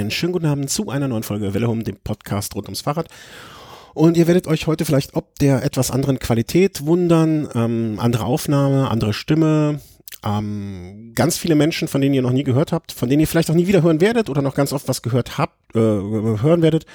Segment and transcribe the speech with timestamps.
[0.00, 3.08] einen schönen guten Abend zu einer neuen Folge Welle dem Podcast rund ums Fahrrad.
[3.94, 8.90] Und ihr werdet euch heute vielleicht ob der etwas anderen Qualität wundern, ähm, andere Aufnahme,
[8.90, 9.80] andere Stimme,
[10.24, 13.50] ähm, ganz viele Menschen, von denen ihr noch nie gehört habt, von denen ihr vielleicht
[13.50, 16.86] auch nie wieder hören werdet oder noch ganz oft was gehört habt, äh, hören werdet,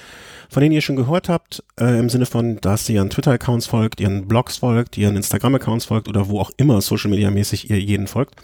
[0.49, 4.01] von denen ihr schon gehört habt, äh, im Sinne von, dass ihr ihren Twitter-Accounts folgt,
[4.01, 8.07] ihren Blogs folgt, ihren Instagram-Accounts folgt oder wo auch immer Social Media mäßig ihr jeden
[8.07, 8.35] folgt.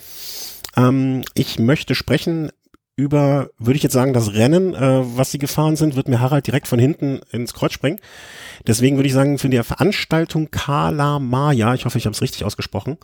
[0.78, 2.52] Ähm, ich möchte sprechen
[2.96, 6.48] über, würde ich jetzt sagen, das Rennen, äh, was sie gefahren sind, wird mir Harald
[6.48, 8.00] direkt von hinten ins Kreuz springen.
[8.66, 12.46] Deswegen würde ich sagen, für die Veranstaltung Kala Maya, ich hoffe, ich habe es richtig
[12.46, 12.98] ausgesprochen,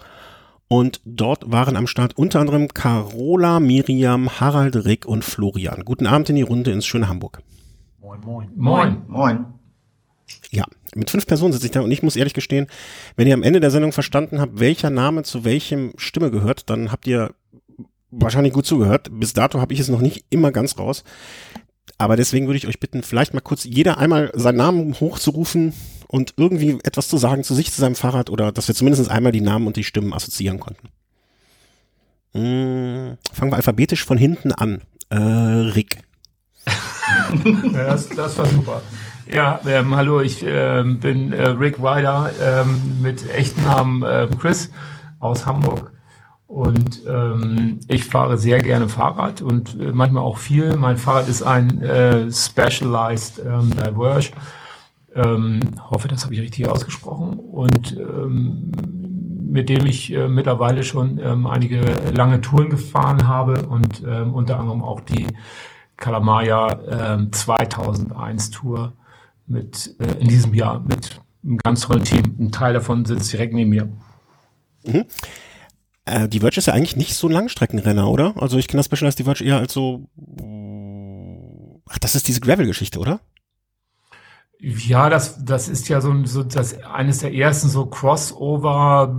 [0.70, 5.84] und dort waren am Start unter anderem Carola, Miriam, Harald, Rick und Florian.
[5.84, 7.42] Guten Abend in die Runde ins schöne Hamburg.
[8.00, 8.50] Moin, moin.
[8.56, 9.02] Moin.
[9.08, 9.46] Moin.
[10.50, 10.64] Ja,
[10.96, 12.68] mit fünf Personen sitze ich da und ich muss ehrlich gestehen,
[13.18, 16.90] wenn ihr am Ende der Sendung verstanden habt, welcher Name zu welchem Stimme gehört, dann
[16.90, 17.32] habt ihr
[18.12, 19.10] wahrscheinlich gut zugehört.
[19.12, 21.04] Bis dato habe ich es noch nicht immer ganz raus.
[21.98, 25.74] Aber deswegen würde ich euch bitten, vielleicht mal kurz jeder einmal seinen Namen hochzurufen
[26.08, 29.32] und irgendwie etwas zu sagen zu sich, zu seinem Fahrrad oder dass wir zumindest einmal
[29.32, 30.90] die Namen und die Stimmen assoziieren konnten.
[32.34, 34.82] Hm, fangen wir alphabetisch von hinten an.
[35.10, 36.00] Äh, Rick.
[37.74, 38.82] das, das war super.
[39.32, 44.72] Ja, ähm, hallo, ich ähm, bin äh, Rick Ryder ähm, mit echten Namen äh, Chris
[45.20, 45.92] aus Hamburg.
[46.52, 50.76] Und ähm, ich fahre sehr gerne Fahrrad und äh, manchmal auch viel.
[50.76, 54.32] Mein Fahrrad ist ein äh, Specialized ähm, Diverge.
[55.16, 57.40] Ähm, hoffe, das habe ich richtig ausgesprochen.
[57.40, 58.70] Und ähm,
[59.50, 61.80] mit dem ich äh, mittlerweile schon ähm, einige
[62.14, 65.28] lange Touren gefahren habe und ähm, unter anderem auch die
[65.96, 68.92] Kalamaya ähm, 2001 Tour
[69.48, 72.36] mit äh, in diesem Jahr mit einem ganz tollen Team.
[72.42, 73.88] Ein Teil davon sitzt direkt neben mir.
[74.84, 75.06] Mhm.
[76.12, 78.34] Äh, die Verge ist ja eigentlich nicht so ein Langstreckenrenner, oder?
[78.38, 80.10] Also ich kenne das Specialized die Verge eher als so.
[81.90, 83.22] Ach, das ist diese Gravel-Geschichte, oder?
[84.60, 89.16] Ja, das, das ist ja so, so das eines der ersten so Crossover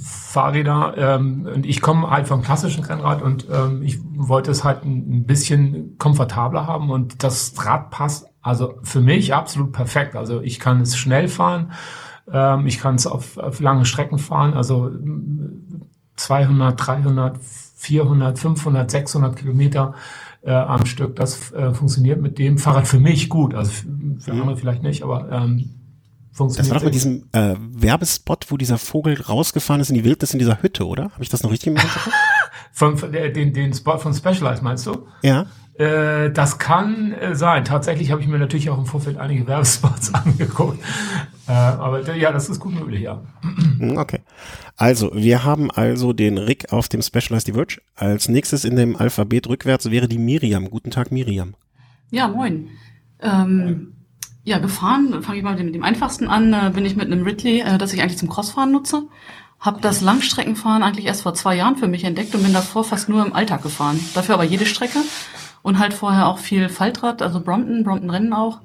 [0.00, 0.94] Fahrräder.
[0.96, 5.10] Ähm, und ich komme halt vom klassischen Rennrad und ähm, ich wollte es halt ein,
[5.12, 10.14] ein bisschen komfortabler haben und das Rad passt also für mich absolut perfekt.
[10.16, 11.72] Also ich kann es schnell fahren,
[12.32, 14.54] ähm, ich kann es auf, auf lange Strecken fahren.
[14.54, 14.90] Also
[16.20, 17.38] 200, 300,
[17.76, 19.94] 400, 500, 600 Kilometer
[20.42, 21.16] äh, am Stück.
[21.16, 23.54] Das äh, funktioniert mit dem Fahrrad für mich gut.
[23.54, 24.40] Also für, mhm.
[24.42, 25.70] andere vielleicht nicht, aber ähm,
[26.32, 26.66] funktioniert.
[26.66, 30.32] Das war doch mit diesem äh, Werbespot, wo dieser Vogel rausgefahren ist in die Wildnis
[30.32, 31.04] in dieser Hütte, oder?
[31.04, 31.78] Habe ich das noch richtig im
[32.72, 35.06] von, von den, den Spot von Specialized meinst du?
[35.22, 35.46] Ja.
[35.74, 37.64] Äh, das kann äh, sein.
[37.64, 40.78] Tatsächlich habe ich mir natürlich auch im Vorfeld einige Werbespots angeguckt.
[41.48, 43.22] Äh, aber ja, das ist gut möglich, ja.
[43.78, 44.19] Hm, okay.
[44.76, 47.80] Also, wir haben also den Rick auf dem Specialized Diverge.
[47.94, 50.70] Als nächstes in dem Alphabet rückwärts wäre die Miriam.
[50.70, 51.54] Guten Tag, Miriam.
[52.10, 52.68] Ja, moin.
[53.20, 53.92] Ähm,
[54.44, 57.60] ja, gefahren, fange ich mal mit dem einfachsten an, äh, bin ich mit einem Ridley,
[57.60, 59.02] äh, das ich eigentlich zum Crossfahren nutze.
[59.60, 63.10] Hab das Langstreckenfahren eigentlich erst vor zwei Jahren für mich entdeckt und bin davor fast
[63.10, 64.00] nur im Alltag gefahren.
[64.14, 65.00] Dafür aber jede Strecke
[65.62, 68.60] und halt vorher auch viel Faltrad, also Brompton, Brompton Rennen auch.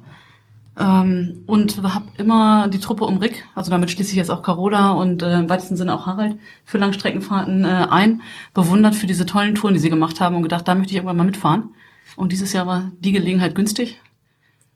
[0.78, 4.92] Ähm, und habe immer die Truppe um Rick, also damit schließe ich jetzt auch Carola
[4.92, 8.22] und äh, im weitesten Sinne auch Harald für Langstreckenfahrten äh, ein,
[8.54, 11.18] bewundert für diese tollen Touren, die sie gemacht haben und gedacht, da möchte ich irgendwann
[11.18, 11.70] mal mitfahren.
[12.18, 14.02] Und dieses Jahr war die Gelegenheit günstig.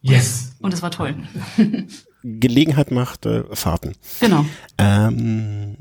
[0.02, 0.56] Yes.
[0.60, 1.16] Und es war toll.
[2.24, 3.94] Gelegenheit macht äh, Fahrten.
[4.20, 4.46] Genau.
[4.78, 5.78] Ähm,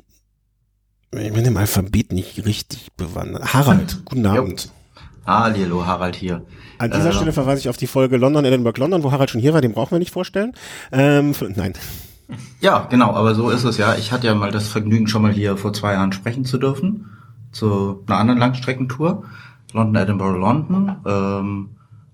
[1.12, 3.54] ich bin im Alphabet nicht richtig bewandert.
[3.54, 4.70] Harald, guten Abend.
[5.28, 6.46] Hallo, Harald hier.
[6.78, 9.42] An dieser äh, Stelle verweise ich auf die Folge London, Edinburgh, London, wo Harald schon
[9.42, 10.54] hier war, den brauchen wir nicht vorstellen.
[10.90, 11.74] Ähm, nein.
[12.60, 13.94] Ja, genau, aber so ist es ja.
[13.96, 17.10] Ich hatte ja mal das Vergnügen, schon mal hier vor zwei Jahren sprechen zu dürfen,
[17.52, 19.24] zu einer anderen Langstreckentour.
[19.74, 20.96] London, Edinburgh, London.
[21.04, 21.68] Ähm,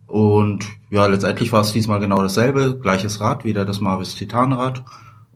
[0.08, 4.82] und ja, letztendlich war es diesmal genau dasselbe, gleiches Rad, wieder das Marvis Titanrad.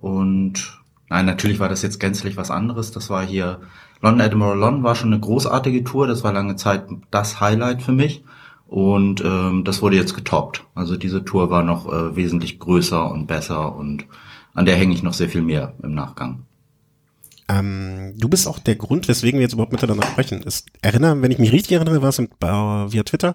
[0.01, 2.91] Und nein, natürlich war das jetzt gänzlich was anderes.
[2.91, 3.61] Das war hier
[4.01, 6.07] London Edinburgh London war schon eine großartige Tour.
[6.07, 8.25] Das war lange Zeit das Highlight für mich.
[8.67, 10.65] Und ähm, das wurde jetzt getoppt.
[10.75, 14.05] Also diese Tour war noch äh, wesentlich größer und besser und
[14.55, 16.45] an der hänge ich noch sehr viel mehr im Nachgang.
[17.49, 20.43] Ähm, du bist auch der Grund, weswegen wir jetzt überhaupt miteinander sprechen.
[20.45, 23.35] Es erinnere, wenn ich mich richtig erinnere, war es äh, via Twitter,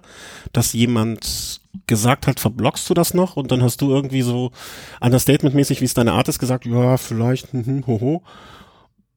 [0.52, 3.36] dass jemand gesagt hat, verblockst du das noch?
[3.36, 4.52] Und dann hast du irgendwie so
[5.00, 8.22] understatement-mäßig, wie es deine Art ist, gesagt, ja, vielleicht, hm, hm, hoho.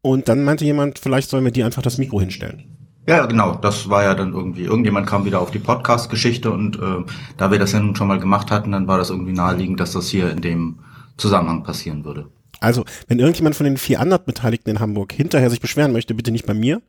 [0.08, 2.64] Und dann meinte jemand, vielleicht sollen wir dir einfach das Mikro hinstellen.
[3.06, 3.56] Ja, genau.
[3.56, 7.04] Das war ja dann irgendwie, irgendjemand kam wieder auf die Podcast-Geschichte und äh,
[7.36, 9.92] da wir das ja nun schon mal gemacht hatten, dann war das irgendwie naheliegend, dass
[9.92, 10.80] das hier in dem
[11.18, 12.30] Zusammenhang passieren würde.
[12.62, 16.32] Also, wenn irgendjemand von den vier anderen Beteiligten in Hamburg hinterher sich beschweren möchte, bitte
[16.32, 16.82] nicht bei mir.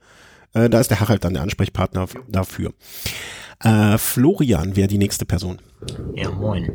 [0.55, 2.73] Äh, da ist der Harald dann der Ansprechpartner dafür.
[3.65, 5.59] Äh, Florian wäre die nächste Person.
[6.15, 6.71] Ja, moin.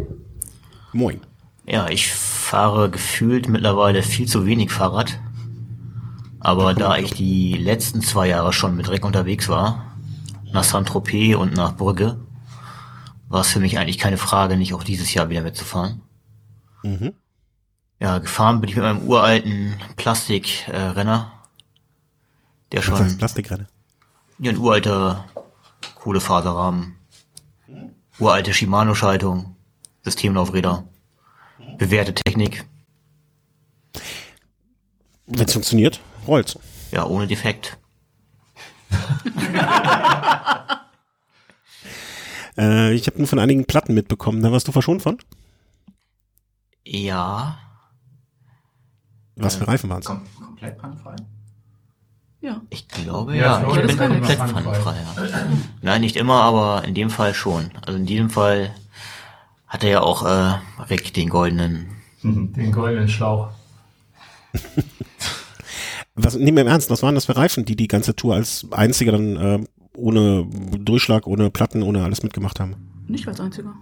[0.91, 1.21] Moin.
[1.65, 5.17] Ja, ich fahre gefühlt mittlerweile viel zu wenig Fahrrad.
[6.43, 9.95] Aber da ich die letzten zwei Jahre schon mit Reck unterwegs war,
[10.51, 12.19] nach Saint-Tropez und nach Brügge,
[13.29, 16.01] war es für mich eigentlich keine Frage, nicht auch dieses Jahr wieder mitzufahren.
[16.83, 17.13] Mhm.
[17.99, 21.31] Ja, gefahren bin ich mit meinem uralten Plastikrenner,
[22.71, 23.67] der Was schon heißt Plastikrenner?
[24.39, 25.23] ja, ein uralter
[25.95, 26.95] Kohlefaserrahmen,
[28.19, 29.55] uralte Shimano-Schaltung,
[30.03, 30.83] Systemlaufräder,
[31.77, 32.65] bewährte Technik,
[35.25, 36.57] Wenn es funktioniert, rollt's.
[36.91, 37.77] ja, ohne Defekt.
[42.55, 44.43] Äh, ich habe nur von einigen Platten mitbekommen.
[44.43, 45.17] Da warst du verschont von?
[46.85, 47.57] Ja,
[49.35, 50.05] Was für Reifen waren's?
[50.05, 51.15] Kom komplett pannenfrei.
[52.41, 52.61] Ja.
[52.69, 54.37] ich glaube Ja, ja, ich bin komplett.
[54.37, 55.47] Ja.
[55.81, 57.71] Nein, nicht immer, aber in dem Fall schon.
[57.85, 58.75] Also in diesem Fall
[59.65, 60.59] hat er ja auch äh,
[60.91, 61.87] Rick den goldenen.
[62.21, 63.49] Den goldenen Schlauch.
[66.15, 68.67] Was, nehmen wir im Ernst, was waren das für Reifen, die die ganze Tour als
[68.71, 69.59] einzige dann äh,
[69.95, 70.45] ohne
[70.79, 72.75] Durchschlag, ohne Platten, ohne alles mitgemacht haben?
[73.07, 73.73] Nicht als einziger.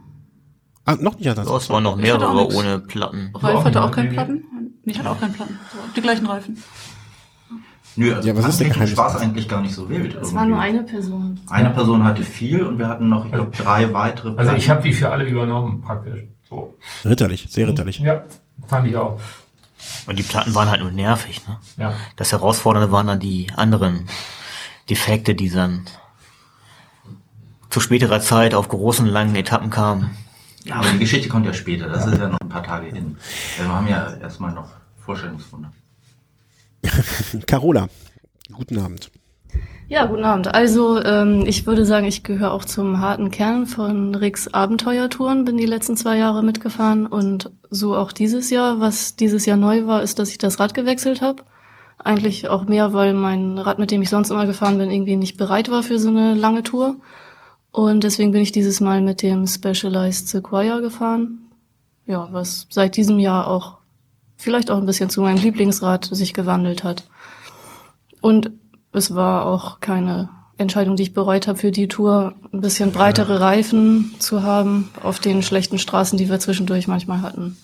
[0.85, 2.55] Ah, noch nicht als Ja, es waren noch mehrere nix.
[2.55, 3.31] ohne Platten.
[3.35, 4.15] Ralf hatte auch keine nee, nee.
[4.15, 4.43] Platten.
[4.85, 5.59] Ich hatte auch keine Platten.
[5.71, 6.57] So, die gleichen Reifen.
[7.97, 8.91] Nö, also Ja, was ist der Geheimnis?
[8.93, 10.15] es eigentlich gar nicht so wild.
[10.15, 11.39] Es war nur eine Person.
[11.49, 14.35] Eine Person hatte viel und wir hatten noch, ich glaube, drei weitere.
[14.37, 16.23] Also ich habe die für alle übernommen, praktisch.
[16.49, 16.77] So.
[17.05, 17.99] Ritterlich, sehr ritterlich.
[17.99, 18.23] Ja,
[18.67, 19.19] fand ich auch.
[20.05, 21.41] Und die Platten waren halt nur nervig.
[21.47, 21.57] Ne?
[21.77, 21.93] Ja.
[22.15, 24.07] Das Herausfordernde waren dann die anderen
[24.89, 25.85] Defekte, die dann
[27.69, 30.17] zu späterer Zeit auf großen, langen Etappen kamen.
[30.63, 31.87] Ja, aber die Geschichte kommt ja später.
[31.87, 33.17] Das ist ja noch ein paar Tage hin.
[33.57, 34.69] Wir haben ja erstmal noch
[35.03, 35.71] Vorstellungsrunde.
[37.47, 37.87] Carola,
[38.51, 39.11] guten Abend.
[39.91, 40.47] Ja, guten Abend.
[40.55, 45.57] Also ähm, ich würde sagen, ich gehöre auch zum harten Kern von Ricks Abenteuertouren, bin
[45.57, 48.79] die letzten zwei Jahre mitgefahren und so auch dieses Jahr.
[48.79, 51.43] Was dieses Jahr neu war, ist, dass ich das Rad gewechselt habe.
[51.97, 55.35] Eigentlich auch mehr, weil mein Rad, mit dem ich sonst immer gefahren bin, irgendwie nicht
[55.35, 56.95] bereit war für so eine lange Tour.
[57.71, 61.51] Und deswegen bin ich dieses Mal mit dem Specialized Sequoia gefahren.
[62.05, 63.79] Ja, was seit diesem Jahr auch
[64.37, 67.09] vielleicht auch ein bisschen zu meinem Lieblingsrad sich gewandelt hat.
[68.21, 68.51] Und
[68.93, 73.39] es war auch keine Entscheidung, die ich bereut habe für die Tour, ein bisschen breitere
[73.39, 77.57] Reifen zu haben auf den schlechten Straßen, die wir zwischendurch manchmal hatten.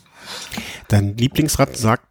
[0.88, 2.06] Dein Lieblingsrad sagt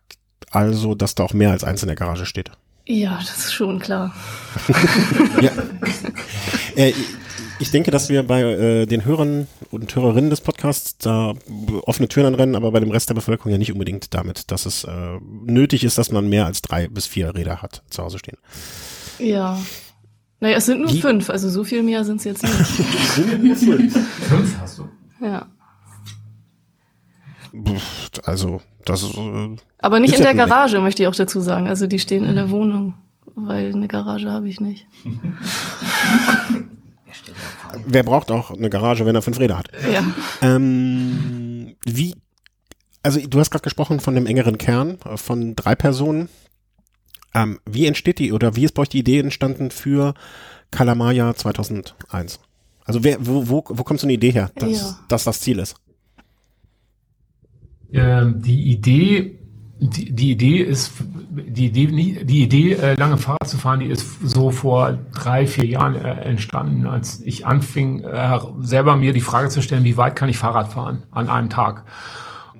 [0.50, 2.50] also, dass da auch mehr als eins in der Garage steht.
[2.86, 4.14] Ja, das ist schon klar.
[5.42, 5.50] Ja.
[6.76, 6.94] äh,
[7.58, 11.34] ich denke, dass wir bei äh, den Hörern und Hörerinnen des Podcasts da
[11.82, 14.84] offene Türen anrennen, aber bei dem Rest der Bevölkerung ja nicht unbedingt damit, dass es
[14.84, 18.38] äh, nötig ist, dass man mehr als drei bis vier Räder hat zu Hause stehen.
[19.18, 19.58] Ja.
[20.40, 22.54] Naja, es sind nur Wie- fünf, also so viel mehr sind es jetzt nicht.
[23.58, 24.88] Fünf hast du.
[25.24, 25.46] ja.
[28.24, 30.34] Also, das ist, äh, Aber nicht in der.
[30.34, 31.68] Garage, möchte ich auch dazu sagen.
[31.68, 32.92] Also die stehen in der Wohnung,
[33.34, 34.86] weil eine Garage habe ich nicht.
[37.86, 39.68] wer braucht auch eine Garage, wenn er fünf Räder hat?
[39.90, 40.04] Ja.
[40.42, 42.14] Ähm, wie,
[43.02, 46.28] also du hast gerade gesprochen von dem engeren Kern äh, von drei Personen.
[47.36, 50.14] Ähm, wie entsteht die oder wie ist bei euch die Idee entstanden für
[50.70, 52.40] Kalamaya 2001?
[52.86, 54.98] Also wer, wo, wo, wo kommt so eine Idee her, dass, Ja.
[55.08, 55.76] dass das Ziel ist?
[57.92, 59.38] Ähm, die Idee,
[59.78, 60.92] die, die Idee ist,
[61.30, 65.66] die Idee, die Idee, äh, lange Fahrrad zu fahren, die ist so vor drei, vier
[65.66, 70.16] Jahren äh, entstanden, als ich anfing, äh, selber mir die Frage zu stellen, wie weit
[70.16, 71.84] kann ich Fahrrad fahren an einem Tag?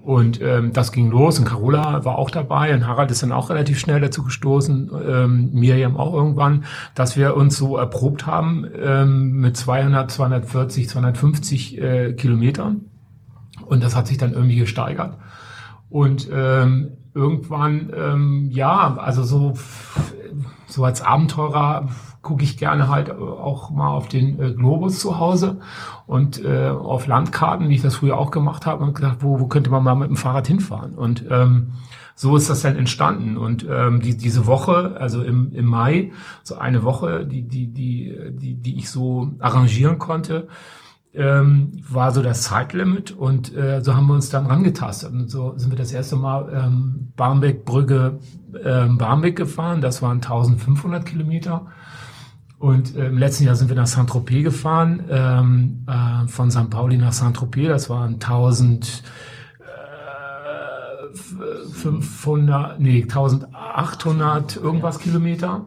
[0.07, 3.51] Und ähm, das ging los und Carola war auch dabei und Harald ist dann auch
[3.51, 9.33] relativ schnell dazu gestoßen, ähm, Miriam auch irgendwann, dass wir uns so erprobt haben ähm,
[9.41, 12.83] mit 200, 240, 250 äh, Kilometern.
[13.67, 15.19] Und das hat sich dann irgendwie gesteigert.
[15.91, 19.55] Und ähm, irgendwann, ähm, ja, also so,
[20.69, 21.89] so als Abenteurer
[22.27, 25.61] gucke ich gerne halt auch mal auf den äh, Globus zu Hause
[26.09, 29.47] und äh, auf Landkarten, wie ich das früher auch gemacht habe, und gedacht, wo, wo
[29.47, 30.95] könnte man mal mit dem Fahrrad hinfahren?
[30.95, 31.75] Und ähm,
[32.17, 33.37] so ist das dann entstanden.
[33.37, 36.11] Und ähm, die, diese Woche, also im, im Mai,
[36.43, 40.49] so eine Woche, die, die, die, die, die ich so arrangieren konnte,
[41.15, 45.13] ähm, war so das Zeitlimit und äh, so haben wir uns dann rangetastet.
[45.13, 48.19] Und so sind wir das erste Mal ähm, Barmbek-Brügge
[48.65, 49.81] ähm, Barmbek gefahren.
[49.81, 51.67] Das waren 1500 Kilometer.
[52.59, 56.71] Und äh, im letzten Jahr sind wir nach Saint-Tropez gefahren, ähm, äh, von St.
[56.71, 57.69] Pauli nach Saint-Tropez.
[57.69, 59.03] Das waren 1000
[59.61, 61.17] äh,
[61.73, 65.67] 500, nee, 1800 irgendwas Kilometer.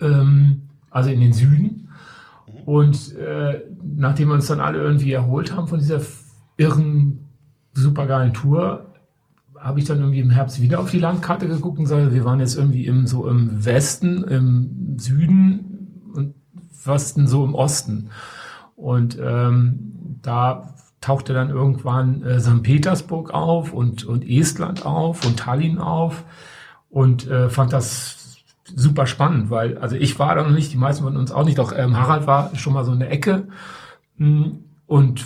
[0.00, 1.88] Ähm, also in den Süden.
[2.64, 6.00] Und äh, nachdem wir uns dann alle irgendwie erholt haben von dieser
[6.56, 7.26] irren,
[7.74, 8.86] supergeilen Tour,
[9.58, 12.40] habe ich dann irgendwie im Herbst wieder auf die Landkarte geguckt und gesagt, wir waren
[12.40, 15.75] jetzt irgendwie im, so im Westen, im Süden
[16.86, 18.10] was denn so im Osten.
[18.76, 22.62] Und ähm, da tauchte dann irgendwann äh, St.
[22.62, 26.24] Petersburg auf und, und Estland auf und Tallinn auf
[26.90, 28.38] und äh, fand das
[28.74, 31.58] super spannend, weil, also ich war da noch nicht, die meisten von uns auch nicht,
[31.58, 33.46] doch ähm, Harald war schon mal so in der Ecke
[34.16, 35.24] hm, und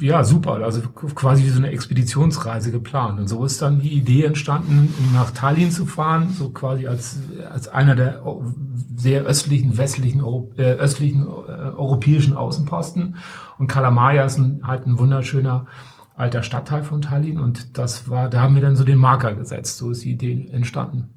[0.00, 3.20] ja, super, also quasi wie so eine Expeditionsreise geplant.
[3.20, 7.18] Und so ist dann die Idee entstanden, nach Tallinn zu fahren, so quasi als,
[7.48, 8.26] als einer der
[8.96, 10.20] sehr östlichen, westlichen,
[10.56, 13.16] äh, östlichen äh, europäischen Außenposten.
[13.58, 15.66] Und Kalamaya ist ein, halt ein wunderschöner
[16.14, 19.78] alter Stadtteil von Tallinn und das war, da haben wir dann so den Marker gesetzt.
[19.78, 21.08] So ist die Idee entstanden.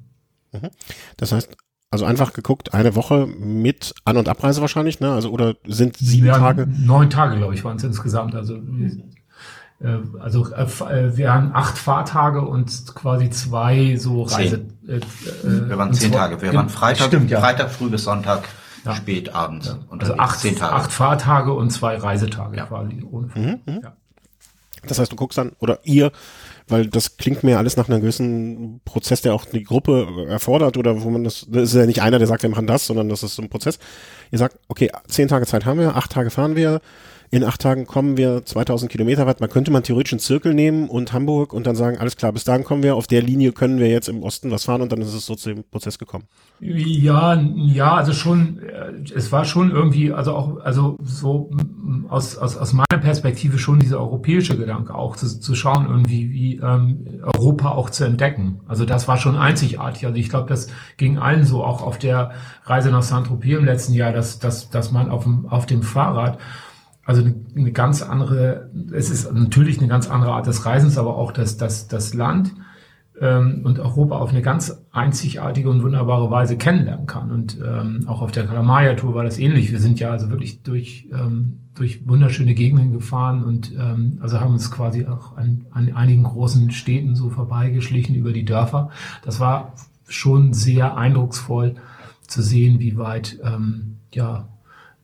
[0.52, 0.70] Mhm.
[1.16, 1.56] Das heißt,
[1.90, 5.12] also einfach geguckt, eine Woche mit An- und Abreise wahrscheinlich, ne?
[5.12, 6.66] Also oder sind sieben ja, Tage?
[6.66, 8.34] Neun Tage, glaube ich, waren es insgesamt.
[8.34, 8.58] Also
[10.20, 14.64] also äh, wir haben acht Fahrtage und quasi zwei so Reise.
[14.88, 16.40] Äh, äh, wir waren zehn Tage.
[16.40, 17.40] Wir waren Freitag, stimmt, ja.
[17.40, 18.48] Freitag früh bis Sonntag
[18.86, 18.94] ja.
[18.94, 19.66] spät abends.
[19.68, 19.78] Ja.
[19.90, 20.74] Und also acht, zehn Tage.
[20.74, 22.66] acht Fahrtage und zwei Reisetage ja.
[22.66, 23.80] quasi ohne mhm, mhm.
[23.82, 23.96] Ja.
[24.86, 26.12] Das heißt, du guckst dann, oder ihr,
[26.68, 31.02] weil das klingt mir alles nach einem gewissen Prozess, der auch die Gruppe erfordert oder
[31.02, 33.22] wo man das, das ist ja nicht einer, der sagt, wir machen das, sondern das
[33.22, 33.78] ist so ein Prozess.
[34.30, 36.80] Ihr sagt, okay, zehn Tage Zeit haben wir, acht Tage fahren wir,
[37.30, 39.40] in acht Tagen kommen wir 2000 Kilometer weit.
[39.40, 42.44] Man könnte man theoretisch einen Zirkel nehmen und Hamburg und dann sagen, alles klar, bis
[42.44, 45.00] dahin kommen wir, auf der Linie können wir jetzt im Osten was fahren und dann
[45.00, 46.24] ist es so zu dem Prozess gekommen.
[46.60, 51.50] Ja, ja, also schon, äh, es war schon irgendwie, also auch, also so
[52.08, 56.56] aus, aus, aus meiner Perspektive schon dieser europäische Gedanke auch zu, zu schauen, irgendwie wie
[56.56, 58.60] ähm, Europa auch zu entdecken.
[58.66, 60.06] Also das war schon einzigartig.
[60.06, 62.32] Also ich glaube, das ging allen so, auch auf der
[62.64, 66.38] Reise nach Saint-Tropez im letzten Jahr, dass, dass, dass man auf dem, auf dem Fahrrad
[67.06, 67.22] also
[67.54, 71.56] eine, ganz andere, es ist natürlich eine ganz andere Art des Reisens, aber auch das,
[71.56, 72.52] das, das Land
[73.20, 77.30] ähm, und Europa auf eine ganz einzigartige und wunderbare Weise kennenlernen kann.
[77.30, 79.70] Und ähm, auch auf der Kalamaya-Tour war das ähnlich.
[79.70, 84.54] Wir sind ja also wirklich durch, ähm, durch wunderschöne Gegenden gefahren und ähm, also haben
[84.54, 88.90] uns quasi auch an, an einigen großen Städten so vorbeigeschlichen über die Dörfer.
[89.24, 89.74] Das war
[90.08, 91.76] schon sehr eindrucksvoll
[92.26, 94.48] zu sehen, wie weit ähm, ja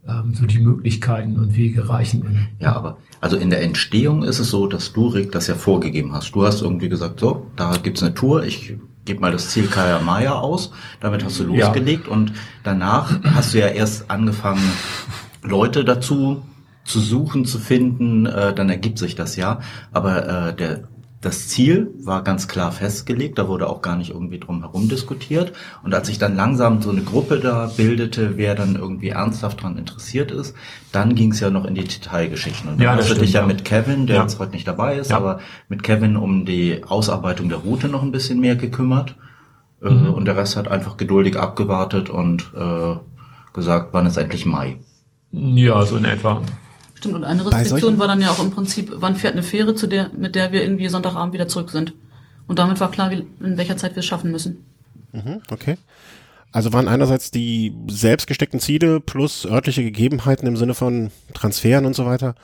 [0.07, 2.49] ähm, so die Möglichkeiten und Wege reichen.
[2.59, 6.13] Ja, aber also in der Entstehung ist es so, dass du, Rick, das ja vorgegeben
[6.13, 6.35] hast.
[6.35, 10.01] Du hast irgendwie gesagt, so, da gibt's eine Tour, ich gebe mal das Ziel Kaya
[10.01, 12.13] Maya aus, damit hast du losgelegt ja.
[12.13, 12.33] und
[12.65, 14.63] danach hast du ja erst angefangen,
[15.43, 16.43] Leute dazu
[16.85, 19.61] zu suchen, zu finden, äh, dann ergibt sich das ja.
[19.93, 20.89] Aber äh, der
[21.23, 25.53] das Ziel war ganz klar festgelegt, da wurde auch gar nicht irgendwie drum herum diskutiert.
[25.85, 29.79] Und als sich dann langsam so eine Gruppe da bildete, wer dann irgendwie ernsthaft dran
[29.79, 30.57] interessiert ist,
[30.91, 32.71] dann ging es ja noch in die Detailgeschichten.
[32.71, 34.23] Und dann ja, hast du dich ja, ja mit Kevin, der ja.
[34.23, 35.17] jetzt heute nicht dabei ist, ja.
[35.17, 35.39] aber
[35.69, 39.15] mit Kevin um die Ausarbeitung der Route noch ein bisschen mehr gekümmert.
[39.81, 40.15] Äh, mhm.
[40.15, 42.97] Und der Rest hat einfach geduldig abgewartet und äh,
[43.53, 44.79] gesagt, wann ist endlich Mai.
[45.31, 46.43] Ja, so in etwa.
[47.03, 49.89] Stimmt, und eine Restriktion war dann ja auch im Prinzip, wann fährt eine Fähre, zu
[49.89, 51.95] der, mit der wir irgendwie Sonntagabend wieder zurück sind.
[52.47, 54.65] Und damit war klar, wie, in welcher Zeit wir es schaffen müssen.
[55.11, 55.79] Mhm, okay.
[56.53, 61.97] Also waren einerseits die selbst gesteckten Ziele plus örtliche Gegebenheiten im Sinne von Transferen und
[61.97, 62.37] so weiter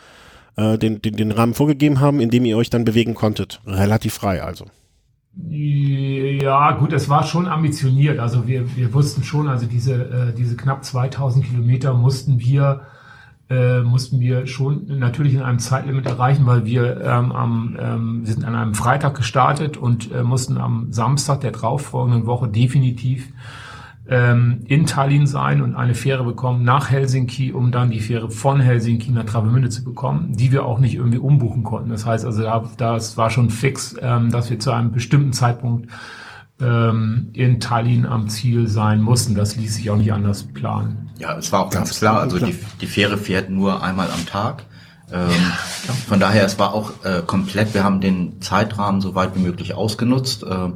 [0.56, 3.60] äh, den, den, den Rahmen vorgegeben haben, in dem ihr euch dann bewegen konntet.
[3.64, 4.66] Relativ frei also.
[5.36, 8.18] Ja, gut, es war schon ambitioniert.
[8.18, 12.80] Also wir, wir wussten schon, also diese, äh, diese knapp 2000 Kilometer mussten wir
[13.50, 18.44] äh, mussten wir schon natürlich in einem Zeitlimit erreichen, weil wir ähm, am, ähm, sind
[18.44, 23.32] an einem Freitag gestartet und äh, mussten am Samstag der darauffolgenden Woche definitiv
[24.08, 28.60] ähm, in Tallinn sein und eine Fähre bekommen nach Helsinki, um dann die Fähre von
[28.60, 31.90] Helsinki nach Travemünde zu bekommen, die wir auch nicht irgendwie umbuchen konnten.
[31.90, 35.90] Das heißt also, da, das war schon fix, ähm, dass wir zu einem bestimmten Zeitpunkt
[36.60, 39.34] ähm, in Tallinn am Ziel sein mussten.
[39.34, 41.10] Das ließ sich auch nicht anders planen.
[41.18, 42.20] Ja, es war auch ganz klar.
[42.20, 44.64] Also die, die Fähre fährt nur einmal am Tag.
[45.10, 45.30] Ähm,
[46.06, 49.74] von daher, es war auch äh, komplett, wir haben den Zeitrahmen so weit wie möglich
[49.74, 50.44] ausgenutzt.
[50.48, 50.74] Ähm,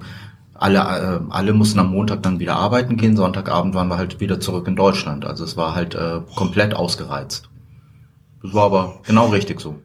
[0.54, 4.40] alle, äh, alle mussten am Montag dann wieder arbeiten gehen, Sonntagabend waren wir halt wieder
[4.40, 5.24] zurück in Deutschland.
[5.24, 7.50] Also es war halt äh, komplett ausgereizt.
[8.42, 9.76] Das war aber genau richtig so.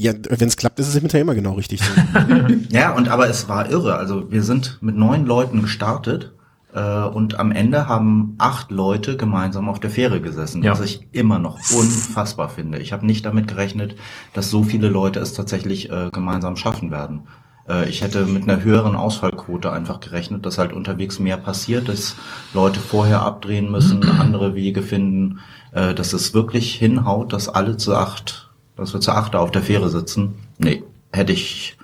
[0.00, 1.92] Ja, wenn es klappt, ist es hinterher immer genau richtig so.
[2.70, 3.96] ja, und aber es war irre.
[3.96, 6.32] Also wir sind mit neun Leuten gestartet
[6.72, 10.70] äh, und am Ende haben acht Leute gemeinsam auf der Fähre gesessen, ja.
[10.70, 12.78] was ich immer noch unfassbar finde.
[12.78, 13.96] Ich habe nicht damit gerechnet,
[14.34, 17.22] dass so viele Leute es tatsächlich äh, gemeinsam schaffen werden.
[17.68, 22.16] Äh, ich hätte mit einer höheren Ausfallquote einfach gerechnet, dass halt unterwegs mehr passiert, dass
[22.54, 25.40] Leute vorher abdrehen müssen, andere Wege finden,
[25.72, 28.47] äh, dass es wirklich hinhaut, dass alle zu acht,
[28.78, 30.36] dass wir zu acht auf der Fähre sitzen.
[30.58, 30.82] Nee,
[31.12, 31.76] hätte ich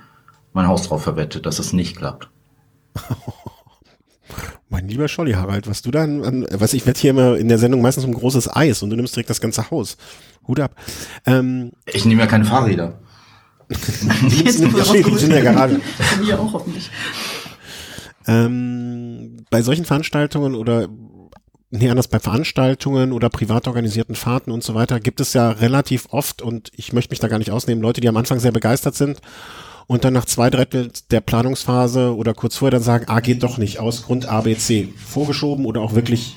[0.53, 2.31] mein Haus drauf verwettet, dass es nicht klappt.
[4.71, 7.59] Mein lieber Scholli Harald, was du dann, an, was ich werde hier immer in der
[7.59, 9.97] Sendung meistens um großes Eis und du nimmst direkt das ganze Haus.
[10.49, 10.75] Hut ab.
[11.27, 12.99] Ähm, Ich nehme ja keine Fahrräder.
[13.69, 15.81] die, sind, die sind in der Garage.
[16.21, 16.91] Mir auch hoffentlich.
[18.27, 20.89] Ähm, bei solchen Veranstaltungen oder
[21.75, 26.07] nee, anders bei Veranstaltungen oder privat organisierten Fahrten und so weiter gibt es ja relativ
[26.11, 28.95] oft und ich möchte mich da gar nicht ausnehmen, Leute, die am Anfang sehr begeistert
[28.95, 29.21] sind
[29.87, 33.59] und dann nach zwei Drittel der Planungsphase oder kurz vorher dann sagen, ah, geht doch
[33.59, 34.95] nicht aus Grund A, B, C.
[34.97, 36.37] Vorgeschoben oder auch wirklich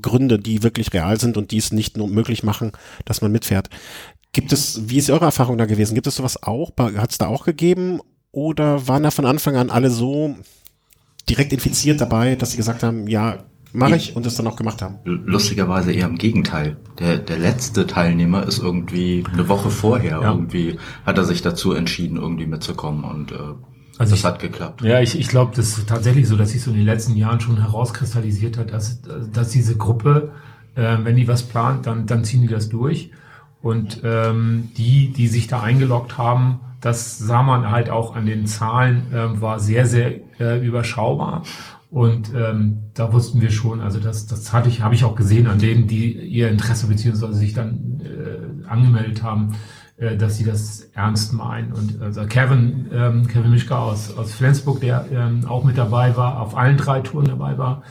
[0.00, 2.72] Gründe, die wirklich real sind und die es nicht nur möglich machen,
[3.04, 3.68] dass man mitfährt.
[4.32, 5.94] Gibt es, wie ist eure Erfahrung da gewesen?
[5.94, 6.70] Gibt es sowas auch?
[6.78, 8.00] Hat es da auch gegeben?
[8.30, 10.36] Oder waren da von Anfang an alle so
[11.28, 14.82] direkt infiziert dabei, dass sie gesagt haben, ja, mache ich und es dann auch gemacht
[14.82, 14.96] haben?
[15.04, 16.76] Lustigerweise eher im Gegenteil.
[16.98, 20.30] Der, der letzte Teilnehmer ist irgendwie eine Woche vorher Ja.
[20.32, 23.36] irgendwie, hat er sich dazu entschieden, irgendwie mitzukommen und äh,
[23.98, 24.82] Also das ich- hat geklappt.
[24.82, 27.40] Ja, ich, ich glaube, das ist tatsächlich so, dass sich so in den letzten Jahren
[27.40, 29.00] schon herauskristallisiert hat, dass,
[29.32, 30.32] dass diese Gruppe,
[30.74, 33.10] äh, wenn die was plant, dann, dann ziehen die das durch.
[33.62, 38.46] Und ähm, die, die sich da eingeloggt haben, das sah man halt auch an den
[38.46, 41.42] Zahlen, ähm, war sehr, sehr äh, überschaubar.
[41.90, 45.48] Und ähm, da wussten wir schon, also das, das hatte ich, habe ich auch gesehen
[45.48, 49.56] an denen, die ihr Interesse beziehungsweise sich dann äh, angemeldet haben,
[49.96, 51.72] äh, dass sie das ernst meinen.
[51.72, 56.40] Und also Kevin, ähm, Kevin Mischka aus, aus Flensburg, der ähm, auch mit dabei war,
[56.40, 57.82] auf allen drei Touren dabei war,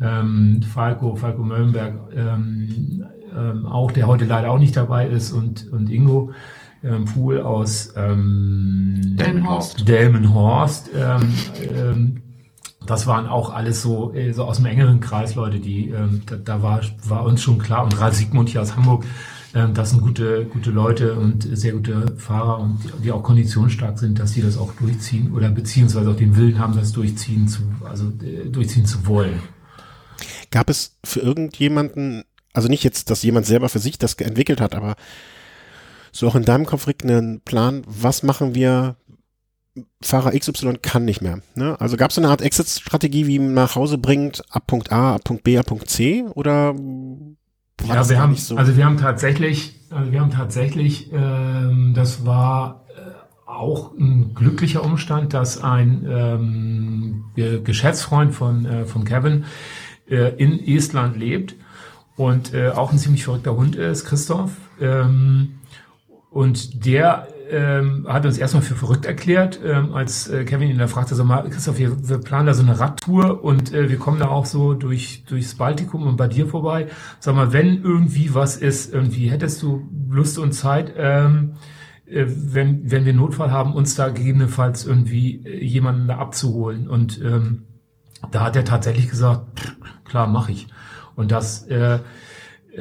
[0.00, 3.04] ähm, Falco, Falco Möllenberg, ähm,
[3.36, 6.32] ähm, auch, der heute leider auch nicht dabei ist, und, und Ingo
[6.82, 9.86] ähm, Pool aus ähm, Delmenhorst.
[9.86, 10.90] Delmenhorst.
[10.94, 11.34] Ähm,
[11.74, 12.22] ähm,
[12.90, 16.36] das waren auch alles so, äh, so aus dem engeren Kreis Leute, die, ähm, da,
[16.36, 19.04] da war, war uns schon klar, und Ralf Siegmund hier aus Hamburg,
[19.54, 24.18] ähm, das sind gute, gute Leute und sehr gute Fahrer und die, auch konditionsstark sind,
[24.18, 28.12] dass die das auch durchziehen oder beziehungsweise auch den Willen haben, das durchziehen zu, also
[28.22, 29.40] äh, durchziehen zu wollen.
[30.50, 34.74] Gab es für irgendjemanden, also nicht jetzt, dass jemand selber für sich das entwickelt hat,
[34.74, 34.94] aber
[36.12, 38.96] so auch in deinem Kopf, Rick, einen Plan, was machen wir,
[40.02, 41.40] Fahrer XY kann nicht mehr.
[41.54, 41.76] Ne?
[41.80, 45.24] Also gab es eine Art Exit-Strategie, wie man nach Hause bringt, ab Punkt A, ab
[45.24, 46.24] Punkt B, ab Punkt C?
[46.34, 46.74] Oder
[47.86, 48.56] Ja, wir haben, nicht so?
[48.56, 54.82] also wir haben tatsächlich, also wir haben tatsächlich, ähm, das war äh, auch ein glücklicher
[54.84, 59.44] Umstand, dass ein ähm, Ge- Geschäftsfreund von, äh, von Kevin
[60.08, 61.54] äh, in Estland lebt
[62.16, 64.52] und äh, auch ein ziemlich verrückter Hund ist, Christoph.
[64.80, 65.56] Ähm,
[66.30, 70.86] und der ähm, hat uns erstmal für verrückt erklärt, ähm, als äh, Kevin ihn da
[70.86, 74.18] fragte, sag mal, Christoph, wir, wir planen da so eine Radtour und äh, wir kommen
[74.18, 76.88] da auch so durch durchs Baltikum und bei dir vorbei.
[77.20, 81.54] Sag mal, wenn irgendwie was ist, irgendwie hättest du Lust und Zeit, ähm,
[82.06, 86.88] äh, wenn, wenn wir Notfall haben, uns da gegebenenfalls irgendwie äh, jemanden da abzuholen.
[86.88, 87.64] Und ähm,
[88.30, 90.68] da hat er tatsächlich gesagt, klar, mache ich.
[91.14, 91.98] Und das äh,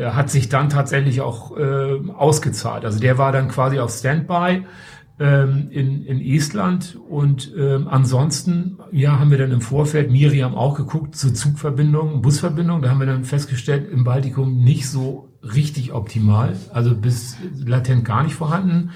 [0.03, 2.86] hat sich dann tatsächlich auch äh, ausgezahlt.
[2.86, 4.65] Also der war dann quasi auf Standby
[5.19, 10.75] ähm, in, in Estland und ähm, ansonsten ja haben wir dann im Vorfeld Miriam auch
[10.75, 12.81] geguckt zu Zugverbindungen, Busverbindungen.
[12.81, 18.23] Da haben wir dann festgestellt im Baltikum nicht so richtig optimal, also bis latent gar
[18.23, 18.91] nicht vorhanden.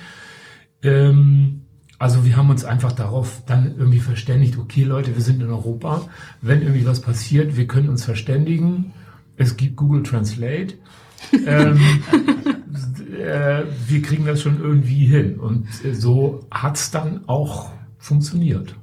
[0.83, 1.61] Ähm,
[1.99, 6.07] also wir haben uns einfach darauf dann irgendwie verständigt, okay Leute, wir sind in Europa,
[6.41, 8.93] wenn irgendwie was passiert, wir können uns verständigen.
[9.39, 10.75] Es gibt Google Translate.
[11.45, 11.79] ähm,
[13.19, 15.39] äh, wir kriegen das schon irgendwie hin.
[15.39, 18.75] Und äh, so hat's dann auch funktioniert.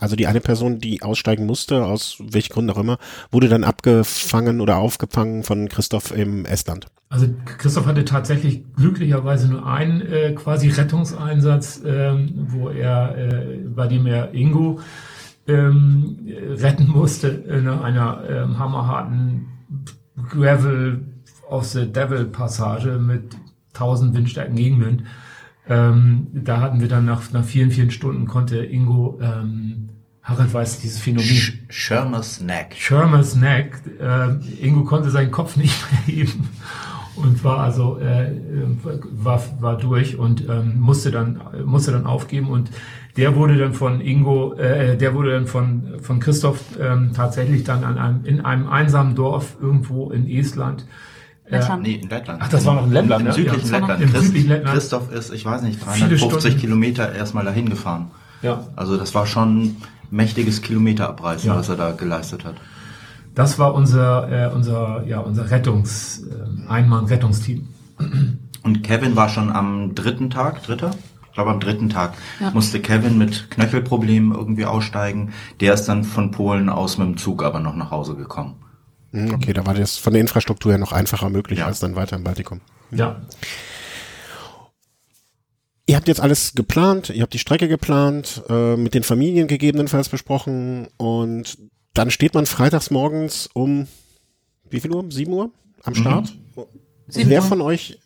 [0.00, 2.98] Also die eine Person, die aussteigen musste, aus welchen Gründen auch immer,
[3.30, 6.86] wurde dann abgefangen oder aufgefangen von Christoph im Estland.
[7.08, 13.86] Also Christoph hatte tatsächlich glücklicherweise nur einen äh, quasi Rettungseinsatz, ähm, wo er, äh, bei
[13.86, 14.80] dem er Ingo
[15.46, 19.46] ähm, retten musste in einer ähm, hammerharten
[20.30, 21.04] Gravel
[21.48, 23.36] of the Devil Passage mit
[23.74, 25.04] 1000 Windstärken Gegenwind.
[25.68, 29.88] Ähm, da hatten wir dann nach, nach vielen, vielen Stunden konnte Ingo, ähm,
[30.22, 32.74] Harald weiß dieses Phänomen, Sch Schirmer's Neck.
[32.76, 33.80] Sherman's Neck.
[34.00, 35.74] Äh, Ingo konnte seinen Kopf nicht
[36.06, 36.48] mehr heben
[37.16, 38.32] und war also äh,
[38.82, 42.70] war, war durch und ähm, musste dann musste dann aufgeben und
[43.16, 47.84] der wurde dann von Ingo, äh, der wurde dann von von Christoph ähm, tatsächlich dann
[47.84, 50.86] an einem in einem einsamen Dorf irgendwo in Estland
[51.48, 51.82] Lettland.
[51.84, 52.40] Nee, in Lettland.
[52.42, 53.32] Ach, das war noch in Lettland, Im ne?
[53.32, 54.02] südlichen Ja, das war noch Lettland.
[54.10, 54.74] im Christ- südlichen Lettland.
[54.74, 56.58] Christoph ist, ich weiß nicht, Viele 350 Stunden.
[56.60, 58.10] Kilometer erstmal dahin gefahren.
[58.42, 58.64] Ja.
[58.74, 59.76] Also das war schon
[60.10, 61.56] mächtiges Kilometerabreißen, Ja.
[61.56, 62.54] was er da geleistet hat.
[63.36, 67.68] Das war unser, äh, unser, ja, unser Rettungs, äh, Einmann-Rettungsteam.
[68.64, 70.90] Und Kevin war schon am dritten Tag, dritter?
[71.36, 72.50] Ich glaube am dritten Tag Ja.
[72.52, 75.34] musste Kevin mit Knöchelproblemen irgendwie aussteigen.
[75.60, 78.54] Der ist dann von Polen aus mit dem Zug aber noch nach Hause gekommen.
[79.12, 81.66] Hm, Okay, da war das von der Infrastruktur her noch einfacher möglich Ja.
[81.66, 82.62] als dann weiter im Baltikum.
[82.90, 83.20] Ja.
[85.86, 90.08] Ihr habt jetzt alles geplant, ihr habt die Strecke geplant, äh, mit den Familien gegebenenfalls
[90.08, 91.58] besprochen und
[91.92, 93.88] dann steht man freitags morgens um
[94.70, 95.04] wie viel Uhr?
[95.10, 95.50] 7 Uhr
[95.84, 96.34] am Start?
[97.08, 97.98] Sieben Wer von euch,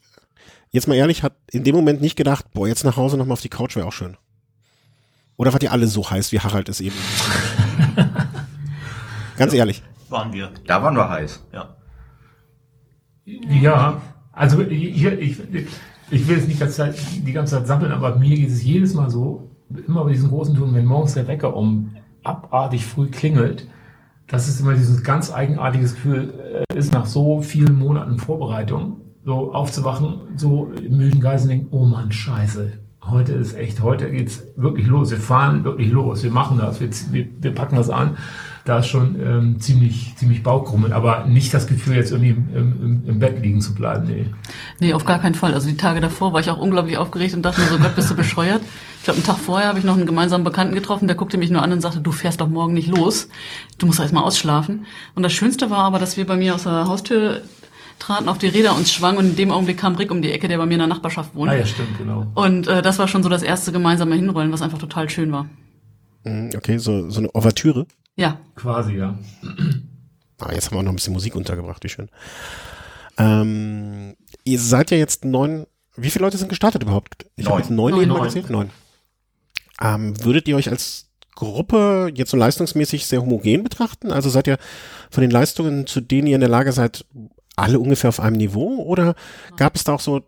[0.71, 3.41] jetzt mal ehrlich, hat in dem Moment nicht gedacht, boah, jetzt nach Hause nochmal auf
[3.41, 4.17] die Couch wäre auch schön?
[5.37, 6.97] Oder wart ihr alle so heiß, wie Harald es eben?
[9.37, 9.83] Ganz ehrlich.
[10.09, 10.51] Waren wir.
[10.67, 11.43] Da waren wir heiß.
[11.53, 11.77] Ja.
[13.25, 14.03] Ja,
[14.33, 15.39] also ich, ich,
[16.11, 18.63] ich will jetzt nicht die ganze, Zeit, die ganze Zeit sammeln, aber mir geht es
[18.63, 19.51] jedes Mal so,
[19.87, 23.69] immer bei diesen großen Touren, wenn morgens der Wecker um abartig früh klingelt,
[24.27, 29.53] das ist immer dieses ganz eigenartiges Gefühl, äh, ist nach so vielen Monaten Vorbereitung, so
[29.53, 32.73] aufzuwachen, so im müden Geist denken, oh Mann, scheiße,
[33.11, 36.91] heute ist echt, heute geht's wirklich los, wir fahren wirklich los, wir machen das, wir,
[37.11, 38.17] wir, wir packen das an.
[38.67, 43.03] Da ist schon ähm, ziemlich, ziemlich Bauchkrummeln, aber nicht das Gefühl, jetzt irgendwie im, im,
[43.07, 44.07] im Bett liegen zu bleiben.
[44.07, 44.27] Nee.
[44.81, 45.55] Nee, auf gar keinen Fall.
[45.55, 48.11] Also die Tage davor war ich auch unglaublich aufgeregt und dachte mir so, Gott, bist
[48.11, 48.61] du bescheuert.
[48.99, 51.51] Ich glaube, einen Tag vorher habe ich noch einen gemeinsamen Bekannten getroffen, der guckte mich
[51.51, 53.29] nur an und sagte, du fährst doch morgen nicht los.
[53.79, 54.85] Du musst erst mal ausschlafen.
[55.15, 57.41] Und das Schönste war aber, dass wir bei mir aus der Haustür
[58.01, 60.49] traten, auf die Räder uns schwangen und in dem Augenblick kam Rick um die Ecke,
[60.49, 61.51] der bei mir in der Nachbarschaft wohnt.
[61.51, 62.27] Ah ja, stimmt, genau.
[62.35, 65.49] Und äh, das war schon so das erste gemeinsame Hinrollen, was einfach total schön war.
[66.25, 67.87] Mhm, Okay, so, so eine Ouvertüre.
[68.17, 69.19] Ja, Quasi, ja.
[70.41, 72.09] Ah, jetzt haben wir auch noch ein bisschen Musik untergebracht, wie schön.
[73.19, 77.27] Ähm, ihr seid ja jetzt neun, wie viele Leute sind gestartet überhaupt?
[77.37, 77.61] Ich habe Neun.
[77.63, 78.03] jetzt neun, Neun.
[78.03, 78.27] eben mal Neun.
[78.29, 78.71] gezählt, neun.
[79.83, 84.13] Ähm, würdet ihr euch als Gruppe jetzt so leistungsmäßig sehr homogen betrachten?
[84.13, 84.59] Also seid ihr
[85.11, 87.05] von den Leistungen, zu denen ihr in der Lage seid,
[87.61, 88.83] alle ungefähr auf einem Niveau?
[88.83, 89.15] Oder
[89.57, 90.23] gab es da auch so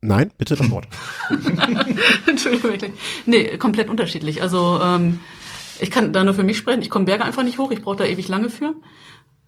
[0.00, 0.86] Nein, bitte das Wort.
[2.26, 2.92] Entschuldigung.
[3.26, 4.42] Nee, komplett unterschiedlich.
[4.42, 5.18] Also ähm,
[5.80, 6.82] ich kann da nur für mich sprechen.
[6.82, 7.72] Ich komme Berge einfach nicht hoch.
[7.72, 8.74] Ich brauche da ewig lange für.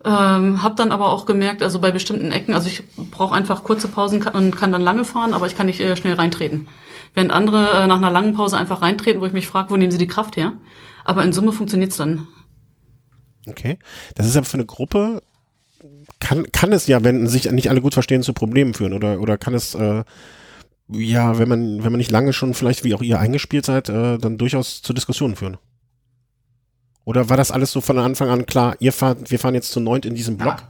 [0.05, 3.87] Ähm, hab dann aber auch gemerkt, also bei bestimmten Ecken, also ich brauche einfach kurze
[3.87, 6.69] Pausen und kann dann lange fahren, aber ich kann nicht äh, schnell reintreten.
[7.15, 9.93] Während andere äh, nach einer langen Pause einfach reintreten, wo ich mich frage, wo nehmen
[9.93, 10.55] sie die Kraft her?
[11.05, 12.29] Aber in Summe funktioniert's dann.
[13.47, 13.79] Okay.
[14.15, 15.23] Das ist aber für eine Gruppe,
[16.21, 19.39] kann, kann es ja, wenn sich nicht alle gut verstehen, zu Problemen führen oder, oder
[19.39, 20.05] kann es, äh,
[20.89, 24.19] ja, wenn man, wenn man nicht lange schon vielleicht wie auch ihr eingespielt seid, äh,
[24.19, 25.57] dann durchaus zu Diskussionen führen.
[27.05, 29.81] Oder war das alles so von Anfang an klar, ihr fahrt, wir fahren jetzt zu
[29.81, 30.63] neunt in diesem Block?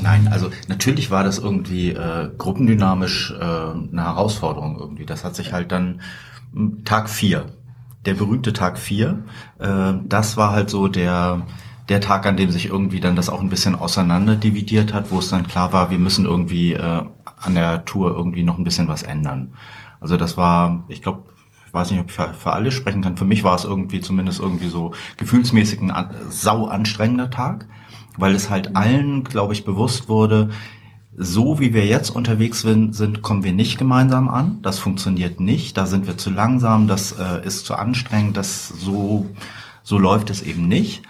[0.00, 5.04] Nein, also natürlich war das irgendwie äh, gruppendynamisch äh, eine Herausforderung irgendwie.
[5.04, 6.00] Das hat sich halt dann
[6.54, 7.52] m, Tag vier,
[8.06, 9.24] der berühmte Tag vier,
[9.58, 11.46] äh, das war halt so der
[11.92, 15.18] der Tag, an dem sich irgendwie dann das auch ein bisschen auseinander dividiert hat, wo
[15.18, 17.02] es dann klar war, wir müssen irgendwie äh,
[17.40, 19.52] an der Tour irgendwie noch ein bisschen was ändern.
[20.00, 21.24] Also das war, ich glaube,
[21.66, 23.16] ich weiß nicht, ob ich für, für alle sprechen kann.
[23.16, 27.66] Für mich war es irgendwie zumindest irgendwie so gefühlsmäßig ein an, sau anstrengender Tag,
[28.16, 30.50] weil es halt allen, glaube ich, bewusst wurde,
[31.14, 34.60] so wie wir jetzt unterwegs sind, sind, kommen wir nicht gemeinsam an.
[34.62, 35.76] Das funktioniert nicht.
[35.76, 36.88] Da sind wir zu langsam.
[36.88, 38.38] Das äh, ist zu anstrengend.
[38.38, 39.26] Das so
[39.82, 41.02] so läuft es eben nicht.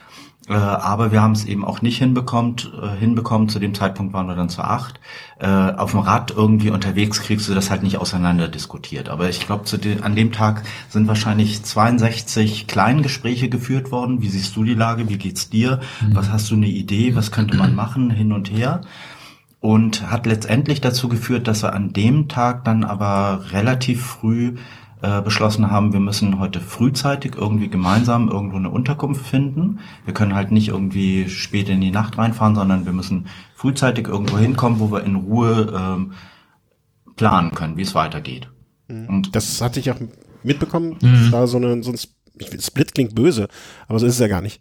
[0.49, 3.49] Äh, aber wir haben es eben auch nicht hinbekommt, äh, hinbekommen.
[3.49, 4.99] Zu dem Zeitpunkt waren wir dann zu acht.
[5.39, 9.09] Äh, auf dem Rad irgendwie unterwegs kriegst du das halt nicht auseinander diskutiert.
[9.09, 9.65] Aber ich glaube,
[10.03, 14.21] an dem Tag sind wahrscheinlich 62 Kleingespräche geführt worden.
[14.21, 15.09] Wie siehst du die Lage?
[15.09, 15.81] Wie geht's dir?
[16.13, 17.15] Was hast du eine Idee?
[17.15, 18.11] Was könnte man machen?
[18.11, 18.83] Hin und her.
[19.61, 24.57] Und hat letztendlich dazu geführt, dass wir an dem Tag dann aber relativ früh
[25.23, 29.81] beschlossen haben, wir müssen heute frühzeitig irgendwie gemeinsam irgendwo eine Unterkunft finden.
[30.05, 34.39] Wir können halt nicht irgendwie spät in die Nacht reinfahren, sondern wir müssen frühzeitig irgendwo
[34.39, 36.13] hinkommen, wo wir in Ruhe ähm,
[37.17, 38.49] planen können, wie es weitergeht.
[38.89, 39.97] Und Das hatte ich auch
[40.43, 40.97] mitbekommen.
[41.01, 42.15] Das war so eine, so ein Sp-
[42.61, 43.49] Split klingt böse,
[43.89, 44.61] aber so ist es ja gar nicht.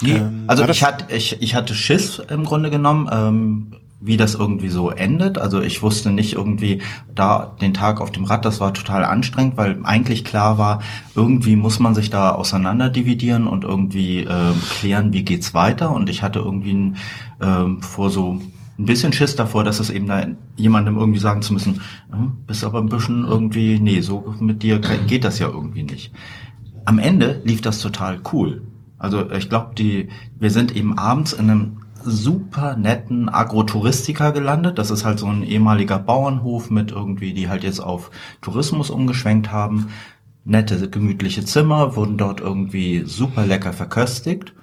[0.00, 4.34] Nee, Ähm, also ich, hatte, ich, ich hatte Schiss im Grunde genommen, ähm, wie das
[4.34, 5.38] irgendwie so endet.
[5.38, 6.82] Also ich wusste nicht irgendwie
[7.14, 10.80] da den Tag auf dem Rad, das war total anstrengend, weil eigentlich klar war,
[11.14, 15.90] irgendwie muss man sich da auseinander dividieren und irgendwie ähm, klären, wie geht's weiter.
[15.90, 16.94] Und ich hatte irgendwie
[17.40, 18.40] ähm, vor so
[18.78, 21.80] ein bisschen Schiss davor, dass es eben da jemandem irgendwie sagen zu müssen,
[22.10, 26.12] hm, bist aber ein bisschen irgendwie, nee, so mit dir geht das ja irgendwie nicht
[26.88, 28.62] am Ende lief das total cool.
[28.96, 30.08] Also ich glaube, die
[30.38, 31.76] wir sind eben abends in einem
[32.08, 34.78] super netten Agrotouristika gelandet.
[34.78, 39.52] Das ist halt so ein ehemaliger Bauernhof mit irgendwie, die halt jetzt auf Tourismus umgeschwenkt
[39.52, 39.88] haben.
[40.44, 44.54] Nette, gemütliche Zimmer, wurden dort irgendwie super lecker verköstigt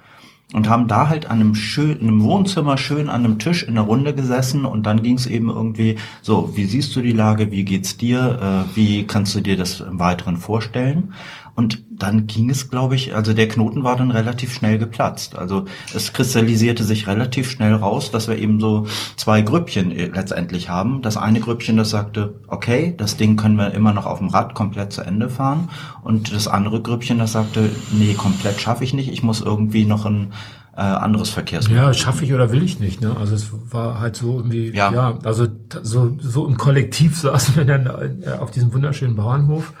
[0.52, 3.84] und haben da halt an einem schön, einem Wohnzimmer schön an einem Tisch in der
[3.84, 7.64] Runde gesessen und dann ging es eben irgendwie so, wie siehst du die Lage, wie
[7.64, 11.14] geht's dir, äh, wie kannst du dir das im Weiteren vorstellen?
[11.56, 15.36] Und dann ging es, glaube ich, also der Knoten war dann relativ schnell geplatzt.
[15.36, 15.64] Also
[15.94, 21.00] es kristallisierte sich relativ schnell raus, dass wir eben so zwei Grüppchen äh, letztendlich haben.
[21.00, 24.54] Das eine Grüppchen, das sagte, okay, das Ding können wir immer noch auf dem Rad
[24.54, 25.70] komplett zu Ende fahren.
[26.02, 29.10] Und das andere Grüppchen, das sagte, nee, komplett schaffe ich nicht.
[29.10, 30.34] Ich muss irgendwie noch ein
[30.76, 31.82] äh, anderes Verkehrsmittel.
[31.82, 33.00] Ja, schaffe ich oder will ich nicht.
[33.00, 33.16] Ne?
[33.18, 35.46] Also es war halt so irgendwie, ja, ja also
[35.82, 39.72] so, so im Kollektiv saßen wir dann äh, auf diesem wunderschönen Bauernhof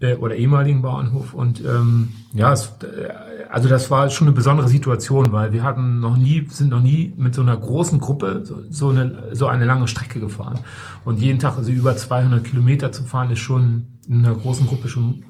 [0.00, 1.34] äh, oder ehemaligen Bauernhof.
[1.34, 3.08] Und ähm, ja, es, äh,
[3.50, 7.12] also das war schon eine besondere Situation, weil wir hatten noch nie, sind noch nie
[7.16, 10.60] mit so einer großen Gruppe so, so eine so eine lange Strecke gefahren.
[11.04, 14.88] Und jeden Tag also über 200 Kilometer zu fahren, ist schon in einer großen Gruppe
[14.88, 15.24] schon,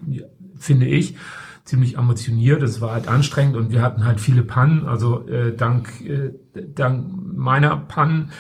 [0.58, 1.16] finde ich,
[1.64, 2.62] ziemlich ambitioniert.
[2.62, 4.86] Es war halt anstrengend und wir hatten halt viele Pannen.
[4.86, 6.32] Also äh, dank äh,
[6.74, 8.30] dank meiner Pannen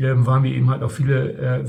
[0.00, 1.64] ähm, waren wir eben halt auch viele, äh,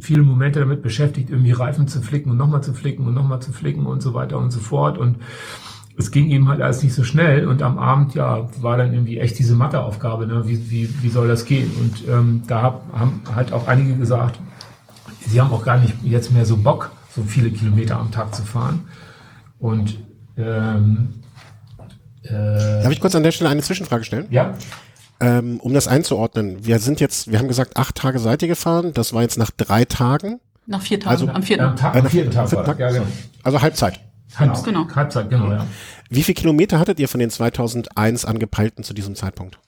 [0.00, 3.52] viele Momente damit beschäftigt, irgendwie Reifen zu flicken und nochmal zu flicken und nochmal zu
[3.52, 4.96] flicken und so weiter und so fort.
[4.96, 5.18] Und
[5.98, 7.46] es ging eben halt alles nicht so schnell.
[7.46, 10.48] Und am Abend, ja, war dann irgendwie echt diese Matheaufgabe, ne?
[10.48, 11.70] wie, wie, wie soll das gehen?
[11.78, 14.40] Und ähm, da hab, haben halt auch einige gesagt,
[15.20, 18.42] sie haben auch gar nicht jetzt mehr so Bock, so viele Kilometer am Tag zu
[18.42, 18.88] fahren.
[19.58, 19.98] Und
[20.38, 21.22] ähm,
[22.24, 22.30] äh,
[22.82, 24.26] Darf ich kurz an der Stelle eine Zwischenfrage stellen?
[24.30, 24.54] Ja.
[25.22, 28.92] Ähm, um das einzuordnen, wir sind jetzt, wir haben gesagt, acht Tage seid ihr gefahren,
[28.92, 30.40] das war jetzt nach drei Tagen.
[30.66, 31.64] Nach vier Tagen, Also- am vierten.
[31.64, 32.48] am, Tag, Äh, am vierten Tag.
[32.48, 32.78] vierten war das.
[32.94, 33.06] Ja, genau.
[33.44, 34.00] Also Halbzeit.
[34.36, 34.86] Halb, Genau.
[34.94, 35.66] Halbzeit, genau, ja.
[36.10, 39.58] Wie viele Kilometer hattet ihr von den 2001 angepeilten zu diesem Zeitpunkt?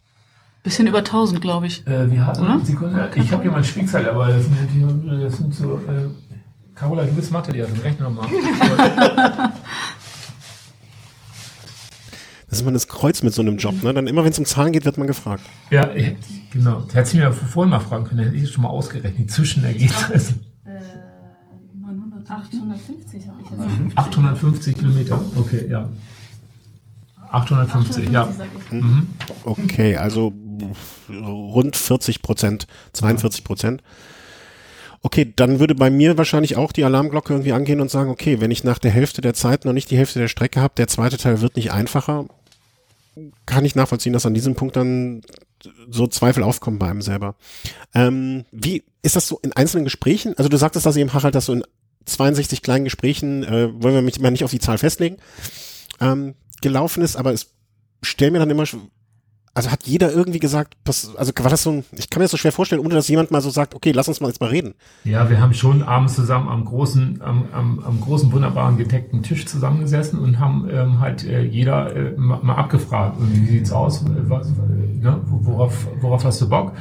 [0.62, 1.86] Bisschen über 1000, glaube ich.
[1.86, 2.60] Äh, wir hatten, Oder?
[2.64, 4.56] Sekunde, ich habe hier mein Spickzettel, aber das sind,
[5.22, 6.08] das sind so, äh,
[6.74, 8.26] Carola, du bist Mathe, die hat den Rechner mal.
[12.48, 13.92] Das ist mal das Kreuz mit so einem Job, ne?
[13.94, 15.42] Dann immer wenn es um Zahlen geht, wird man gefragt.
[15.70, 16.14] ja, ich-
[16.52, 16.85] genau.
[16.92, 20.35] Hätte sie mir vorhin mal fragen können, hätte ich es schon mal ausgerechnet, die Zwischenergebnisse.
[22.28, 23.98] 850 habe ich jetzt.
[23.98, 25.88] 850 Kilometer, okay, ja.
[27.30, 28.28] 850, ja.
[28.37, 28.72] sag ich.
[28.72, 29.09] Mhm.
[29.44, 30.33] Okay, also
[31.11, 33.83] rund 40 Prozent, 42 Prozent.
[35.04, 38.50] Okay, dann würde bei mir wahrscheinlich auch die Alarmglocke irgendwie angehen und sagen, okay, wenn
[38.50, 41.18] ich nach der Hälfte der Zeit noch nicht die Hälfte der Strecke habe, der zweite
[41.18, 42.24] Teil wird nicht einfacher,
[43.44, 45.20] kann ich nachvollziehen, dass an diesem Punkt dann
[45.90, 47.34] so Zweifel aufkommen bei einem selber.
[47.94, 50.38] Ähm, wie ist das so in einzelnen Gesprächen?
[50.38, 51.64] Also du sagtest das eben, Harald, dass so in
[52.06, 55.18] 62 kleinen Gesprächen, äh, wollen wir mich mal nicht auf die Zahl festlegen,
[56.00, 57.52] ähm, gelaufen ist, aber es
[58.00, 58.64] stell mir dann immer,
[59.54, 62.32] also hat jeder irgendwie gesagt, das, also war das so ein, ich kann mir das
[62.32, 64.50] so schwer vorstellen, ohne dass jemand mal so sagt, okay, lass uns mal jetzt mal
[64.50, 64.74] reden.
[65.04, 69.46] Ja, wir haben schon abends zusammen am großen, am, am, am großen, wunderbaren gedeckten Tisch
[69.46, 74.08] zusammengesessen und haben ähm, halt äh, jeder äh, mal, abgefragt, irgendwie, wie sieht's aus, äh,
[74.28, 74.52] was, äh,
[75.00, 76.72] ne, worauf, worauf hast du Bock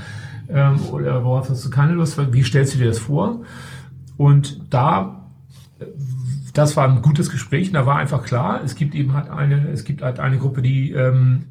[0.50, 3.44] ähm, oder worauf hast du keine Lust, wie stellst du dir das vor?
[4.18, 5.30] Und da,
[5.78, 5.86] äh,
[6.56, 9.70] das war ein gutes Gespräch, und da war einfach klar, es gibt eben halt eine,
[9.70, 11.46] es gibt halt eine Gruppe, die ähm,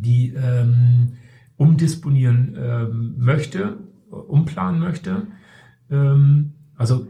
[0.00, 1.14] die ähm,
[1.56, 3.78] umdisponieren ähm, möchte,
[4.10, 5.26] umplanen möchte.
[5.90, 7.06] Ähm, also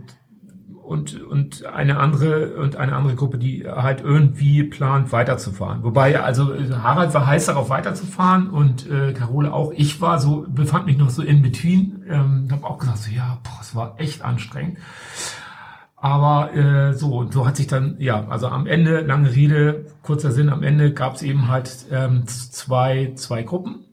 [0.87, 5.83] und, und eine andere und eine andere Gruppe, die halt irgendwie plant, weiterzufahren.
[5.83, 9.73] Wobei, also Harald war heiß darauf weiterzufahren und äh, Carole auch.
[9.73, 12.05] Ich war so, befand mich noch so in between.
[12.09, 14.79] Ähm, habe auch gesagt, so, ja, boah, es war echt anstrengend.
[16.07, 20.31] Aber äh, so, und so hat sich dann, ja, also am Ende, lange Rede, kurzer
[20.31, 23.87] Sinn, am Ende gab es eben halt ähm, zwei, zwei Gruppen.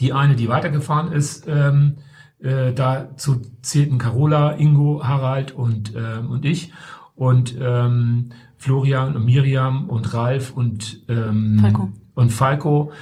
[0.00, 1.98] Die eine, die weitergefahren ist, ähm,
[2.38, 6.72] äh, dazu zählten Carola, Ingo, Harald und, ähm, und ich.
[7.14, 11.90] Und ähm, Florian und Miriam und Ralf und, ähm, Falco.
[12.14, 12.92] und Falco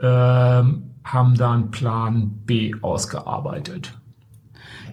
[0.00, 3.92] ähm, haben dann Plan B ausgearbeitet.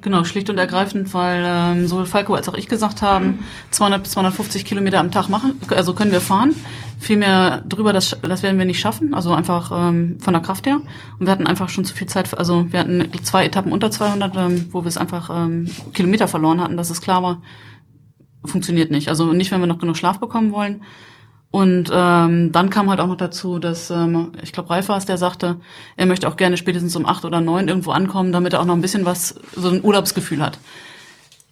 [0.03, 4.11] Genau, schlicht und ergreifend, weil ähm, sowohl Falco als auch ich gesagt haben, 200 bis
[4.11, 6.53] 250 Kilometer am Tag machen, also können wir fahren.
[6.99, 10.65] Viel mehr drüber, das, das werden wir nicht schaffen, also einfach ähm, von der Kraft
[10.65, 10.81] her.
[11.19, 14.35] Und wir hatten einfach schon zu viel Zeit, also wir hatten zwei Etappen unter 200,
[14.35, 17.41] ähm, wo wir es einfach ähm, Kilometer verloren hatten, dass es klar war,
[18.43, 19.07] funktioniert nicht.
[19.07, 20.83] Also nicht, wenn wir noch genug Schlaf bekommen wollen.
[21.53, 25.05] Und ähm, dann kam halt auch noch dazu, dass ähm, ich glaube Ralf war es,
[25.05, 25.57] der sagte,
[25.97, 28.73] er möchte auch gerne spätestens um acht oder neun irgendwo ankommen, damit er auch noch
[28.73, 30.57] ein bisschen was so ein Urlaubsgefühl hat.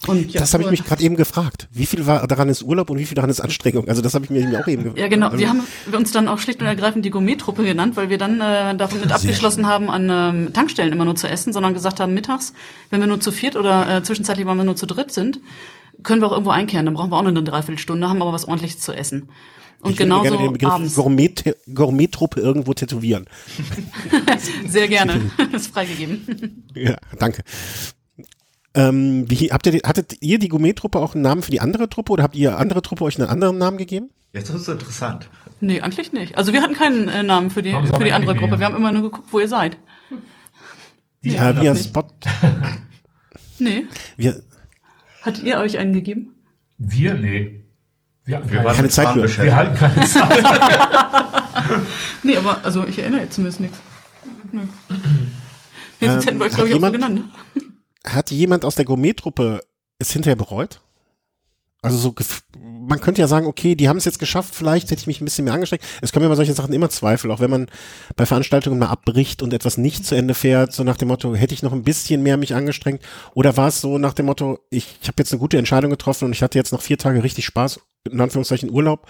[0.08, 1.68] Und, ja, das habe ich mich gerade eben gefragt.
[1.72, 3.88] Wie viel war daran ist Urlaub und wie viel daran ist Anstrengung?
[3.88, 5.00] Also das habe ich mir eben auch eben gefragt.
[5.00, 5.28] Ja, genau.
[5.28, 5.62] Also, Wir haben
[5.96, 9.12] uns dann auch schlicht und ergreifend die Gourmet-Truppe genannt, weil wir dann äh, davon mit
[9.12, 12.54] abgeschlossen haben, an ähm, Tankstellen immer nur zu essen, sondern gesagt haben, mittags,
[12.90, 15.40] wenn wir nur zu viert oder äh, zwischenzeitlich, wenn wir nur zu dritt sind,
[16.02, 16.88] können wir auch irgendwo einkehren.
[16.88, 19.30] Dann brauchen wir auch nur eine Dreiviertelstunde, haben aber was ordentliches zu essen.
[19.82, 20.96] Und ich würde genauso gerne den Begriff abends.
[20.96, 23.26] Gourmet, Gourmet-Truppe irgendwo tätowieren.
[24.68, 25.32] Sehr gerne.
[25.54, 26.66] ist freigegeben.
[26.76, 27.44] Ja, danke.
[28.74, 32.14] Ähm, wie, habt ihr, hattet ihr die Gourmet-Truppe auch einen Namen für die andere Truppe
[32.14, 34.10] oder habt ihr andere Truppe euch einen anderen Namen gegeben?
[34.34, 35.30] Jetzt ist es interessant.
[35.60, 36.38] Nee, eigentlich nicht.
[36.38, 38.36] Also wir hatten keinen äh, Namen für die, für die andere.
[38.36, 38.60] Gruppe.
[38.60, 39.78] Wir haben immer nur geguckt, wo ihr seid.
[41.24, 41.86] Die Ja, nicht.
[41.86, 42.08] Spot.
[43.60, 43.86] Nee.
[44.18, 44.42] Wir,
[45.22, 46.34] Hattet ihr euch einen gegeben?
[46.80, 47.14] Wir?
[47.14, 47.61] Nee.
[48.26, 49.46] Wir, hatten Wir keine, Zeit beschäftigt.
[49.46, 50.44] wir halten keine Zeit.
[52.24, 53.78] Nee, aber also ich erinnere jetzt zumindest nichts.
[54.52, 54.62] Nee,
[56.02, 57.22] Ähm, hätten wir euch, hat glaube ich, auch so jemand- genannt.
[58.06, 59.62] hat jemand aus der Gourmet-Truppe
[60.00, 60.82] es hinterher bereut?
[61.84, 62.14] Also so,
[62.60, 65.26] man könnte ja sagen, okay, die haben es jetzt geschafft, vielleicht hätte ich mich ein
[65.26, 65.82] bisschen mehr angestrengt.
[66.02, 67.68] Es kommen ja bei solchen Sachen immer Zweifel, auch wenn man
[68.16, 71.56] bei Veranstaltungen mal abbricht und etwas nicht zu Ende fährt, so nach dem Motto, hätte
[71.56, 73.02] ich noch ein bisschen mehr mich angestrengt?
[73.34, 76.26] Oder war es so nach dem Motto, ich, ich habe jetzt eine gute Entscheidung getroffen
[76.26, 79.08] und ich hatte jetzt noch vier Tage richtig Spaß, in Anführungszeichen Urlaub.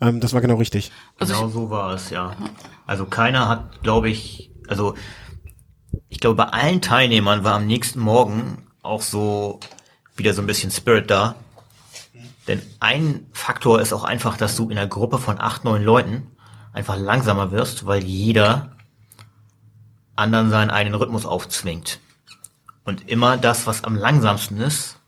[0.00, 0.90] Ähm, das war genau richtig.
[1.18, 2.36] Also genau so war es, ja.
[2.86, 4.94] Also keiner hat, glaube ich, also
[6.08, 9.60] ich glaube, bei allen Teilnehmern war am nächsten Morgen auch so
[10.16, 11.36] wieder so ein bisschen Spirit da.
[12.48, 16.30] Denn ein Faktor ist auch einfach, dass du in einer Gruppe von acht, neun Leuten
[16.72, 18.76] einfach langsamer wirst, weil jeder
[20.16, 22.00] anderen seinen eigenen Rhythmus aufzwingt.
[22.84, 24.98] Und immer das, was am langsamsten ist,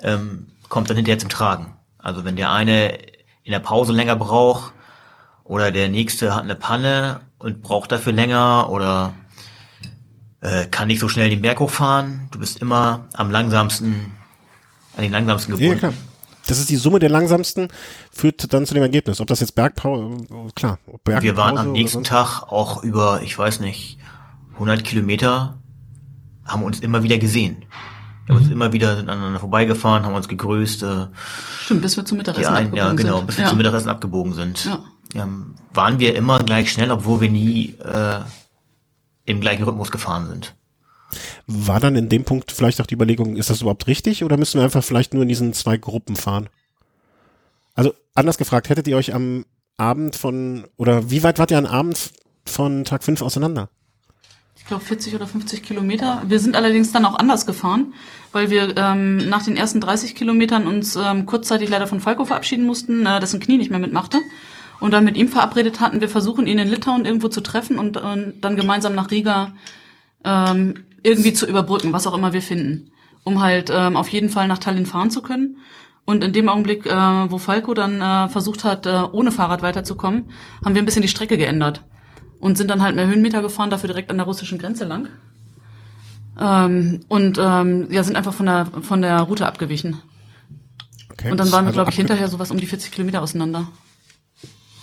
[0.00, 1.77] ähm, kommt dann hinterher zum Tragen.
[1.98, 2.94] Also wenn der eine
[3.42, 4.72] in der Pause länger braucht
[5.44, 9.14] oder der nächste hat eine Panne und braucht dafür länger oder
[10.40, 14.12] äh, kann nicht so schnell den Berg hochfahren, du bist immer am langsamsten,
[14.96, 15.78] an den langsamsten Ja, gebunden.
[15.78, 15.92] klar.
[16.46, 17.68] Das ist die Summe der langsamsten,
[18.10, 19.20] führt dann zu dem Ergebnis.
[19.20, 20.16] Ob das jetzt Bergpause,
[20.54, 20.78] klar.
[21.04, 23.98] Bergpause Wir waren am nächsten Tag auch über, ich weiß nicht,
[24.54, 25.58] 100 Kilometer,
[26.46, 27.64] haben uns immer wieder gesehen.
[28.28, 30.82] Wir haben uns immer wieder sind aneinander vorbeigefahren, haben uns gegrüßt.
[30.82, 31.06] Äh,
[31.62, 33.26] stimmt, bis wir zum Mittagessen ja, abgebogen genau, sind.
[33.26, 33.48] bis wir ja.
[33.48, 34.66] zum Mittagessen abgebogen sind.
[34.66, 35.22] Ja.
[35.22, 38.20] Ähm, waren wir immer gleich schnell, obwohl wir nie äh,
[39.24, 40.54] im gleichen Rhythmus gefahren sind.
[41.46, 44.58] War dann in dem Punkt vielleicht auch die Überlegung, ist das überhaupt richtig oder müssen
[44.58, 46.50] wir einfach vielleicht nur in diesen zwei Gruppen fahren?
[47.74, 49.46] Also anders gefragt, hättet ihr euch am
[49.78, 52.12] Abend von, oder wie weit wart ihr am Abend
[52.44, 53.70] von Tag 5 auseinander?
[54.68, 56.22] Ich glaube 40 oder 50 Kilometer.
[56.26, 57.94] Wir sind allerdings dann auch anders gefahren,
[58.32, 62.66] weil wir ähm, nach den ersten 30 Kilometern uns ähm, kurzzeitig leider von Falco verabschieden
[62.66, 64.18] mussten, äh, dessen Knie nicht mehr mitmachte.
[64.78, 67.96] Und dann mit ihm verabredet hatten, wir versuchen ihn in Litauen irgendwo zu treffen und,
[67.96, 69.54] äh, dann gemeinsam nach Riga
[70.22, 72.90] ähm, irgendwie zu überbrücken, was auch immer wir finden,
[73.24, 75.56] um halt ähm, auf jeden Fall nach Tallinn fahren zu können.
[76.04, 80.26] Und in dem Augenblick, äh, wo Falco dann äh, versucht hat, äh, ohne Fahrrad weiterzukommen,
[80.62, 81.84] haben wir ein bisschen die Strecke geändert
[82.40, 85.08] und sind dann halt mehr Höhenmeter gefahren, dafür direkt an der russischen Grenze lang.
[86.40, 90.00] Ähm, und ähm, ja, sind einfach von der von der Route abgewichen.
[91.10, 91.30] Okay.
[91.32, 93.68] Und dann waren wir, Also glaube ich, hinterher sowas um die 40 Kilometer auseinander.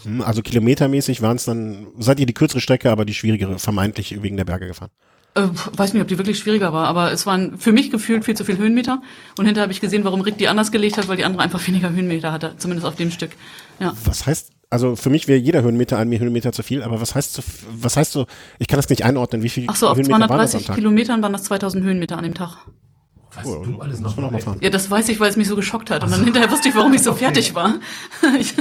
[0.04, 4.22] Hm, Also kilometermäßig waren es dann, seid ihr die kürzere Strecke, aber die schwierigere, vermeintlich
[4.22, 4.92] wegen der Berge gefahren.
[5.36, 8.36] Äh, weiß nicht, ob die wirklich schwieriger war, aber es waren für mich gefühlt viel
[8.36, 9.02] zu viel Höhenmeter.
[9.38, 11.66] Und hinterher habe ich gesehen, warum Rick die anders gelegt hat, weil die andere einfach
[11.68, 13.32] weniger Höhenmeter hatte, zumindest auf dem Stück.
[13.80, 13.94] Ja.
[14.04, 17.34] Was heißt, also für mich wäre jeder Höhenmeter ein Höhenmeter zu viel, aber was heißt
[17.34, 18.28] so, was heißt so,
[18.60, 20.68] ich kann das nicht einordnen, wie viel Ach so, auf Höhenmeter waren das am 230
[20.68, 20.76] Tag?
[20.76, 22.58] Kilometern waren das 2000 Höhenmeter an dem Tag.
[23.34, 24.60] Was du alles noch noch mal fahren.
[24.62, 26.04] Ja, das weiß ich, weil es mich so geschockt hat.
[26.04, 27.26] Und dann hinterher wusste ich, warum ich so Okay.
[27.26, 27.76] fertig war.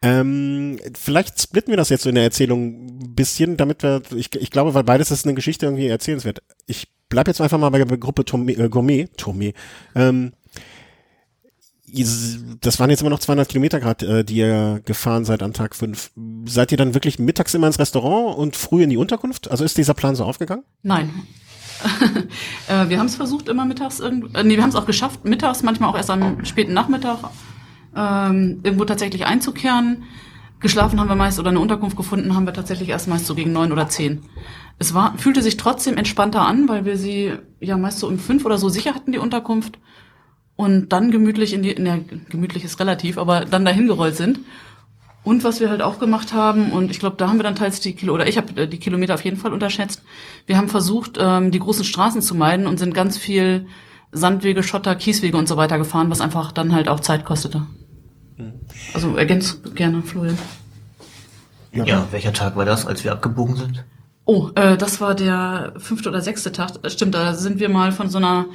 [0.00, 4.32] Ähm, vielleicht splitten wir das jetzt so in der Erzählung ein bisschen, damit wir, ich,
[4.36, 6.40] ich glaube, weil beides ist eine Geschichte irgendwie erzählenswert.
[6.66, 9.54] Ich bleib jetzt einfach mal bei der Gruppe Tomé, äh, Gourmet, Tomé.
[9.96, 10.34] Ähm,
[12.60, 15.74] das waren jetzt immer noch 200 Kilometer gerade, äh, die ihr gefahren seid an Tag
[15.74, 16.10] 5.
[16.46, 19.50] Seid ihr dann wirklich mittags immer ins Restaurant und früh in die Unterkunft?
[19.50, 20.64] Also ist dieser Plan so aufgegangen?
[20.82, 21.10] Nein.
[22.68, 25.62] äh, wir haben es versucht, immer mittags äh, nee, wir haben es auch geschafft, mittags,
[25.62, 27.18] manchmal auch erst am späten Nachmittag
[27.96, 30.04] ähm, irgendwo tatsächlich einzukehren.
[30.60, 33.52] Geschlafen haben wir meist oder eine Unterkunft gefunden haben wir tatsächlich erst meist so gegen
[33.52, 34.22] neun oder zehn.
[34.80, 38.44] Es war, fühlte sich trotzdem entspannter an, weil wir sie ja meist so um fünf
[38.44, 39.78] oder so sicher hatten, die Unterkunft.
[40.58, 44.40] Und dann gemütlich in die, in der, gemütlich ist relativ, aber dann dahin gerollt sind.
[45.22, 47.78] Und was wir halt auch gemacht haben, und ich glaube, da haben wir dann teils
[47.78, 50.02] die Kilo, oder ich habe die Kilometer auf jeden Fall unterschätzt.
[50.46, 53.66] Wir haben versucht, ähm, die großen Straßen zu meiden und sind ganz viel
[54.10, 57.64] Sandwege, Schotter, Kieswege und so weiter gefahren, was einfach dann halt auch Zeit kostete.
[58.94, 60.38] Also ergänzt gerne, Florian.
[61.72, 62.08] Ja.
[62.10, 63.84] welcher Tag war das, als wir abgebogen sind?
[64.24, 66.72] Oh, äh, das war der fünfte oder sechste Tag.
[66.82, 68.46] Äh, Stimmt, da sind wir mal von so einer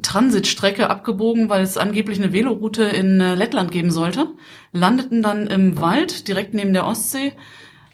[0.00, 4.28] Transitstrecke abgebogen, weil es angeblich eine Veloroute in äh, Lettland geben sollte.
[4.72, 7.32] Landeten dann im Wald direkt neben der Ostsee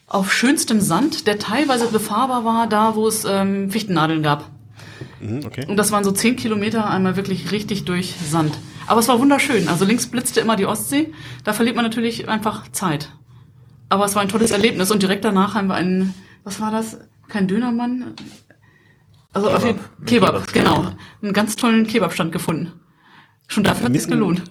[0.06, 4.50] auf schönstem Sand, der teilweise befahrbar war, da wo es ähm, Fichtennadeln gab.
[5.20, 5.66] Mhm, okay.
[5.66, 8.56] Und das waren so zehn Kilometer einmal wirklich richtig durch Sand.
[8.86, 9.68] Aber es war wunderschön.
[9.68, 11.12] Also links blitzte immer die Ostsee.
[11.44, 13.10] Da verliert man natürlich einfach Zeit.
[13.90, 14.90] Aber es war ein tolles Erlebnis.
[14.90, 16.98] Und direkt danach haben wir einen, was war das?
[17.28, 18.14] Kein Dönermann?
[19.32, 20.46] Also auf jeden Kebab.
[20.46, 20.92] Kebab, Kebab, genau.
[21.22, 22.72] Einen ganz tollen Kebabstand gefunden.
[23.46, 24.42] Schon dafür hat es gelohnt.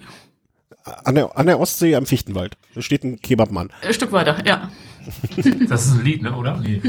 [1.03, 2.57] An der, an der Ostsee am Fichtenwald.
[2.73, 3.69] Da steht ein Kebabmann.
[3.81, 4.71] Ein Stück weiter, ja.
[5.69, 6.57] Das ist ein Lied, ne, oder?
[6.57, 6.81] Nee.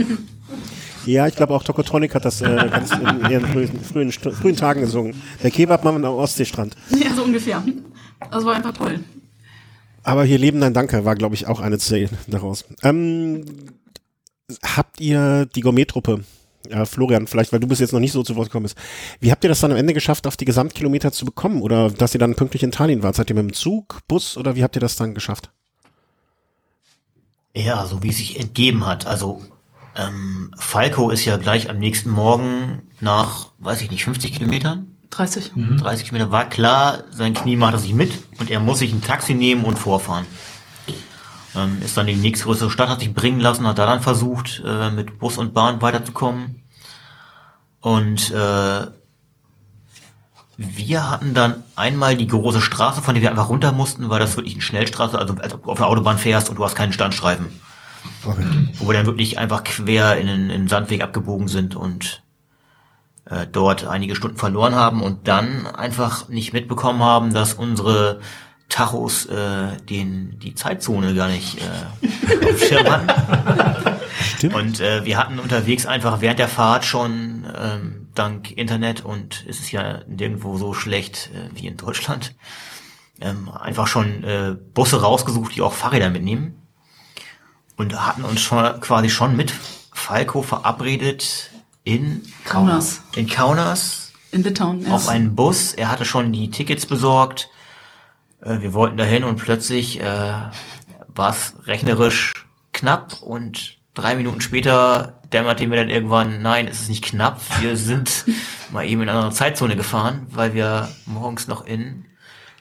[1.07, 4.81] Ja, ich glaube auch Tokotronic hat das äh, ganz in ihren frühen, frühen, frühen Tagen
[4.83, 5.21] gesungen.
[5.43, 6.77] Der Kebabmann am Ostseestrand.
[6.91, 7.63] Ja, so ungefähr.
[8.31, 9.01] Das war einfach toll.
[10.03, 12.65] Aber hier Leben dein Danke war, glaube ich, auch eine Szene daraus.
[12.83, 13.45] Ähm,
[14.63, 16.25] habt ihr die Gourmet-Truppe,
[16.69, 18.77] äh, Florian, vielleicht, weil du bis jetzt noch nicht so zu Wort gekommen bist,
[19.21, 21.63] wie habt ihr das dann am Ende geschafft, auf die Gesamtkilometer zu bekommen?
[21.63, 23.17] Oder dass ihr dann pünktlich in Tallinn wart?
[23.17, 25.51] Seid ihr mit dem Zug, Bus oder wie habt ihr das dann geschafft?
[27.55, 29.07] Ja, so wie es sich entgeben hat.
[29.07, 29.43] Also
[29.97, 35.53] ähm, Falco ist ja gleich am nächsten Morgen nach, weiß ich nicht, 50 Kilometern, 30.
[35.79, 39.03] 30 Kilometer, war klar, sein Knie macht er sich mit und er muss sich ein
[39.03, 40.27] Taxi nehmen und vorfahren.
[41.55, 44.91] Ähm, ist dann die nächstgrößere Stadt, hat sich bringen lassen, hat da dann versucht, äh,
[44.91, 46.63] mit Bus und Bahn weiterzukommen.
[47.81, 48.87] Und äh,
[50.57, 54.37] wir hatten dann einmal die große Straße, von der wir einfach runter mussten, weil das
[54.37, 56.93] wirklich eine Schnellstraße, also als ob du auf der Autobahn fährst und du hast keinen
[56.93, 57.47] Standstreifen.
[58.25, 62.23] Wo wir dann wirklich einfach quer in den, in den Sandweg abgebogen sind und
[63.27, 68.21] äh, dort einige Stunden verloren haben und dann einfach nicht mitbekommen haben, dass unsere
[68.69, 73.99] Tachos äh, den die Zeitzone gar nicht äh, auf Schirm hatten.
[74.21, 74.55] Stimmt.
[74.55, 79.61] Und äh, wir hatten unterwegs einfach während der Fahrt schon ähm, dank Internet und es
[79.61, 82.35] ist ja nirgendwo so schlecht äh, wie in Deutschland
[83.21, 86.63] ähm, einfach schon äh, Busse rausgesucht, die auch Fahrräder mitnehmen
[87.77, 89.53] und hatten uns schon quasi schon mit
[89.93, 91.51] Falco verabredet
[91.85, 93.01] in Kaunas.
[93.17, 94.83] in Kaunas In Litauen.
[94.83, 94.93] ja.
[94.93, 95.73] auf einen Bus.
[95.73, 97.49] Er hatte schon die Tickets besorgt.
[98.43, 105.15] Äh, wir wollten dahin und plötzlich äh, war es rechnerisch knapp und drei Minuten später
[105.33, 107.41] dämmerte mir dann irgendwann, nein, es ist nicht knapp.
[107.61, 108.25] Wir sind
[108.73, 112.05] mal eben in eine andere Zeitzone gefahren, weil wir morgens noch in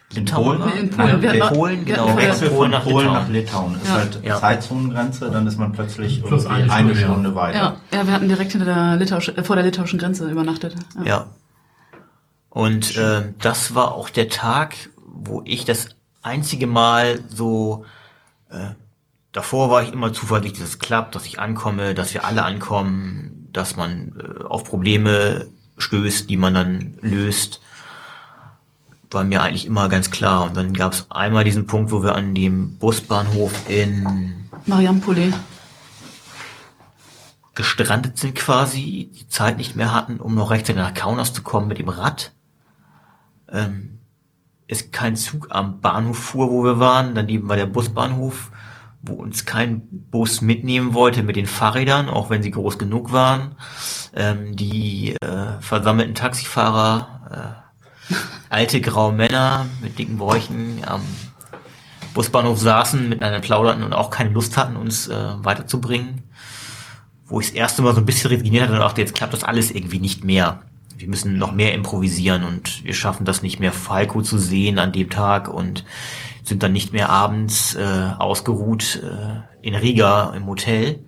[0.10, 0.60] Litauen Polen?
[0.62, 0.78] waren.
[0.80, 1.40] In Polen.
[1.54, 2.08] Polen, genau.
[2.08, 3.14] vorher- Wechsel Polen von nach Polen Litauen.
[3.24, 3.76] nach Litauen.
[3.76, 3.94] Ist Ja.
[3.94, 4.40] halt Ja.
[4.40, 7.12] Zeitzonengrenze, dann ist man plötzlich Plus irgendwie eine eine, Stunde.
[7.14, 7.58] Stunde weiter.
[7.92, 10.76] Ja, ja, wir hatten direkt hinter der Litauisch, äh, vor der litauischen Grenze übernachtet.
[11.00, 11.04] Ja.
[11.06, 11.26] Ja.
[12.50, 14.76] Und äh, das war auch der Tag,
[15.22, 15.90] wo ich das
[16.22, 17.86] einzige Mal so
[18.50, 18.72] äh,
[19.32, 23.48] davor war ich immer zuversichtlich, dass es klappt, dass ich ankomme, dass wir alle ankommen,
[23.54, 25.48] dass man äh, auf Probleme
[25.78, 27.62] stößt, die man dann löst.
[29.12, 30.46] War mir eigentlich immer ganz klar.
[30.46, 35.34] Und dann gab es einmal diesen Punkt, wo wir an dem Busbahnhof in Mariampolé.
[37.56, 41.68] gestrandet sind quasi, die Zeit nicht mehr hatten, um noch rechtzeitig nach Kaunas zu kommen
[41.68, 42.34] mit dem Rad.
[43.50, 43.97] Ähm,
[44.68, 47.16] ist kein Zug am Bahnhof fuhr, wo wir waren.
[47.16, 48.52] Daneben war der Busbahnhof,
[49.02, 53.56] wo uns kein Bus mitnehmen wollte mit den Fahrrädern, auch wenn sie groß genug waren.
[54.16, 57.64] Ähm, die äh, versammelten Taxifahrer,
[58.10, 58.14] äh,
[58.50, 61.02] alte graue Männer mit dicken Bräuchen am
[62.14, 66.24] Busbahnhof saßen, miteinander plauderten und auch keine Lust hatten, uns äh, weiterzubringen
[67.28, 69.44] wo ich das erste Mal so ein bisschen resigniert hatte und dachte, jetzt klappt das
[69.44, 70.62] alles irgendwie nicht mehr.
[70.98, 74.92] Wir müssen noch mehr improvisieren und wir schaffen das nicht mehr, Falco zu sehen an
[74.92, 75.86] dem Tag und
[76.44, 81.00] sind dann nicht mehr abends äh, ausgeruht äh, in Riga im Hotel.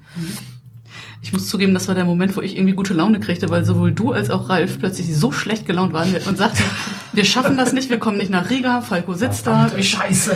[1.21, 3.91] Ich muss zugeben, das war der Moment, wo ich irgendwie gute Laune kriegte, weil sowohl
[3.91, 6.63] du als auch Ralf plötzlich so schlecht gelaunt waren und sagten,
[7.13, 9.71] wir schaffen das nicht, wir kommen nicht nach Riga, Falco sitzt da.
[9.75, 10.35] Wie Scheiße.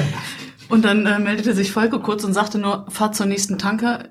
[0.70, 4.10] und dann äh, meldete sich Falco kurz und sagte nur, fahrt zur nächsten Tanke,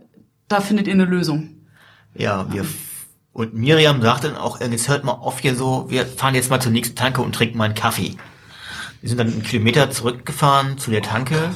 [0.49, 1.51] da findet ihr eine Lösung.
[2.15, 2.75] Ja, wir f-
[3.33, 6.61] und Miriam sagte dann auch, jetzt hört mal auf hier so, wir fahren jetzt mal
[6.61, 8.17] zur nächsten Tanke und trinken mal einen Kaffee.
[9.01, 11.51] Wir sind dann einen Kilometer zurückgefahren zu der Tanke,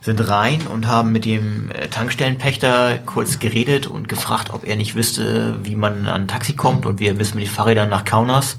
[0.00, 4.94] sind rein und haben mit dem äh, Tankstellenpächter kurz geredet und gefragt, ob er nicht
[4.94, 8.56] wüsste, wie man an ein Taxi kommt und wir müssen mit den Fahrrädern nach Kaunas.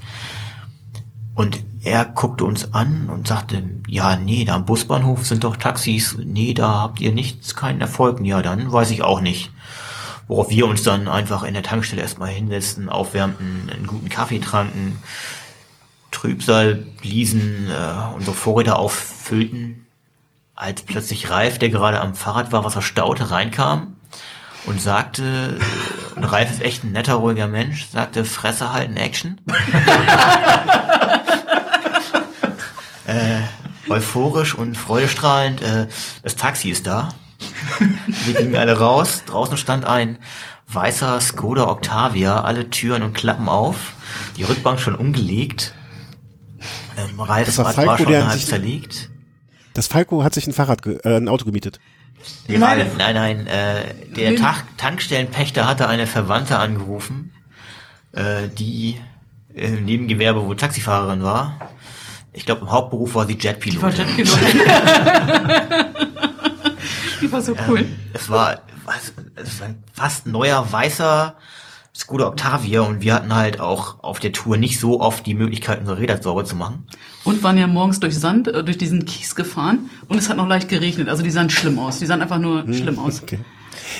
[1.34, 6.16] Und er guckte uns an und sagte, ja, nee, da am Busbahnhof sind doch Taxis.
[6.18, 8.20] Nee, da habt ihr nichts, keinen Erfolg.
[8.22, 9.50] Ja, dann weiß ich auch nicht.
[10.28, 14.98] Worauf wir uns dann einfach in der Tankstelle erstmal hinsetzten, aufwärmten, einen guten Kaffee tranken,
[16.10, 19.86] Trübsal bliesen, äh, unsere Vorräte auffüllten,
[20.54, 23.96] als plötzlich Ralf, der gerade am Fahrrad war, was er staute, reinkam
[24.64, 25.58] und sagte,
[26.16, 29.40] und Ralf ist echt ein netter, ruhiger Mensch, sagte, Fresse halten, Action.
[33.06, 33.42] äh,
[33.88, 35.86] euphorisch und freudestrahlend, äh,
[36.22, 37.10] das Taxi ist da.
[38.24, 40.18] Wir gingen alle raus, draußen stand ein
[40.68, 43.92] weißer Skoda Octavia, alle Türen und Klappen auf,
[44.36, 45.74] die Rückbank schon umgelegt,
[46.96, 49.10] ähm, Ralfs Das war Falco, war schon der halb sich- zerlegt.
[49.74, 51.78] Das Falco hat sich ein Fahrrad, ge- äh, ein Auto gemietet.
[52.48, 52.96] Die Nein, Ralf.
[52.96, 53.46] nein, nein.
[53.46, 54.36] Äh, der Nee.
[54.36, 57.32] Tag Tankstellenpächter hatte eine Verwandte angerufen,
[58.12, 58.98] äh, die
[59.54, 61.58] im Nebengewerbe wohl Taxifahrerin war.
[62.32, 63.46] Ich glaube, im Hauptberuf war sie Die
[63.80, 64.26] war Jetpilotin.
[67.26, 67.80] Die war so cool.
[67.80, 71.34] Ähm, es war, was, es war ein fast neuer weißer
[71.94, 75.80] Skoda Octavia und wir hatten halt auch auf der Tour nicht so oft die Möglichkeit,
[75.80, 76.86] unsere Räder sauber zu machen.
[77.24, 80.46] Und waren ja morgens durch Sand, äh, durch diesen Kies gefahren und es hat noch
[80.46, 81.08] leicht geregnet.
[81.08, 81.98] Also die sahen schlimm aus.
[81.98, 82.74] Die sahen einfach nur Hm.
[82.74, 83.22] schlimm aus.
[83.22, 83.38] Okay.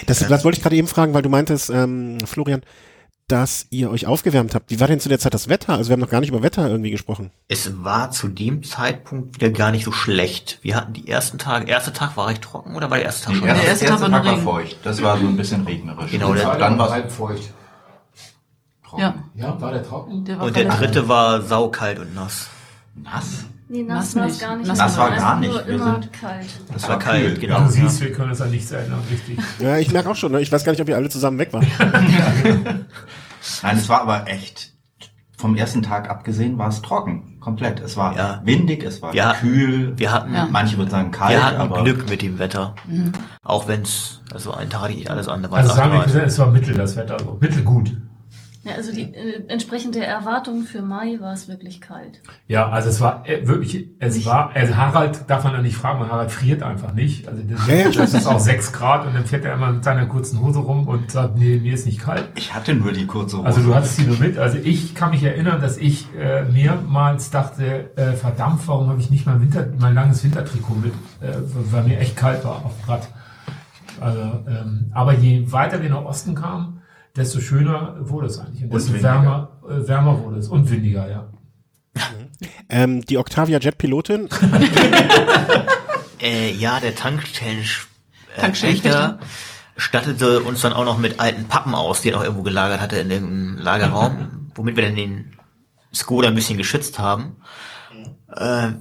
[0.07, 2.63] Das, das wollte ich gerade eben fragen, weil du meintest, ähm, Florian,
[3.29, 4.71] dass ihr euch aufgewärmt habt.
[4.71, 5.75] Wie war denn zu der Zeit das Wetter?
[5.75, 7.31] Also wir haben noch gar nicht über Wetter irgendwie gesprochen.
[7.49, 10.59] Es war zu dem Zeitpunkt wieder gar nicht so schlecht.
[10.63, 13.35] Wir hatten die ersten Tage, erster Tag war recht trocken oder war der erste Tag
[13.37, 13.47] schon?
[13.47, 14.43] Der erste Tag war nur Regen.
[14.43, 14.77] feucht.
[14.85, 16.11] Das war so ein bisschen regnerisch.
[16.13, 17.51] Genau, der- dann war halb feucht.
[18.97, 20.25] Ja, Ja, war der trocken?
[20.25, 22.49] der war Und der dritte war saukalt und nass.
[22.95, 23.45] nass.
[23.69, 24.41] Nee, Nass nass war es nicht.
[24.43, 24.69] gar nicht.
[24.69, 25.51] Nass Es war gar nicht.
[25.53, 26.47] Nur Wir immer sind- kalt.
[26.73, 27.39] Das war war kalt, kühl.
[27.39, 27.59] genau.
[27.59, 29.39] Ja, du siehst, wir können uns an nichts erinnern, richtig.
[29.59, 30.41] Ja, ich merke auch schon, ne?
[30.41, 31.67] ich weiß gar nicht, ob ihr alle zusammen weg wart.
[33.63, 34.73] Nein, es war aber echt,
[35.37, 37.39] vom ersten Tag abgesehen war es trocken.
[37.41, 37.81] Komplett.
[37.81, 38.41] Es war Ja.
[38.45, 39.35] windig, es war Ja.
[39.35, 39.93] kühl.
[39.99, 40.49] Wir hatten, Ja.
[40.51, 42.75] Manche würden sagen kalt, wir hatten aber Glück mit dem Wetter.
[43.45, 46.39] Auch wenn es, also ein Tag hatte ich alles andere war Also sagen wir, es
[46.39, 47.97] war mittel das Wetter, so mittelgut.
[48.67, 52.21] Ja, also die, äh, entsprechend der Erwartung für Mai war es wirklich kalt.
[52.49, 56.01] Ja, also es war äh, wirklich, es war, also Harald darf man ja nicht fragen,
[56.01, 57.29] weil Harald friert einfach nicht.
[57.29, 59.85] Also das, Ja, ja, das ist auch sechs Grad und dann fährt er immer mit
[59.85, 62.29] seiner kurzen Hose rum und sagt, nee, mir ist nicht kalt.
[62.35, 63.47] ich hatte nur die kurze Hose.
[63.47, 64.37] Also du hattest die nur mit.
[64.37, 69.11] Also ich kann mich erinnern, dass ich äh, mehrmals dachte, äh, verdammt, warum habe ich
[69.11, 71.37] nicht mein, Winter, mein langes Wintertrikot mit, äh,
[71.71, 73.09] weil mir echt kalt war auf dem Rad.
[74.01, 76.83] Also, ähm, aber je weiter wir nach Osten kamen,
[77.17, 78.65] desto schöner wurde es eigentlich.
[78.65, 80.49] Und desto wärmer, äh, wärmer wurde es.
[80.49, 81.29] Und windiger, ja.
[82.69, 84.29] ähm, die Octavia Jet Pilotin,
[86.21, 87.89] Äh, ja, der äh, Tankstellenpächter.
[88.51, 89.19] Pächter
[89.77, 92.97] stattete uns dann auch noch mit alten Pappen aus, die er noch irgendwo gelagert hatte
[92.97, 95.37] in dem Lagerraum, womit wir dann den
[95.93, 97.37] Skoda ein bisschen geschützt haben.
[98.35, 98.73] Äh,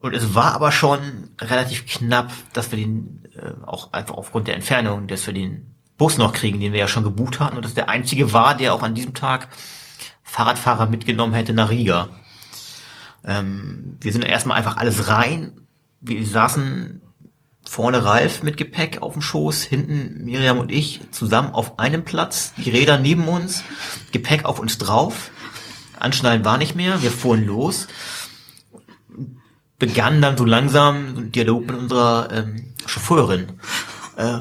[0.00, 4.56] und es war aber schon relativ knapp, dass wir den, äh, auch einfach aufgrund der
[4.56, 7.74] Entfernung, dass wir den Bus noch kriegen, den wir ja schon gebucht hatten und das
[7.74, 9.48] der einzige war, der auch an diesem Tag
[10.22, 12.08] Fahrradfahrer mitgenommen hätte nach Riga.
[13.24, 15.60] Ähm, wir sind erstmal einfach alles rein.
[16.00, 17.02] Wir saßen
[17.68, 22.52] vorne Ralf mit Gepäck auf dem Schoß, hinten Miriam und ich zusammen auf einem Platz,
[22.56, 23.62] die Räder neben uns,
[24.10, 25.30] Gepäck auf uns drauf.
[25.98, 27.86] Anschnallen war nicht mehr, wir fuhren los,
[29.78, 33.52] begannen dann so langsam einen Dialog mit unserer ähm, Chauffeurin,
[34.16, 34.38] äh,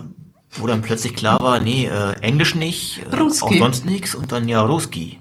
[0.53, 4.47] wo dann plötzlich klar war, nee, äh, Englisch nicht, äh, auch sonst nichts und dann
[4.47, 5.19] ja Ruski.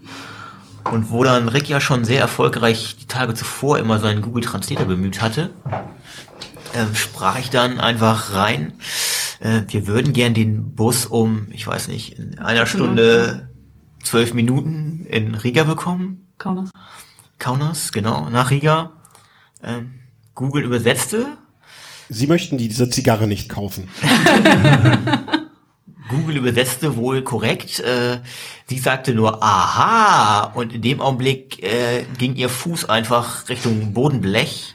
[0.85, 4.87] Und wo dann Rick ja schon sehr erfolgreich die Tage zuvor immer seinen Google Translator
[4.87, 5.51] bemüht hatte,
[6.75, 8.73] ähm, sprach ich dann einfach rein.
[9.41, 13.51] Äh, wir würden gern den Bus um, ich weiß nicht, in einer Stunde
[14.03, 16.33] zwölf Minuten in Riga bekommen.
[16.39, 16.71] Kaunas.
[17.39, 18.93] Kaunas, genau, nach Riga.
[19.63, 20.01] Ähm,
[20.35, 21.27] Google übersetzte.
[22.11, 23.89] Sie möchten die, diese Zigarre nicht kaufen.
[26.11, 27.79] Google übersetzte wohl korrekt.
[27.81, 28.19] Äh,
[28.67, 34.75] sie sagte nur Aha und in dem Augenblick äh, ging ihr Fuß einfach Richtung Bodenblech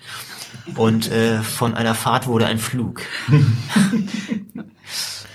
[0.75, 3.01] und äh, von einer Fahrt wurde ein Flug.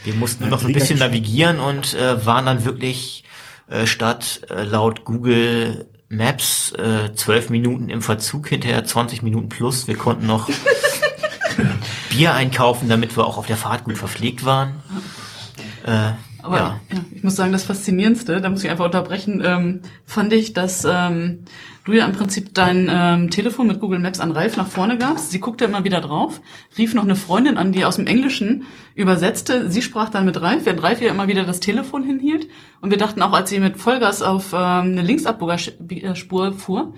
[0.03, 3.25] Wir mussten nur noch so ein bisschen navigieren und äh, waren dann wirklich
[3.69, 9.87] äh, statt äh, laut Google Maps äh, 12 Minuten im Verzug, hinterher 20 Minuten plus.
[9.87, 10.49] Wir konnten noch
[12.11, 14.75] Bier einkaufen, damit wir auch auf der Fahrt gut verpflegt waren.
[15.85, 16.81] Äh, Aber ja.
[16.93, 16.99] ja.
[17.15, 21.45] ich muss sagen, das Faszinierendste, da muss ich einfach unterbrechen, ähm, fand ich, dass ähm,
[21.85, 25.31] du ja im Prinzip dein ähm, Telefon mit Google Maps an Ralf nach vorne gabst.
[25.31, 26.41] Sie guckte immer wieder drauf,
[26.79, 29.71] rief noch eine Freundin an, die aus dem Englischen übersetzte.
[29.71, 32.49] Sie sprach dann mit Ralf, während Ralf ihr immer wieder das Telefon hinhielt.
[32.81, 36.95] Und wir dachten auch, als sie mit Vollgas auf ähm, eine Linksabbogerspur fuhr,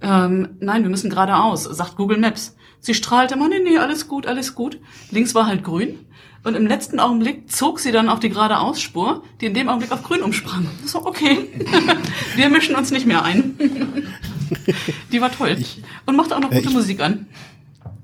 [0.00, 2.56] ähm, nein, wir müssen geradeaus, sagt Google Maps.
[2.84, 4.78] Sie strahlte immer, nee, nee, alles gut, alles gut.
[5.10, 6.00] Links war halt grün.
[6.42, 10.02] Und im letzten Augenblick zog sie dann auf die geradeausspur, die in dem Augenblick auf
[10.02, 10.66] grün umsprang.
[10.84, 11.48] So, okay,
[12.36, 13.54] wir mischen uns nicht mehr ein.
[15.10, 15.56] die war toll.
[16.04, 17.26] Und machte auch noch äh, gute ich- Musik an.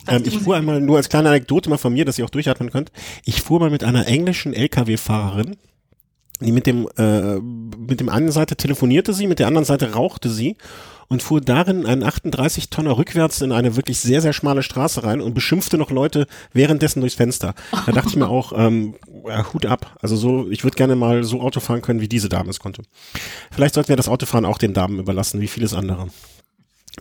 [0.09, 0.41] Ähm, ich Musik.
[0.45, 2.91] fuhr einmal, nur als kleine Anekdote mal von mir, dass ihr auch durchatmen könnt.
[3.27, 5.59] Ich fuhr mal mit einer englischen LKW-Fahrerin
[6.41, 10.57] mit dem, äh, mit dem einen Seite telefonierte sie, mit der anderen Seite rauchte sie
[11.09, 15.21] und fuhr darin einen 38 Tonner rückwärts in eine wirklich sehr, sehr schmale Straße rein
[15.21, 17.55] und beschimpfte noch Leute währenddessen durchs Fenster.
[17.85, 18.95] Da dachte ich mir auch, ähm,
[19.53, 19.99] Hut ab.
[20.01, 22.83] Also so, ich würde gerne mal so Auto fahren können, wie diese Dame es konnte.
[23.51, 26.09] Vielleicht sollten wir das Autofahren auch den Damen überlassen, wie vieles andere.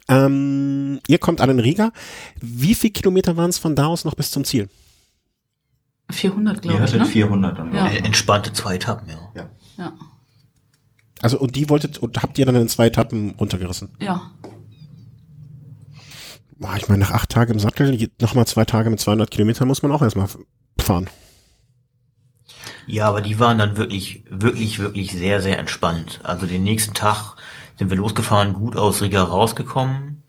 [0.07, 1.91] Ähm, ihr kommt an den Riga.
[2.41, 4.69] Wie viel Kilometer waren es von da aus noch bis zum Ziel?
[6.09, 7.05] 400, Ihr glaube ich, hattet ne?
[7.05, 7.73] 400 dann.
[7.73, 7.87] Ja.
[7.87, 9.49] Entspannte zwei Etappen, ja.
[9.77, 9.93] Ja.
[11.21, 13.89] Also und die wolltet und habt ihr dann in zwei Etappen runtergerissen?
[13.99, 14.31] Ja.
[16.57, 19.81] Boah, ich meine, nach acht Tagen im Sattel, nochmal zwei Tage mit 200 Kilometern muss
[19.81, 20.27] man auch erstmal
[20.79, 21.09] fahren.
[22.85, 26.19] Ja, aber die waren dann wirklich, wirklich, wirklich sehr, sehr entspannt.
[26.23, 27.35] Also den nächsten Tag
[27.77, 30.23] sind wir losgefahren, gut aus Riga rausgekommen.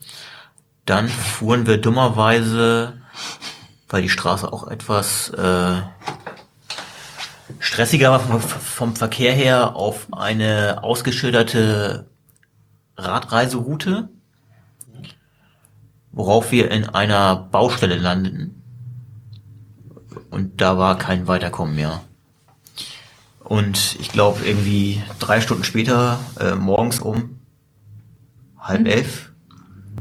[0.86, 3.00] Dann fuhren wir dummerweise,
[3.90, 5.82] weil die Straße auch etwas äh,
[7.58, 12.08] stressiger war vom, vom Verkehr her, auf eine ausgeschilderte
[12.96, 14.08] Radreiseroute,
[16.12, 18.62] worauf wir in einer Baustelle landeten.
[20.30, 22.00] Und da war kein Weiterkommen mehr.
[23.40, 27.40] Und ich glaube, irgendwie drei Stunden später, äh, morgens um
[28.56, 29.32] halb elf,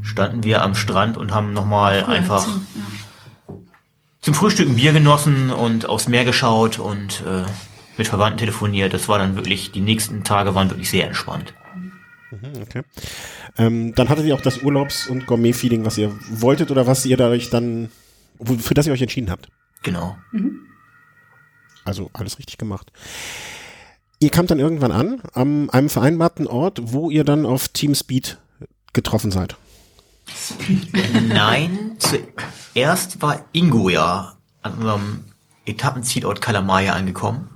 [0.02, 2.52] standen wir am Strand und haben nochmal einfach Ja.
[4.20, 7.44] Zum Frühstück ein Bier genossen und aufs Meer geschaut und äh,
[7.96, 8.92] mit Verwandten telefoniert.
[8.94, 11.54] Das war dann wirklich, die nächsten Tage waren wirklich sehr entspannt.
[12.30, 12.82] Mhm, Okay.
[13.58, 17.16] Ähm, dann hattet ihr auch das Urlaubs- und Gourmet-Feeling, was ihr wolltet oder was ihr
[17.16, 17.90] dadurch dann,
[18.38, 19.48] wo- für das ihr euch entschieden habt.
[19.82, 20.16] Genau.
[21.84, 22.92] Also alles richtig gemacht.
[24.20, 28.38] Ihr kamt dann irgendwann an, am einem vereinbarten Ort, wo ihr dann auf Team Speed
[28.92, 29.56] getroffen seid.
[31.28, 35.24] Nein, zuerst war Ingo ja an unserem
[35.66, 37.50] Etappenzielort Kalamaya angekommen,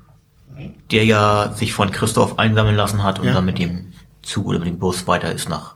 [0.90, 3.34] der ja sich von Christoph einsammeln lassen hat und Ja.
[3.34, 5.74] dann mit dem Zug oder mit dem Bus weiter ist nach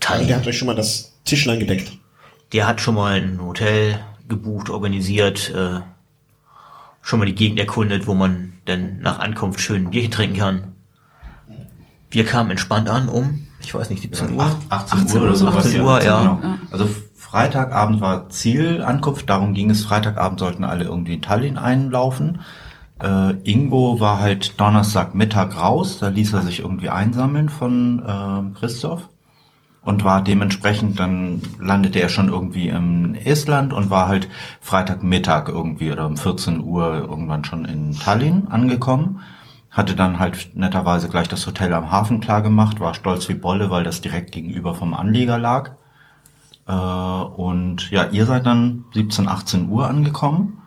[0.00, 0.28] Tallinn.
[0.28, 1.92] Der hat euch schon mal das Tischlein gedeckt.
[2.52, 3.98] Der hat schon mal ein Hotel
[4.28, 5.80] gebucht, organisiert, äh,
[7.02, 10.72] schon mal die Gegend erkundet, wo man dann nach Ankunft schön ein Bierchen trinken kann.
[12.10, 14.44] Wir kamen entspannt an um, ich weiß nicht, 17 Uhr.
[14.44, 15.66] Acht- 18, Uhr oder sowas.
[15.66, 16.20] 18 Uhr, ja.
[16.20, 16.40] Genau.
[16.70, 19.84] Also Freitagabend war Zielankunft, darum ging es.
[19.84, 22.40] Freitagabend sollten alle irgendwie in Tallinn einlaufen.
[23.02, 29.08] Äh, Ingo war halt Donnerstagmittag raus, da ließ er sich irgendwie einsammeln von äh, Christoph
[29.82, 34.28] und war dementsprechend, dann landete er schon irgendwie in Estland und war halt
[34.60, 39.20] Freitagmittag irgendwie oder um 14 Uhr irgendwann schon in Tallinn angekommen.
[39.76, 43.70] Hatte dann halt netterweise gleich das Hotel am Hafen klar gemacht, war stolz wie Bolle,
[43.70, 45.72] weil das direkt gegenüber vom Anleger lag.
[46.66, 50.62] Äh, und ja, ihr seid dann 17, 18 Uhr angekommen.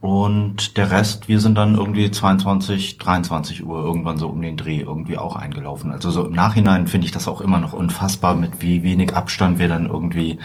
[0.00, 4.80] Und der Rest, wir sind dann irgendwie 22, 23 Uhr irgendwann so um den Dreh
[4.80, 5.92] irgendwie auch eingelaufen.
[5.92, 9.60] Also so im Nachhinein finde ich das auch immer noch unfassbar, mit wie wenig Abstand
[9.60, 10.40] wir dann irgendwie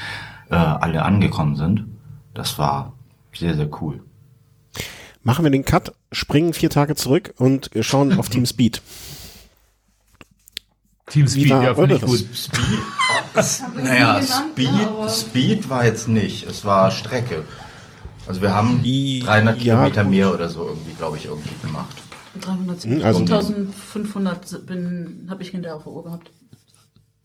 [0.52, 1.86] äh, alle angekommen sind.
[2.36, 2.94] Das war
[3.34, 4.04] sehr, sehr cool.
[5.24, 8.82] Machen wir den Cut, springen vier Tage zurück und schauen auf Team Speed.
[11.08, 12.26] Team Speed, war ja, finde ich gut.
[13.84, 17.44] Naja, Speed, ne, aber- Speed war jetzt nicht, es war Strecke.
[18.28, 20.12] Also wir haben I- 300 ja, Kilometer gut.
[20.12, 21.98] mehr oder so irgendwie, glaube ich, irgendwie gemacht.
[22.40, 22.92] 370.
[23.00, 26.32] Hm, also- 1500 bin, habe ich hinterher auf der Uhr gehabt.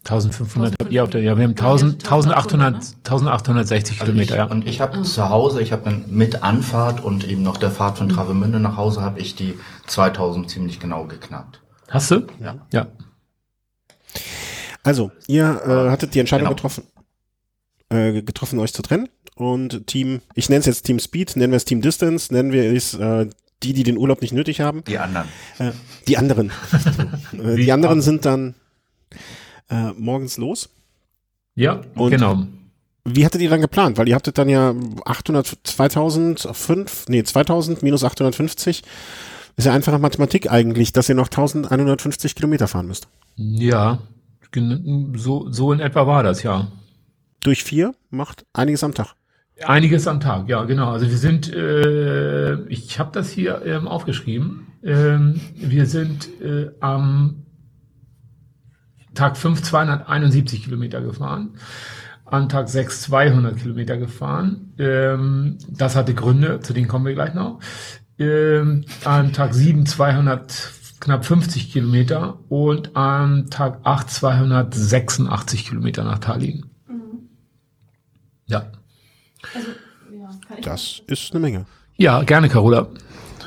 [0.08, 4.44] 1500 habt ihr auf der, ja, wir haben 1000, 1800, 1860 Kilometer, ja.
[4.44, 7.98] Und ich habe zu Hause, ich habe dann mit Anfahrt und eben noch der Fahrt
[7.98, 9.54] von Travemünde nach Hause, habe ich die
[9.88, 11.60] 2000 ziemlich genau geknackt.
[11.88, 12.26] Hast du?
[12.40, 12.56] Ja.
[12.72, 12.86] Ja.
[14.84, 16.54] Also, ihr äh, hattet die Entscheidung Genau.
[16.54, 16.84] getroffen,
[17.88, 19.08] äh, getroffen, euch zu trennen.
[19.34, 22.72] Und Team, ich nenne es jetzt Team Speed, nennen wir es Team Distance, nennen wir
[22.72, 23.26] es äh,
[23.62, 24.84] die, die den Urlaub nicht nötig haben.
[24.84, 25.26] Die anderen.
[25.58, 25.72] Äh,
[26.06, 26.52] die anderen.
[27.32, 28.54] äh, die anderen sind dann
[29.70, 30.68] äh, morgens los.
[31.54, 32.46] Ja, Und- genau.
[33.08, 33.98] Wie hattet ihr dann geplant?
[33.98, 38.82] Weil ihr hattet dann ja 800, 2005, nee, 2000 minus 850.
[39.56, 43.06] Ist ja einfache Mathematik eigentlich, dass ihr noch 1150 Kilometer fahren müsst.
[43.36, 44.00] Ja,
[45.14, 46.66] so, so in etwa war das, ja.
[47.40, 49.14] Durch vier macht einiges am Tag.
[49.64, 50.90] Einiges am Tag, ja, genau.
[50.90, 54.66] Also wir sind, äh, ich habe das hier ähm, aufgeschrieben.
[54.82, 57.45] Ähm, wir sind äh, am
[59.16, 61.54] Tag 5 271 Kilometer gefahren,
[62.24, 64.72] an Tag 6 200 Kilometer gefahren.
[64.78, 67.60] Ähm, das hatte Gründe, zu denen kommen wir gleich noch.
[68.18, 76.18] Ähm, an Tag 7 200 knapp 50 Kilometer und am Tag 8 286 Kilometer nach
[76.18, 76.66] Tallinn.
[78.46, 78.66] Ja.
[80.62, 81.66] Das ist eine Menge.
[81.96, 82.88] Ja, gerne, Carola.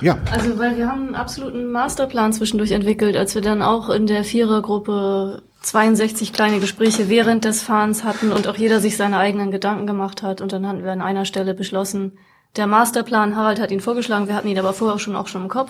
[0.01, 0.17] Ja.
[0.31, 4.23] Also, weil wir haben einen absoluten Masterplan zwischendurch entwickelt, als wir dann auch in der
[4.23, 9.87] Vierergruppe 62 kleine Gespräche während des Fahrens hatten und auch jeder sich seine eigenen Gedanken
[9.87, 10.41] gemacht hat.
[10.41, 12.13] Und dann hatten wir an einer Stelle beschlossen,
[12.55, 15.49] der Masterplan, Harald hat ihn vorgeschlagen, wir hatten ihn aber vorher schon auch schon im
[15.49, 15.69] Kopf,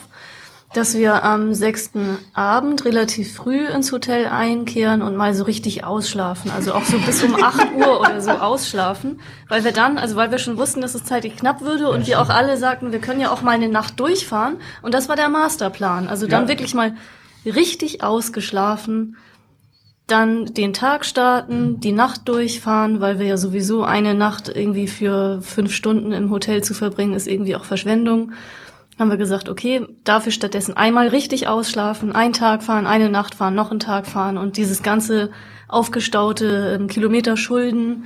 [0.73, 6.51] dass wir am sechsten Abend relativ früh ins Hotel einkehren und mal so richtig ausschlafen.
[6.51, 9.19] Also auch so bis um 8 Uhr oder so ausschlafen.
[9.49, 12.21] Weil wir dann, also weil wir schon wussten, dass es zeitlich knapp würde und wir
[12.21, 14.57] auch alle sagten, wir können ja auch mal eine Nacht durchfahren.
[14.83, 16.07] Und das war der Masterplan.
[16.07, 16.47] Also dann Ja.
[16.49, 16.93] wirklich mal
[17.47, 19.17] richtig ausgeschlafen,
[20.12, 25.41] dann den Tag starten, die Nacht durchfahren, weil wir ja sowieso eine Nacht irgendwie für
[25.41, 28.34] fünf Stunden im Hotel zu verbringen, ist irgendwie auch Verschwendung.
[28.97, 33.55] Haben wir gesagt, okay, dafür stattdessen einmal richtig ausschlafen, einen Tag fahren, eine Nacht fahren,
[33.55, 35.32] noch einen Tag fahren und dieses ganze
[35.68, 38.05] aufgestaute ähm, Kilometer Schulden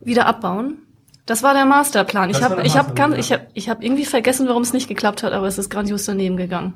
[0.00, 0.78] wieder abbauen.
[1.26, 2.28] Das war der Masterplan.
[2.28, 4.74] Ich Das war habe ich hab ganz, ich hab, ich hab irgendwie vergessen, warum es
[4.74, 6.74] nicht geklappt hat, aber es ist grandios daneben gegangen.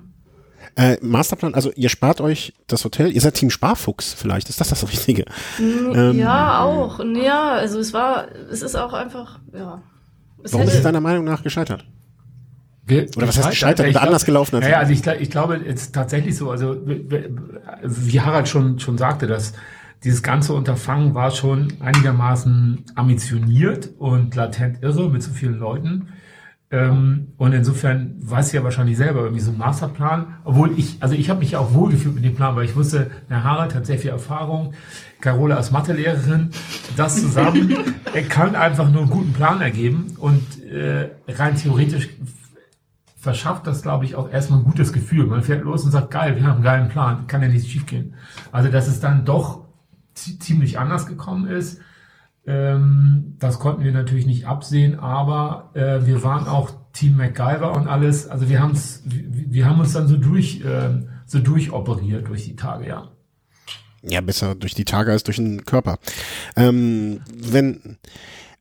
[0.78, 4.68] Äh, Masterplan, also ihr spart euch das Hotel, ihr seid Team Sparfuchs vielleicht, ist das
[4.68, 5.24] das Richtige?
[5.58, 7.00] Ähm, ja, auch.
[7.20, 9.82] Ja, also es war, es ist auch einfach, ja.
[10.44, 11.84] Es Warum ist hätte- es deiner Meinung nach gescheitert?
[12.86, 15.30] Ge- Oder was heißt gescheitert Ich oder glaub- anders gelaufen als- Naja, also ich, ich
[15.30, 17.04] glaube, es ist tatsächlich so, also wie-
[17.82, 19.54] wie Harald schon, schon sagte, dass
[20.04, 26.08] dieses ganze Unterfangen war schon einigermaßen ambitioniert und latent irre mit so vielen Leuten.
[26.70, 31.30] Ähm, und insofern weiß ja wahrscheinlich selber irgendwie so ein Masterplan, obwohl ich, also ich
[31.30, 34.10] habe mich auch wohlgefühlt mit dem Plan, weil ich wusste, der Harald hat sehr viel
[34.10, 34.74] Erfahrung,
[35.22, 36.50] Carola als Mathelehrerin,
[36.94, 37.74] das zusammen,
[38.12, 42.10] er kann einfach nur einen guten Plan ergeben und äh, rein theoretisch
[43.16, 45.26] verschafft das, glaube ich, auch erstmal ein gutes Gefühl.
[45.26, 48.14] Man fährt los und sagt, geil, wir haben einen geilen Plan, kann ja nichts schiefgehen.
[48.52, 49.64] Also, dass es dann doch
[50.14, 51.80] zi- ziemlich anders gekommen ist,
[52.48, 57.88] ähm, das konnten wir natürlich nicht absehen, aber äh, wir waren auch Team MacGyver und
[57.88, 58.26] alles.
[58.26, 62.56] Also wir, haben's, wir, wir haben uns dann so durch, ähm, so durchoperiert durch die
[62.56, 63.08] Tage, ja.
[64.02, 65.98] Ja, besser durch die Tage als durch den Körper.
[66.56, 67.98] Ähm, wenn,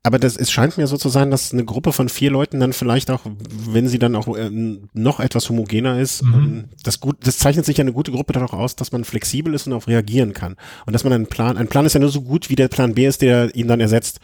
[0.08, 2.72] aber das, es scheint mir so zu sein, dass eine Gruppe von vier Leuten dann
[2.72, 3.24] vielleicht auch,
[3.70, 4.50] wenn sie dann auch äh,
[4.94, 8.44] noch etwas homogener ist, ähm, das gut, das zeichnet sich ja eine gute Gruppe dann
[8.44, 10.56] auch aus, dass man flexibel ist und auch reagieren kann.
[10.86, 12.94] Und dass man einen Plan, ein Plan ist ja nur so gut, wie der Plan
[12.94, 14.22] B ist, der ihn dann ersetzt.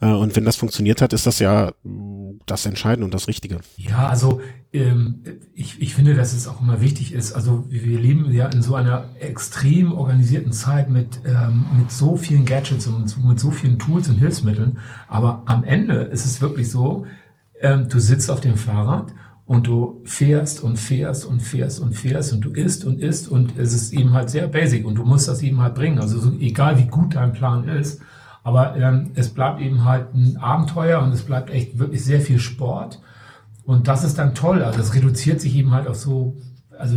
[0.00, 3.58] Äh, und wenn das funktioniert hat, ist das ja mh, das Entscheidende und das Richtige.
[3.76, 4.40] Ja, also
[4.72, 5.22] ähm,
[5.54, 7.32] ich, ich finde, dass es auch immer wichtig ist.
[7.32, 12.44] Also wir leben ja in so einer extrem organisierten Zeit mit, ähm, mit so vielen
[12.44, 14.78] Gadgets und mit so vielen Tools und Hilfsmitteln.
[15.08, 17.06] Aber am Ende ist es wirklich so,
[17.60, 19.12] ähm, du sitzt auf dem Fahrrad
[19.46, 23.58] und du fährst und fährst und fährst und fährst und du isst und isst und
[23.58, 25.98] es ist eben halt sehr basic und du musst das eben halt bringen.
[25.98, 28.00] Also so, egal wie gut dein Plan ist,
[28.46, 32.38] aber ähm, es bleibt eben halt ein Abenteuer und es bleibt echt wirklich sehr viel
[32.38, 33.00] Sport.
[33.64, 34.62] Und das ist dann toll.
[34.62, 36.36] Also es reduziert sich eben halt auf so,
[36.78, 36.96] also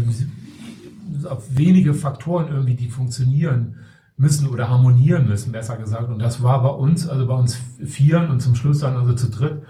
[1.28, 3.78] auf wenige Faktoren irgendwie, die funktionieren
[4.16, 6.10] müssen oder harmonieren müssen, besser gesagt.
[6.10, 9.32] Und das war bei uns, also bei uns Vieren und zum Schluss dann also zu
[9.32, 9.64] dritt,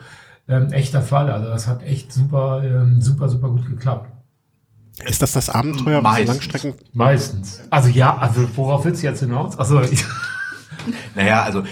[0.49, 1.31] ähm, echter Fall.
[1.31, 4.11] Also das hat echt super, ähm, super, super gut geklappt.
[5.07, 6.27] Ist das das Abenteuer, Meistens.
[6.27, 6.73] Langstrecken?
[6.91, 7.61] Meistens.
[7.69, 9.57] Also ja, also worauf willst du jetzt hinaus?
[9.57, 10.03] Also ich,
[11.15, 11.63] Naja, also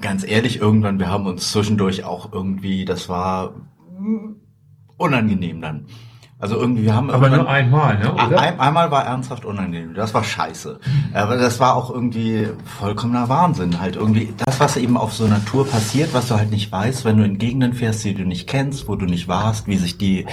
[0.00, 3.54] ganz ehrlich, irgendwann, wir haben uns zwischendurch auch irgendwie, das war
[3.98, 4.36] mm,
[4.96, 5.86] unangenehm dann.
[6.38, 8.12] Also irgendwie, wir haben aber nur einmal, ne?
[8.12, 8.38] Oder?
[8.38, 9.94] Ein, einmal war ernsthaft unangenehm.
[9.94, 10.80] Das war scheiße.
[11.14, 13.80] Aber das war auch irgendwie vollkommener Wahnsinn.
[13.80, 17.06] Halt irgendwie das, was eben auf so einer Tour passiert, was du halt nicht weißt,
[17.06, 19.96] wenn du in Gegenden fährst, die du nicht kennst, wo du nicht warst, wie sich
[19.96, 20.26] die,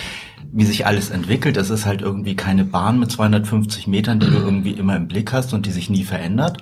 [0.52, 1.56] wie sich alles entwickelt.
[1.56, 5.32] Das ist halt irgendwie keine Bahn mit 250 Metern, die du irgendwie immer im Blick
[5.32, 6.58] hast und die sich nie verändert.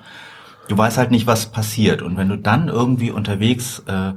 [0.72, 2.02] Du weißt halt nicht, was passiert.
[2.02, 4.14] Und wenn du dann irgendwie unterwegs äh,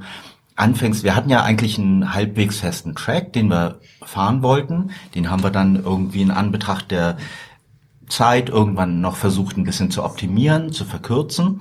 [0.55, 4.91] anfängst, wir hatten ja eigentlich einen halbwegs festen Track, den wir fahren wollten.
[5.15, 7.17] Den haben wir dann irgendwie in Anbetracht der
[8.07, 11.59] Zeit irgendwann noch versucht, ein bisschen zu optimieren, zu verkürzen.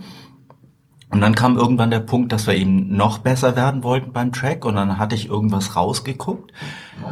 [1.14, 4.64] Und dann kam irgendwann der Punkt, dass wir eben noch besser werden wollten beim Track.
[4.64, 6.52] Und dann hatte ich irgendwas rausgeguckt.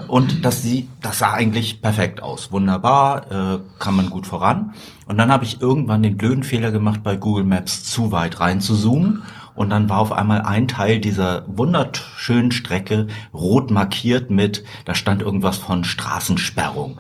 [0.09, 2.51] Und das, sie, das sah eigentlich perfekt aus.
[2.51, 4.75] Wunderbar, äh, kann man gut voran.
[5.07, 8.61] Und dann habe ich irgendwann den blöden Fehler gemacht, bei Google Maps zu weit rein
[8.61, 9.23] zu zoomen.
[9.55, 15.23] Und dann war auf einmal ein Teil dieser wunderschönen Strecke rot markiert mit, da stand
[15.23, 16.99] irgendwas von Straßensperrung.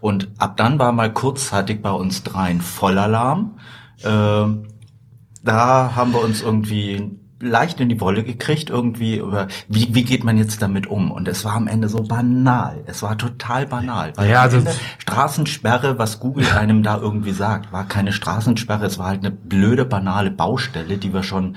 [0.00, 3.58] Und ab dann war mal kurzzeitig bei uns dreien Vollalarm.
[4.02, 4.68] Ähm,
[5.44, 10.24] da haben wir uns irgendwie leicht in die Wolle gekriegt, irgendwie über, wie, wie geht
[10.24, 11.10] man jetzt damit um?
[11.10, 12.82] Und es war am Ende so banal.
[12.86, 14.12] Es war total banal.
[14.16, 14.62] Weil Ja, also-
[14.98, 19.84] Straßensperre, was Google einem da irgendwie sagt, war keine Straßensperre, es war halt eine blöde,
[19.84, 21.56] banale Baustelle, die wir schon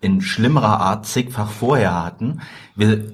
[0.00, 2.40] in schlimmerer Art zigfach vorher hatten.
[2.76, 3.12] Wir,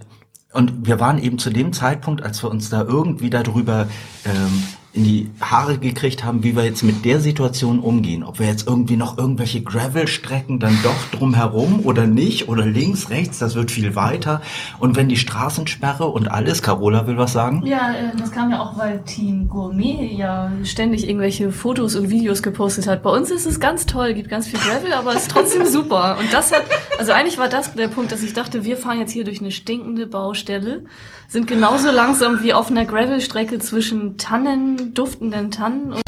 [0.52, 3.86] und wir waren eben zu dem Zeitpunkt, als wir uns da irgendwie darüber
[4.26, 4.64] ähm,
[4.94, 8.22] in die Haare gekriegt haben, wie wir jetzt mit der Situation umgehen.
[8.22, 13.38] Ob wir jetzt irgendwie noch irgendwelche Gravel-Strecken dann doch drumherum oder nicht oder links, rechts,
[13.38, 14.42] das wird viel weiter.
[14.80, 17.62] Und wenn die Straßensperre und alles, Carola will was sagen?
[17.64, 22.42] Ja, äh, das kam ja auch, weil Team Gourmet ja ständig irgendwelche Fotos und Videos
[22.42, 23.02] gepostet hat.
[23.02, 26.18] Bei uns ist es ganz toll, gibt ganz viel Gravel, aber es ist trotzdem super.
[26.20, 26.64] Und das hat,
[26.98, 29.52] also eigentlich war das der Punkt, dass ich dachte, wir fahren jetzt hier durch eine
[29.52, 30.84] stinkende Baustelle
[31.32, 36.02] sind genauso langsam wie auf einer Gravelstrecke zwischen Tannen, duftenden Tannen und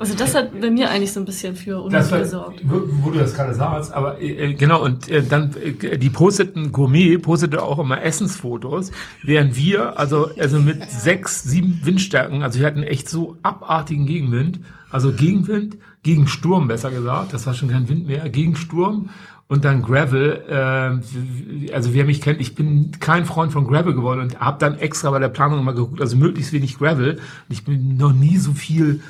[0.00, 2.60] also das hat bei mir eigentlich so ein bisschen für Unruhe gesorgt.
[2.62, 7.18] Wo, du das gerade sagst, aber äh, genau, und äh, dann, äh, die posteten Gourmet,
[7.18, 8.92] postete auch immer Essensfotos,
[9.24, 14.60] während wir, also, also mit sechs, sieben Windstärken, also wir hatten echt so abartigen Gegenwind,
[14.90, 19.10] also Gegenwind, gegen Sturm besser gesagt, das war schon kein Wind mehr, gegen Sturm
[19.48, 20.44] und dann Gravel.
[20.48, 24.78] Äh, also wer mich kennt, ich bin kein Freund von Gravel geworden und habe dann
[24.78, 27.14] extra bei der Planung immer geguckt, also möglichst wenig Gravel.
[27.14, 29.00] Und ich bin noch nie so viel,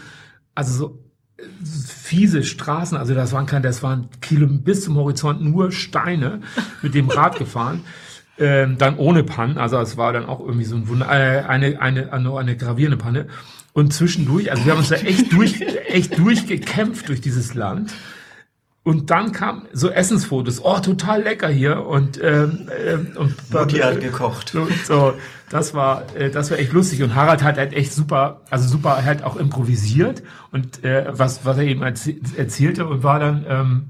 [0.55, 0.99] also so
[1.63, 6.41] fiese Straßen, also das waren kein, das waren Kilo bis zum Horizont nur Steine
[6.83, 7.83] mit dem Rad gefahren.
[8.41, 11.81] Ähm, dann ohne Pannen, also es war dann auch irgendwie so ein Wunder, äh, eine,
[11.81, 13.27] eine, eine, eine gravierende Panne.
[13.73, 17.93] Und zwischendurch, also wir haben uns da echt durch, echt durchgekämpft durch dieses Land.
[18.89, 21.85] Und dann kam so Essensfotos, oh, total lecker hier.
[21.85, 24.49] Und, ähm, ähm, und Mutti hat gekocht.
[24.49, 25.13] So, so,
[25.51, 27.03] das war, äh, das war echt lustig.
[27.03, 30.23] Und Harald hat halt echt super, also super halt auch improvisiert
[30.53, 33.89] und äh, was, was er eben erzählte und war dann, ähm,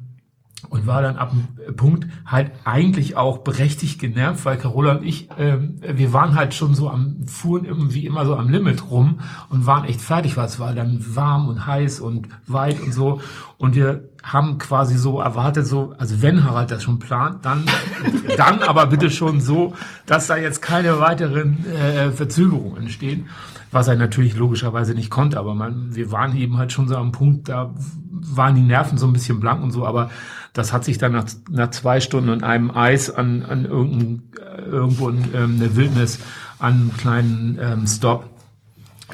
[0.69, 5.29] und war dann ab dem Punkt halt eigentlich auch berechtigt genervt, weil Carola und ich,
[5.39, 9.65] ähm, wir waren halt schon so am, fuhren irgendwie immer so am Limit rum und
[9.65, 13.21] waren echt fertig, weil es war dann warm und heiß und weit und so.
[13.59, 17.65] Und wir haben quasi so erwartet, so, also wenn Harald das schon plant, dann,
[18.37, 19.75] dann aber bitte schon so,
[20.07, 23.29] dass da jetzt keine weiteren äh, Verzögerungen entstehen
[23.71, 27.13] was er natürlich logischerweise nicht konnte, aber man, wir waren eben halt schon so am
[27.13, 27.75] Punkt, da
[28.11, 30.11] waren die Nerven so ein bisschen blank und so, aber
[30.53, 34.63] das hat sich dann nach, nach zwei Stunden und einem Eis an, an irgendein, äh,
[34.63, 36.19] irgendwo in ähm, der Wildnis
[36.59, 38.29] an einem kleinen ähm, Stop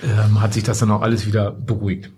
[0.03, 2.11] ähm, hat sich das dann auch alles wieder beruhigt.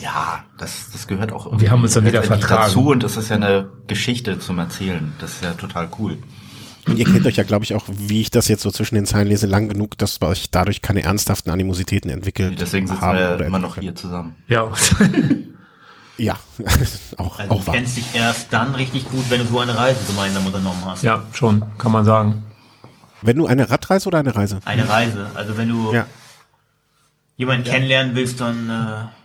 [0.00, 2.62] Ja, das, das gehört auch irgendwie wir haben uns dann wieder vertragen.
[2.64, 5.12] dazu und das ist ja eine Geschichte zum Erzählen.
[5.20, 6.18] Das ist ja total cool.
[6.86, 9.06] Und ihr kennt euch ja, glaube ich, auch, wie ich das jetzt so zwischen den
[9.06, 13.24] Zeilen lese, lang genug, dass euch dadurch keine ernsthaften Animositäten entwickelt Deswegen sitzen haben wir
[13.24, 14.36] ja immer noch hier zusammen.
[14.48, 14.70] Ja.
[16.18, 16.36] Ja,
[17.16, 19.98] auch, also auch du kennst dich erst dann richtig gut, wenn du so eine Reise
[20.06, 21.02] gemeinsam unternommen hast.
[21.02, 22.44] Ja, schon, kann man sagen.
[23.22, 24.60] Wenn du eine Radreise oder eine Reise?
[24.64, 25.30] Eine Reise.
[25.34, 26.06] Also wenn du ja.
[27.36, 27.72] jemanden ja.
[27.72, 29.21] kennenlernen willst, dann äh,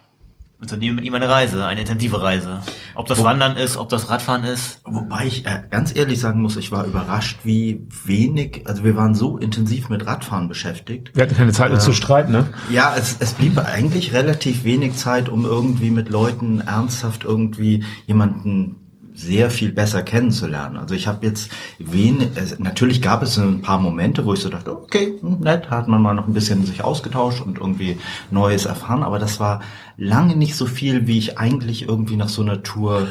[0.60, 2.62] Unternehmen mit ihm eine Reise, eine intensive Reise.
[2.96, 4.82] Ob das Wo, Wandern ist, ob das Radfahren ist.
[4.86, 9.14] Wobei ich äh, ganz ehrlich sagen muss, ich war überrascht, wie wenig, also wir waren
[9.14, 11.12] so intensiv mit Radfahren beschäftigt.
[11.14, 12.48] Wir hatten keine Zeit, uns äh, zu streiten, ne?
[12.72, 18.87] Ja, es, es blieb eigentlich relativ wenig Zeit, um irgendwie mit Leuten ernsthaft irgendwie jemanden
[19.18, 20.78] sehr viel besser kennenzulernen.
[20.78, 24.72] Also ich habe jetzt wenig, natürlich gab es ein paar Momente, wo ich so dachte,
[24.72, 27.98] okay, hm, nett, hat man mal noch ein bisschen sich ausgetauscht und irgendwie
[28.30, 29.62] Neues erfahren, aber das war
[29.98, 33.08] lange nicht so viel, wie ich eigentlich irgendwie nach so einer Tour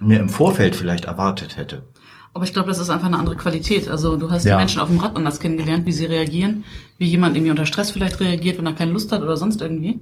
[0.00, 1.82] mir im Vorfeld vielleicht erwartet hätte.
[2.32, 3.90] Aber ich glaube, das ist einfach eine andere Qualität.
[3.90, 4.56] Also du hast ja.
[4.56, 6.64] die Menschen auf dem Rad anders kennengelernt, wie sie reagieren,
[6.96, 10.00] wie jemand irgendwie unter Stress vielleicht reagiert, wenn er keine Lust hat oder sonst irgendwie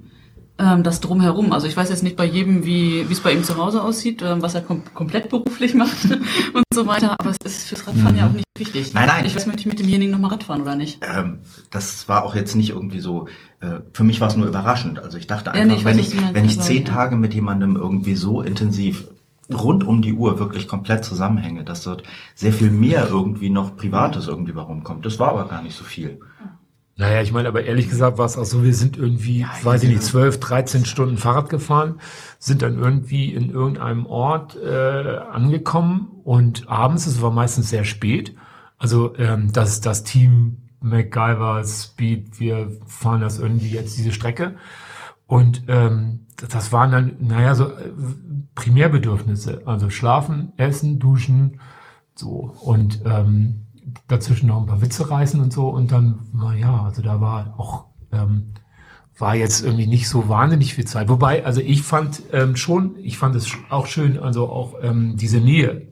[0.60, 1.52] ähm, das drumherum.
[1.52, 4.22] Also ich weiß jetzt nicht bei jedem, wie wie es bei ihm zu Hause aussieht,
[4.22, 7.16] ähm, was er kom komplett beruflich macht und so weiter.
[7.18, 8.18] Aber es ist fürs Radfahren mhm.
[8.18, 8.92] ja auch nicht wichtig.
[8.94, 9.24] Nein, nein.
[9.24, 11.00] Ich weiß, möchte ich mit demjenigen nochmal Radfahren oder nicht.
[11.02, 11.38] Ähm,
[11.70, 13.26] das war auch jetzt nicht irgendwie so.
[13.60, 14.98] Äh, für mich war es nur überraschend.
[14.98, 18.14] Also ich dachte einfach, ja, nee, wenn ich wenn ich zehn Tage mit jemandem irgendwie
[18.14, 19.08] so intensiv
[19.52, 22.04] rund um die Uhr wirklich komplett zusammenhänge, dass dort
[22.34, 25.04] sehr viel mehr irgendwie noch Privates irgendwie warum kommt.
[25.06, 26.20] Das war aber gar nicht so viel.
[27.00, 29.84] Naja, ich meine, aber ehrlich gesagt war es auch so, wir sind irgendwie, ja, weiß
[29.84, 31.98] ich nicht, 12, 13 Stunden Fahrrad gefahren,
[32.38, 38.34] sind dann irgendwie in irgendeinem Ort äh, angekommen und abends, es war meistens sehr spät,
[38.76, 44.56] also ähm, das, das Team MacGyver Speed, wir fahren das irgendwie jetzt diese Strecke.
[45.26, 47.92] Und ähm, das waren dann, naja, so äh,
[48.54, 51.60] Primärbedürfnisse, also schlafen, essen, duschen,
[52.14, 52.54] so.
[52.60, 53.68] Und ähm,
[54.08, 57.86] dazwischen noch ein paar Witze reißen und so und dann, naja, also da war auch,
[58.12, 58.54] ähm,
[59.18, 61.08] war jetzt irgendwie nicht so wahnsinnig viel Zeit.
[61.08, 65.38] Wobei, also ich fand ähm, schon, ich fand es auch schön, also auch ähm, diese
[65.38, 65.90] Nähe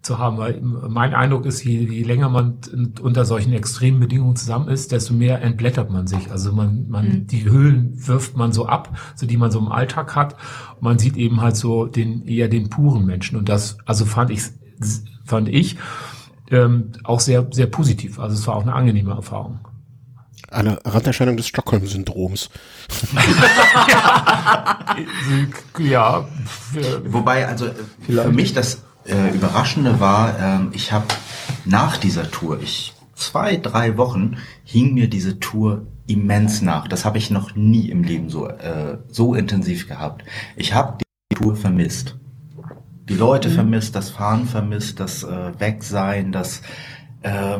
[0.00, 2.58] zu haben, weil mein Eindruck ist, je, je länger man
[3.02, 6.30] unter solchen extremen Bedingungen zusammen ist, desto mehr entblättert man sich.
[6.30, 7.26] Also man, man, mhm.
[7.26, 10.34] die Hüllen wirft man so ab, so die man so im Alltag hat.
[10.76, 13.36] Und man sieht eben halt so den, eher den puren Menschen.
[13.36, 14.42] Und das, also fand ich,
[15.24, 15.76] fand ich,
[16.50, 18.18] ähm, auch sehr, sehr positiv.
[18.18, 19.60] Also es war auch eine angenehme Erfahrung.
[20.50, 22.48] Eine Randerscheinung des Stockholm-Syndroms.
[25.78, 26.26] ja.
[27.04, 27.66] Wobei, also
[28.06, 31.06] für mich das äh, Überraschende war, ähm, ich habe
[31.66, 36.88] nach dieser Tour, ich zwei, drei Wochen hing mir diese Tour immens nach.
[36.88, 40.24] Das habe ich noch nie im Leben so, äh, so intensiv gehabt.
[40.56, 40.98] Ich habe
[41.30, 42.16] die Tour vermisst.
[43.08, 43.54] Die Leute mhm.
[43.54, 46.62] vermisst, das Fahren vermisst, das äh, Wegsein, das
[47.22, 47.58] äh,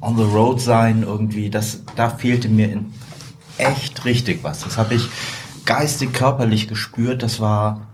[0.00, 2.92] on the road sein irgendwie, das, da fehlte mir in
[3.58, 4.60] echt richtig was.
[4.60, 5.08] Das habe ich
[5.64, 7.22] geistig, körperlich gespürt.
[7.22, 7.88] Das war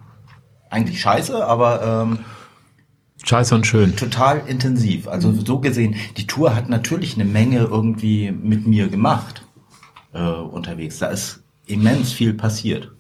[0.71, 2.19] eigentlich scheiße, aber ähm,
[3.25, 3.97] scheiße und schön.
[3.97, 5.09] Total intensiv.
[5.09, 9.45] Also so gesehen, die Tour hat natürlich eine Menge irgendwie mit mir gemacht
[10.13, 10.99] äh, unterwegs.
[10.99, 12.96] Da ist immens viel passiert.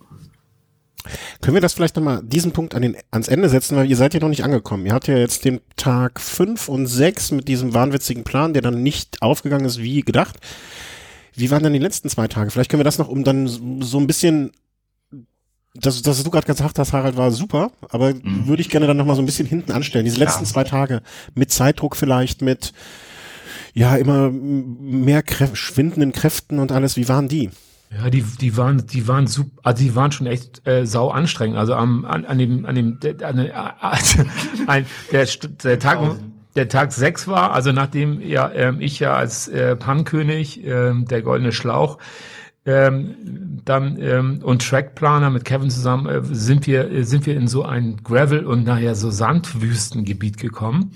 [1.41, 4.14] Können wir das vielleicht nochmal, diesen Punkt an den, ans Ende setzen, weil ihr seid
[4.14, 4.87] ja noch nicht angekommen.
[4.87, 8.82] Ihr habt ja jetzt den Tag fünf und sechs mit diesem wahnwitzigen Plan, der dann
[8.82, 10.37] nicht aufgegangen ist wie gedacht.
[11.34, 12.51] Wie waren dann die letzten zwei Tage?
[12.51, 13.47] Vielleicht können wir das noch, um dann
[13.82, 14.53] so ein bisschen,
[15.74, 18.47] das, das du gerade gesagt hast, Harald, war super, aber mhm.
[18.47, 20.07] würde ich gerne dann nochmal so ein bisschen hinten anstellen.
[20.07, 20.51] Diese letzten ja.
[20.51, 21.03] zwei Tage
[21.34, 22.72] mit Zeitdruck vielleicht, mit
[23.74, 26.97] ja immer mehr Kräf schwindenden Kräften und alles.
[26.97, 27.51] Wie waren die?
[27.91, 31.57] Ja, die, die waren, die waren super, also die waren schon echt äh, sau anstrengend.
[31.57, 33.53] Also am, an, an dem, an dem, an, äh,
[34.66, 35.26] ein, der,
[35.62, 35.99] der Tag,
[36.57, 41.22] der Tag sechs war, also nachdem ja ähm, ich ja als äh, Pannkönig, ähm, der
[41.22, 41.99] goldene Schlauch,
[42.64, 47.47] ähm, dann ähm, und Trackplaner mit Kevin zusammen äh, sind wir äh, sind wir in
[47.47, 50.91] so ein Gravel und nachher so Sandwüstengebiet gekommen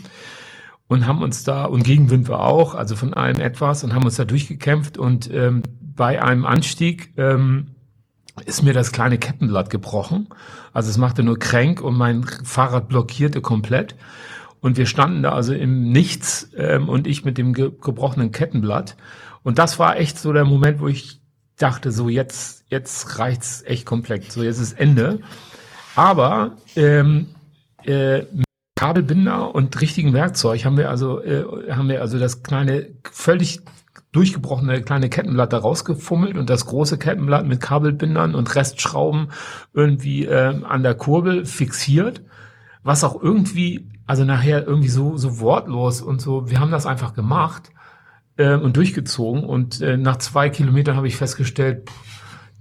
[0.88, 4.16] und haben uns da und Gegenwind war auch, also von allem etwas und haben uns
[4.16, 5.62] da durchgekämpft und ähm,
[6.00, 7.72] bei einem Anstieg ähm,
[8.46, 10.28] ist mir das kleine Kettenblatt gebrochen.
[10.72, 13.96] Also es machte nur kränk und mein Fahrrad blockierte komplett.
[14.62, 18.96] Und wir standen da also im Nichts ähm, und ich mit dem ge gebrochenen Kettenblatt.
[19.42, 21.20] Und das war echt so der Moment, wo ich
[21.58, 24.32] dachte, so jetzt, jetzt reicht's echt komplett.
[24.32, 25.20] So jetzt ist Ende.
[25.96, 27.26] Aber ähm,
[27.84, 32.86] äh, mit Kabelbinder und richtigen Werkzeug haben wir also äh, haben wir also das kleine
[33.12, 33.60] völlig
[34.12, 39.28] durchgebrochene kleine Kettenblatt da rausgefummelt und das große Kettenblatt mit Kabelbindern und Restschrauben
[39.72, 42.22] irgendwie äh, an der Kurbel fixiert,
[42.82, 47.14] was auch irgendwie, also nachher irgendwie so, so wortlos und so, wir haben das einfach
[47.14, 47.70] gemacht
[48.36, 52.10] äh, und durchgezogen und äh, nach zwei Kilometern habe ich festgestellt, pff,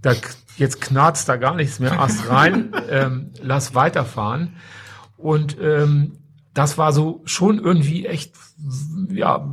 [0.02, 0.14] da,
[0.58, 4.56] jetzt knarzt da gar nichts mehr, Ast rein, ähm, lass weiterfahren.
[5.18, 6.20] Und ähm,
[6.54, 8.34] das war so schon irgendwie echt,
[9.10, 9.48] ja,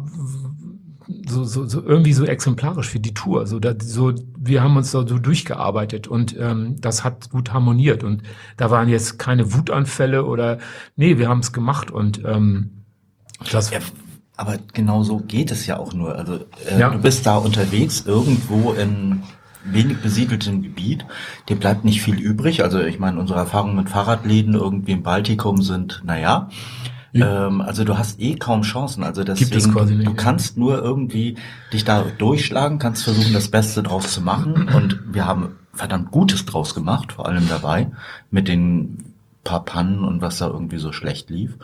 [1.27, 3.47] so, so, so irgendwie so exemplarisch für die Tour.
[3.47, 8.05] So, da, so wir haben uns da so durchgearbeitet und ähm, das hat gut harmoniert.
[8.05, 8.23] Und
[8.57, 10.59] da waren jetzt keine Wutanfälle oder
[10.97, 12.85] nee, wir haben es gemacht und ähm,
[13.51, 13.71] das.
[13.71, 13.79] Ja,
[14.37, 16.17] aber genau so geht es ja auch nur.
[16.17, 16.91] Also äh, ja.
[16.91, 19.23] du bist da unterwegs irgendwo in
[19.65, 21.05] wenig besiedeltem Gebiet.
[21.49, 22.63] Dir bleibt nicht viel übrig.
[22.63, 26.51] Also ich meine, unsere Erfahrungen mit Fahrradläden irgendwie im Baltikum sind, naja.
[27.23, 29.05] Ähm, also du hast eh kaum Chancen.
[29.05, 31.37] Also deswegen, Gibt es quasi nicht, du kannst nur irgendwie
[31.73, 34.69] dich da durchschlagen, kannst versuchen, das Beste draus zu machen.
[34.75, 37.91] Und wir haben verdammt Gutes draus gemacht, vor allem dabei,
[38.31, 39.15] mit den
[39.45, 41.57] paar Pannen und was da irgendwie so schlecht lief.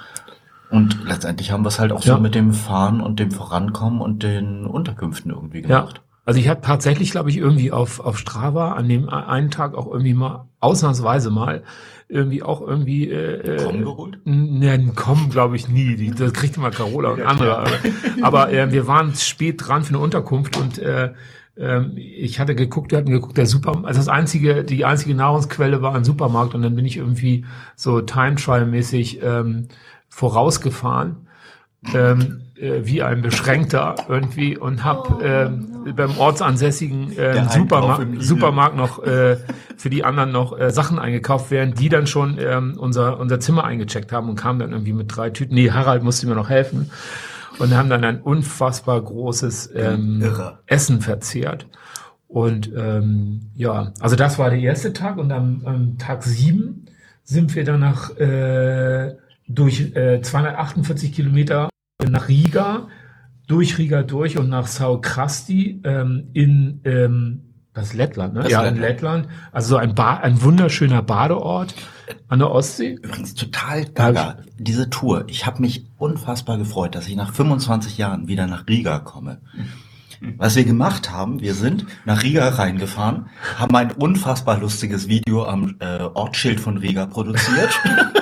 [0.70, 2.14] Und letztendlich haben wir es halt auch ja.
[2.14, 5.96] so mit dem Fahren und dem Vorankommen und den Unterkünften irgendwie gemacht.
[5.96, 6.02] Ja.
[6.24, 9.86] Also ich habe tatsächlich, glaube ich, irgendwie auf, auf Strava an dem einen Tag auch
[9.86, 11.64] irgendwie mal, ausnahmsweise mal,
[12.08, 14.18] irgendwie auch irgendwie äh, Kommen äh, geholt?
[14.24, 15.96] Ne, kommen glaube ich nie.
[15.96, 17.64] Die, das kriegt immer Carola und andere.
[18.22, 21.12] Aber, äh, wir waren spät dran für eine Unterkunft und äh,
[21.56, 25.82] äh, ich hatte geguckt, wir hatten geguckt, der Supermarkt, also das einzige, die einzige Nahrungsquelle
[25.82, 27.44] war ein Supermarkt und dann bin ich irgendwie
[27.76, 29.68] so Time Trial mäßig ähm,
[30.08, 31.28] vorausgefahren.
[31.94, 35.92] Ähm, äh, wie ein Beschränkter irgendwie und habe oh, äh, no.
[35.94, 39.36] beim ortsansässigen äh, Supermarkt, Supermarkt noch äh,
[39.76, 43.64] für die anderen noch äh, Sachen eingekauft, während die dann schon ähm, unser, unser Zimmer
[43.64, 45.54] eingecheckt haben und kamen dann irgendwie mit drei Tüten.
[45.54, 46.90] Nee, Harald musste mir noch helfen.
[47.58, 50.24] Und haben dann ein unfassbar großes ähm,
[50.66, 51.66] Essen verzehrt.
[52.26, 56.86] Und ähm, ja, also das war der erste Tag und am, am Tag sieben
[57.24, 59.16] sind wir dann nach äh,
[59.48, 61.68] durch äh, 248 Kilometer
[62.10, 62.88] nach Riga,
[63.46, 68.42] durch Riga durch und nach Saukrasti ähm, in ähm, das Lettland, ne?
[68.42, 69.28] Das ja, in Lettland.
[69.50, 71.74] Also so ein, ba ein wunderschöner Badeort
[72.28, 72.98] an der Ostsee.
[73.02, 75.24] Übrigens total gaga, diese Tour.
[75.28, 79.40] Ich habe mich unfassbar gefreut, dass ich nach 25 Jahren wieder nach Riga komme.
[80.36, 83.26] Was wir gemacht haben, wir sind nach Riga reingefahren,
[83.58, 87.80] haben ein unfassbar lustiges Video am äh, Ortsschild von Riga produziert.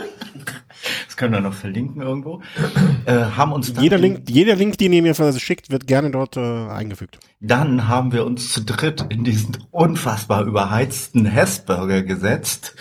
[1.21, 2.41] können wir noch verlinken irgendwo.
[3.05, 6.41] Äh, haben uns Jeder Link, jeder Link, den ihr mir schickt, wird gerne dort äh,
[6.41, 7.18] eingefügt.
[7.41, 12.75] Dann haben wir uns zu dritt in diesen unfassbar überheizten Hessburger gesetzt.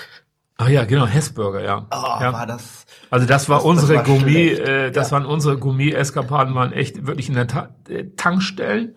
[0.57, 1.85] Ach ja, genau, Hessburger, ja.
[1.91, 2.31] Oh, ja.
[2.33, 2.85] war das.
[3.09, 4.59] Also das war Das- das unsere war Gourmet, schlecht.
[4.69, 5.17] äh, das Ja.
[5.17, 8.95] waren unsere Gourmet-Eskapaden, waren echt wirklich in der Ta äh, Tankstellen.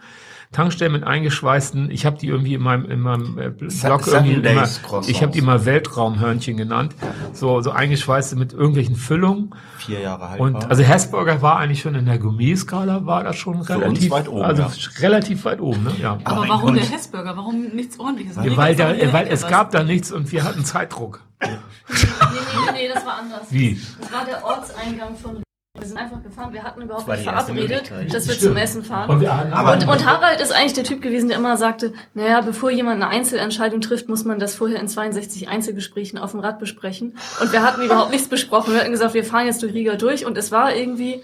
[0.53, 4.69] Tankstellen mit eingeschweißten, ich habe die irgendwie in meinem, in meinem äh, Blog irgendwie immer,
[5.07, 6.95] ich habe die mal Weltraumhörnchen genannt,
[7.33, 9.55] so, so eingeschweißte mit irgendwelchen Füllungen.
[9.79, 10.47] Vier Jahre haltbar.
[10.47, 14.43] Und also Hessburger war eigentlich schon in der Gourmet-Skala, war das schon relativ weit oben,
[14.43, 14.71] also ja.
[14.99, 15.93] relativ weit oben, ne?
[16.01, 16.19] Ja.
[16.25, 17.37] Aber warum und- der Hessburger?
[17.37, 18.37] Warum nichts ordentliches?
[18.37, 21.23] Ja, weil, da, weil es gab da nichts und wir hatten Zeitdruck.
[21.41, 23.47] Nee, nee, nee, das war anders.
[23.51, 23.81] Wie?
[24.01, 25.43] Das war der Ortseingang von
[25.83, 26.53] Wir sind einfach gefahren.
[26.53, 29.11] Wir hatten überhaupt nicht verabredet, dass wir zum Essen fahren.
[29.11, 33.03] Und Und, und Harald ist eigentlich der Typ gewesen, der immer sagte, naja, bevor jemand
[33.03, 37.17] eine Einzelentscheidung trifft, muss man das vorher in 62 Einzelgesprächen auf dem Rad besprechen.
[37.41, 38.75] Und wir hatten überhaupt nichts besprochen.
[38.75, 41.23] Wir hatten gesagt, wir fahren jetzt durch Riga durch und es war irgendwie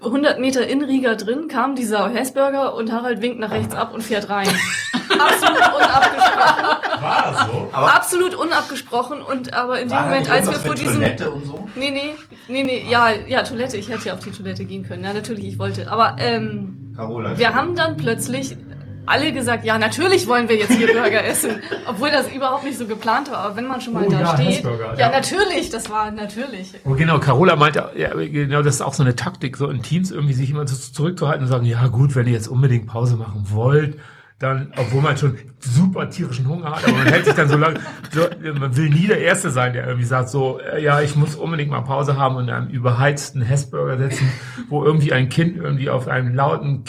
[0.00, 4.02] 100 Meter in Riga drin, kam dieser Hessburger und Harald winkt nach rechts ab und
[4.02, 4.46] fährt rein.
[5.24, 7.02] Absolut unabgesprochen.
[7.02, 7.68] war das so?
[7.72, 11.68] Aber- Absolut unabgesprochen und aber in dem Moment, als wir vor diesem Toilette und so?
[11.74, 12.14] Nee, nee,
[12.48, 15.04] nee, nee, ja, ja, Toilette, ich hätte ja auf die Toilette gehen können.
[15.04, 15.90] Ja, natürlich, ich wollte.
[15.90, 17.38] Aber ähm, Carola.
[17.38, 18.56] wir haben dann plötzlich
[19.04, 21.60] alle gesagt, ja, natürlich wollen wir jetzt hier Burger essen.
[21.88, 23.38] Obwohl das überhaupt nicht so geplant war.
[23.38, 24.62] Aber wenn man schon mal Oh da ja, steht.
[24.62, 25.10] Ja, ja.
[25.10, 26.72] natürlich, das war natürlich.
[26.84, 30.12] Oh, genau, Carola meinte, ja, genau, das ist auch so eine Taktik, so in Teams
[30.12, 33.46] irgendwie sich immer so zurückzuhalten und sagen, ja gut, wenn ihr jetzt unbedingt Pause machen
[33.50, 33.98] wollt,
[34.42, 37.78] dann, obwohl man schon super tierischen Hunger hat, aber man hält sich dann so lange,
[38.10, 38.22] so,
[38.58, 41.70] man will nie der Erste sein, der irgendwie sagt so, äh, ja, ich muss unbedingt
[41.70, 44.28] mal Pause haben und in einem überheizten Hessburger sitzen,
[44.68, 46.84] wo irgendwie ein Kind irgendwie auf einem lauten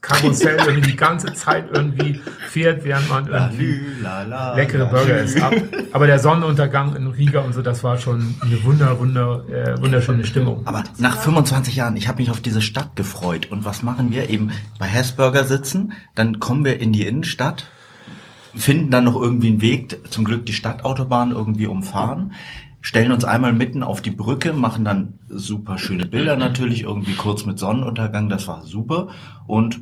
[0.00, 5.52] Kinderkarussell irgendwie die ganze Zeit irgendwie fährt, während man irgendwie Lala, leckere Burger ist ab.
[5.92, 10.24] Aber der Sonnenuntergang in Riga und so, das war schon eine wunder, wunder, äh, wunderschöne
[10.24, 10.66] Stimmung.
[10.66, 13.48] Aber nach 25 Jahren, ich habe mich auf diese Stadt gefreut.
[13.50, 14.30] Und was machen wir?
[14.30, 17.66] Eben bei Hessburger sitzen, dann kommen wir in die Innenstadt,
[18.54, 22.32] finden dann noch irgendwie einen Weg, zum Glück die Stadtautobahn irgendwie umfahren,
[22.80, 27.44] stellen uns einmal mitten auf die Brücke, machen dann super schöne Bilder natürlich, irgendwie kurz
[27.44, 29.08] mit Sonnenuntergang, das war super.
[29.46, 29.80] Und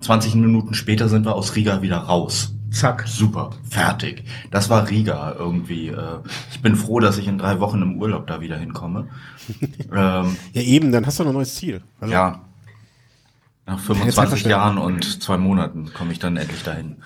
[0.00, 2.52] 20 Minuten später sind wir aus Riga wieder raus.
[2.70, 3.04] Zack.
[3.08, 4.24] Super, fertig.
[4.50, 5.88] Das war Riga irgendwie.
[5.88, 6.18] äh,
[6.52, 9.08] Ich bin froh, dass ich in drei Wochen im Urlaub da wieder hinkomme.
[9.92, 11.82] ähm, Ja, eben, dann hast du noch ein neues Ziel.
[12.00, 12.44] Also, ja.
[13.66, 16.96] Nach Jetzt 25 einfach Jahren und zwei Monaten komme ich dann endlich dahin.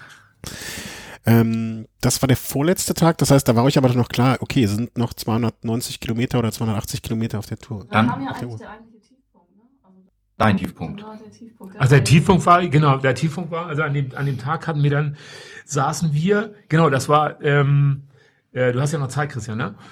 [1.25, 4.65] Ähm, das war der vorletzte Tag, das heißt, da war euch aber noch klar, okay,
[4.65, 7.87] es sind noch 290 Kilometer oder 280 Kilometer auf der Tour.
[7.91, 8.45] Dann- kam ja Okay.
[8.45, 9.63] eigentlich der eigentliche Tiefpunkt, ne?
[9.85, 9.99] Also,
[10.45, 11.01] Dein Tiefpunkt.
[11.01, 11.81] das war der Tiefpunkt.
[11.81, 14.83] Also der Tiefpunkt war, genau, der Tiefpunkt war, also an dem, an dem Tag hatten
[14.83, 15.17] wir dann,
[15.65, 18.03] saßen wir, genau, das war, ähm,
[18.53, 19.75] äh, du hast ja noch Zeit, Christian, ne?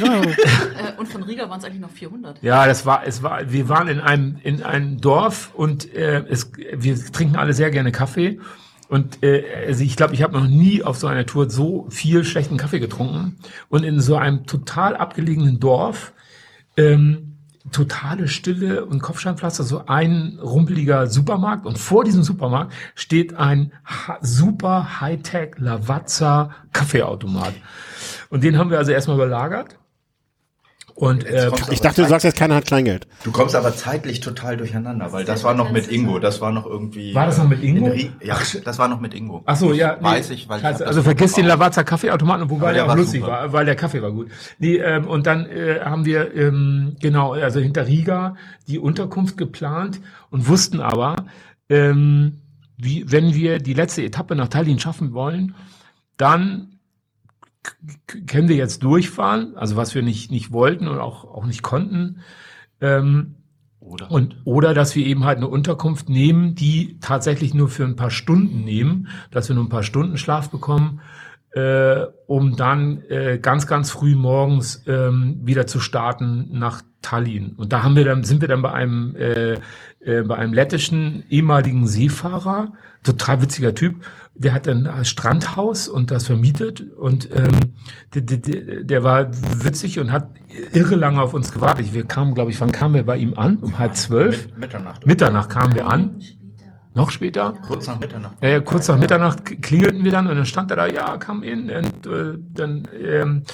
[0.00, 2.42] Äh, und von Riga waren es eigentlich noch 400.
[2.42, 6.50] Ja, das war, es war, wir waren in einem, in einem Dorf und äh, es,
[6.56, 8.40] wir trinken alle sehr gerne Kaffee.
[8.88, 12.24] Und äh, also ich glaube, ich habe noch nie auf so einer Tour so viel
[12.24, 13.36] schlechten Kaffee getrunken.
[13.68, 16.12] Und in so einem total abgelegenen Dorf,
[16.76, 17.31] ähm,
[17.70, 21.66] totale Stille und Kopfsteinpflaster, so ein rumpeliger Supermarkt.
[21.66, 23.72] Und vor diesem Supermarkt steht ein
[24.20, 27.54] super Hightech Lavazza Kaffeeautomat.
[28.30, 29.78] Und den haben wir also erstmal überlagert.
[30.94, 33.06] Und äh, Ich dachte, du sagst jetzt, keiner hat Kleingeld.
[33.24, 36.66] Du kommst aber zeitlich total durcheinander, weil das war noch mit Ingo, das war noch
[36.66, 37.14] irgendwie.
[37.14, 37.94] War das noch mit in Ingo?
[38.22, 39.42] Ja, das war noch mit Ingo.
[39.46, 39.96] Ach so, ja.
[40.00, 41.46] Weiß ich, weil ich also vergiss den.
[41.46, 43.32] Lavazza Kaffeeautomaten, wobei der der auch war lustig super.
[43.32, 44.30] war, weil der Kaffee war gut.
[44.58, 48.36] Nee, ähm, und dann äh, haben wir ähm, genau, also hinter Riga
[48.68, 51.16] die Unterkunft geplant und wussten aber,
[51.68, 52.38] ähm,
[52.76, 55.54] wie, wenn wir die letzte Etappe nach Tallinn schaffen wollen,
[56.16, 56.71] dann
[58.26, 62.20] können wir jetzt durchfahren, also was wir nicht, nicht wollten und auch, auch nicht konnten.
[62.80, 63.36] Ähm,
[63.80, 64.10] Oder?
[64.10, 68.10] und, oder dass wir eben halt eine Unterkunft nehmen, die tatsächlich nur für ein paar
[68.10, 71.00] Stunden nehmen, dass wir nur ein paar Stunden Schlaf bekommen,
[71.52, 77.52] äh, um dann äh, ganz, ganz früh morgens ähm, wieder zu starten nach Tallinn.
[77.56, 79.58] Und da haben wir dann, sind wir dann bei einem, äh,
[80.00, 82.72] äh, bei einem lettischen ehemaligen Seefahrer,
[83.02, 83.96] total witziger Typ,
[84.34, 87.74] der hat ein Strandhaus und das vermietet und ähm,
[88.14, 89.28] der, der, der war
[89.62, 90.30] witzig und hat
[90.72, 91.92] irre lange auf uns gewartet.
[91.92, 93.58] Wir kamen, glaube ich, wann kamen wir bei ihm an?
[93.58, 94.46] Um halb zwölf?
[94.46, 95.06] Mit, Mitternacht.
[95.06, 96.22] Mitternacht kamen wir an.
[96.94, 97.54] Noch später?
[97.66, 98.36] Kurz nach Mitternacht.
[98.42, 101.70] Ja, kurz nach Mitternacht klingelten wir dann und dann stand er da, ja, kam in
[101.70, 103.44] und äh, dann ähm,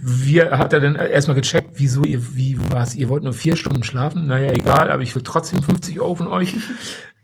[0.00, 3.82] wir hat er dann erstmal gecheckt, wieso ihr, wie was, ihr wollt nur vier Stunden
[3.82, 6.56] schlafen, naja, egal, aber ich will trotzdem 50 Euro von euch.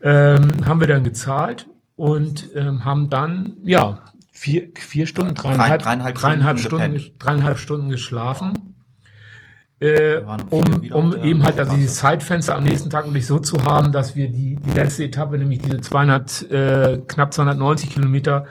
[0.01, 1.67] Ähm, haben wir dann gezahlt
[1.97, 3.99] und ähm, haben dann, ja,
[4.31, 7.15] vier, vier Stunden, dreieinhalb, dreieinhalb dreieinhalb Stunden Stunden, gepennt.
[7.19, 8.77] dreieinhalb Stunden geschlafen.
[9.81, 13.93] Äh, um um, eben halt also dieses Zeitfenster am nächsten Tag wirklich so zu haben,
[13.93, 18.47] dass wir die, die letzte Etappe, nämlich diese 200, äh, knapp 290 Kilometer,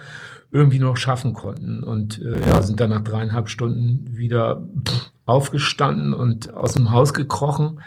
[0.52, 1.84] irgendwie noch schaffen konnten.
[1.84, 7.14] Und äh, ja, sind dann nach dreieinhalb Stunden wieder pff, aufgestanden und aus dem Haus
[7.14, 7.82] gekrochen.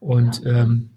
[0.00, 0.90] Und ähm,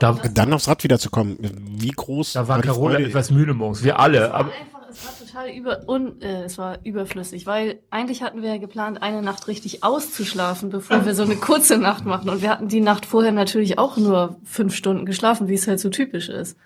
[0.00, 1.38] da, Dann aufs Rad wiederzukommen.
[1.78, 3.82] Wie groß da war die Carola etwas müde morgens.
[3.82, 4.34] Wir alle.
[4.34, 8.50] Aber, einfach, es war total über, un, äh, es war überflüssig, weil eigentlich hatten wir
[8.50, 12.30] ja geplant, eine Nacht richtig auszuschlafen, bevor wir so eine kurze Nacht machen.
[12.30, 15.80] Und wir hatten die Nacht vorher natürlich auch nur fünf Stunden geschlafen, wie es halt
[15.80, 16.56] so typisch ist.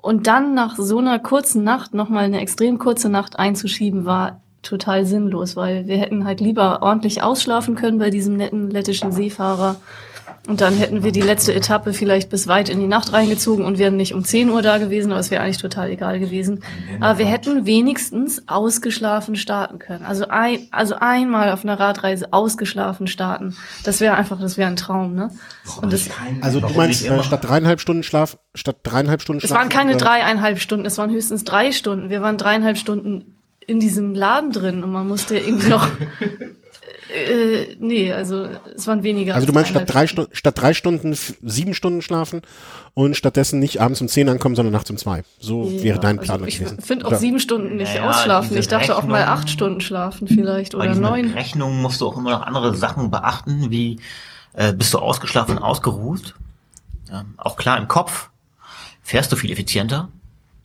[0.00, 5.06] Und dann nach so einer kurzen Nacht nochmal eine extrem kurze Nacht einzuschieben, war total
[5.06, 9.76] sinnlos, weil wir hätten halt lieber ordentlich ausschlafen können bei diesem netten lettischen Seefahrer.
[10.48, 13.78] Und dann hätten wir die letzte Etappe vielleicht bis weit in die Nacht reingezogen und
[13.78, 16.64] wären nicht um 10 Uhr da gewesen, aber es wäre eigentlich total egal gewesen.
[17.00, 20.04] Aber wir hätten wenigstens ausgeschlafen starten können.
[20.04, 23.56] Also ein, also einmal auf einer Radreise ausgeschlafen starten.
[23.84, 25.30] Das wäre einfach, das wäre ein Traum, ne?
[25.80, 26.08] Und das,
[26.40, 29.60] Also du meinst, äh, statt dreieinhalb Stunden Schlaf, statt dreieinhalb Stunden es Schlaf.
[29.60, 32.10] waren keine dreieinhalb Stunden, es waren höchstens drei Stunden.
[32.10, 35.86] Wir waren dreieinhalb Stunden in diesem Laden drin und man musste irgendwie noch,
[37.14, 39.34] äh, nee, also es waren weniger.
[39.34, 42.42] Also du meinst statt drei Stunden, statt drei Stunden sieben Stunden schlafen
[42.94, 45.22] und stattdessen nicht abends um zehn ankommen, sondern nachts um zwei.
[45.38, 46.80] So Ja, wäre dein also Plan ich gewesen.
[46.80, 48.56] finde auch Oder- sieben Stunden nicht Naja, ausschlafen.
[48.56, 51.32] Ich dachte auch mal Rechnung- acht Stunden schlafen vielleicht oder neun.
[51.32, 53.98] Rechnungen musst du auch immer noch andere Sachen beachten, wie
[54.54, 56.34] äh, bist du ausgeschlafen ausgeruht?
[57.10, 58.28] Ja, auch klar im Kopf
[59.02, 60.08] fährst du viel effizienter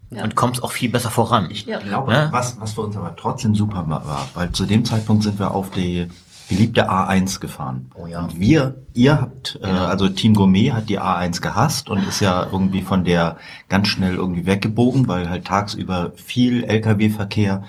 [0.10, 0.24] Ja.
[0.24, 1.46] und kommst auch viel besser voran.
[1.46, 1.52] Ja.
[1.52, 2.32] Ich glaube, Ja.
[2.32, 5.70] was, was für uns aber trotzdem super war, weil zu dem Zeitpunkt sind wir auf
[5.72, 6.08] die
[6.48, 7.92] beliebte A1 gefahren.
[7.94, 8.22] Oh ja.
[8.24, 9.86] Und wir, ihr habt, äh, Ja.
[9.88, 13.36] also Team Gourmet hat die A1 gehasst und ist ja irgendwie von der
[13.68, 17.64] ganz schnell irgendwie weggebogen, weil halt tagsüber viel LKW-Verkehr,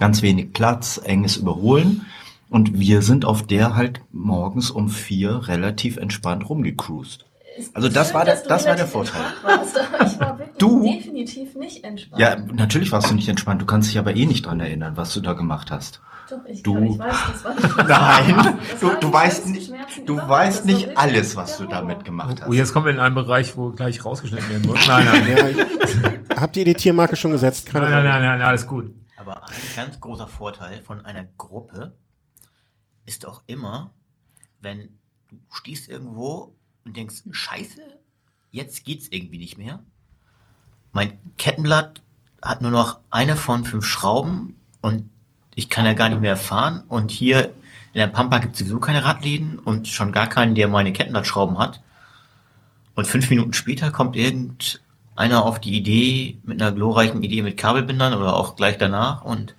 [0.00, 2.06] ganz wenig Platz, enges Überholen.
[2.50, 7.24] Und wir sind auf der halt morgens um vier relativ entspannt rumgecruised.
[7.72, 9.22] Also das war der, das war der Vorteil.
[10.06, 10.82] Ich war wirklich Du?
[10.82, 12.20] definitiv nicht entspannt.
[12.20, 13.60] Ja, natürlich warst du nicht entspannt.
[13.62, 16.00] Du kannst dich aber eh nicht dran erinnern, was du da gemacht hast.
[16.30, 19.72] Doch, ich, Du- ich weiß, das war nicht Nein, Das du, du weißt nicht,
[20.06, 22.48] du weißt nicht alles, was du damit gemacht hast.
[22.48, 24.86] oh, jetzt kommen wir in einen Bereich, wo gleich rausgeschnitten werden muss.
[24.88, 25.56] Nein, nein,
[26.30, 27.66] Ja, habt ihr die Tiermarke schon gesetzt?
[27.66, 28.94] Keine nein, nein, nein, nein, alles gut.
[29.18, 31.94] Aber ein ganz großer Vorteil von einer Gruppe
[33.04, 33.92] ist auch immer,
[34.60, 34.98] wenn
[35.30, 36.54] du stehst irgendwo
[36.84, 37.80] und denkst, scheiße,
[38.50, 39.80] jetzt geht's irgendwie nicht mehr.
[40.92, 42.02] Mein Kettenblatt
[42.40, 45.10] hat nur noch eine von fünf Schrauben und
[45.54, 46.84] ich kann ja gar nicht mehr fahren.
[46.88, 47.46] Und hier
[47.92, 51.58] in der Pampa gibt es sowieso keine Radläden und schon gar keinen, der meine Kettenblattschrauben
[51.58, 51.80] hat.
[52.94, 58.14] Und fünf Minuten später kommt irgendeiner auf die Idee, mit einer glorreichen Idee mit Kabelbindern
[58.14, 59.54] oder auch gleich danach und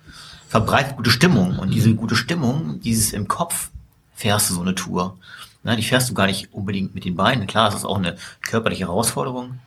[0.48, 1.58] verbreitet gute Stimmung.
[1.58, 3.70] Und diese gute Stimmung, dieses im Kopf,
[4.14, 5.18] fährst du so eine Tour.
[5.66, 7.48] Na, die fährst du gar nicht unbedingt mit den Beinen.
[7.48, 9.58] Klar, es ist auch eine körperliche Herausforderung.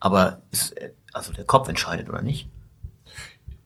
[0.00, 2.48] Aber ist, äh, also der Kopf entscheidet, oder nicht?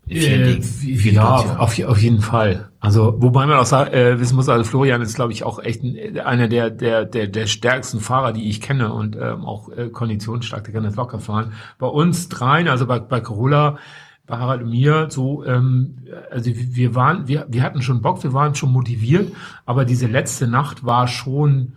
[0.07, 2.69] Äh, Dingen, ja, auf, auf jeden Fall.
[2.81, 5.82] Also, wobei man auch sa- äh, wissen muss, also Florian ist, glaube ich, auch echt
[5.82, 9.89] ein, einer der, der, der, der stärksten Fahrer, die ich kenne und ähm, auch äh,
[9.89, 11.55] konditionsstark, der kann das locker fahren.
[11.78, 13.78] Bei uns dreien, also bei, bei Corolla,
[14.27, 15.99] bei Harald und mir, so, ähm,
[16.31, 19.33] also wir waren, wir, wir hatten schon Bock, wir waren schon motiviert,
[19.67, 21.75] aber diese letzte Nacht war schon,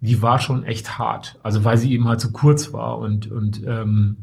[0.00, 1.38] die war schon echt hart.
[1.42, 4.16] Also weil sie eben halt so kurz war und, und ähm,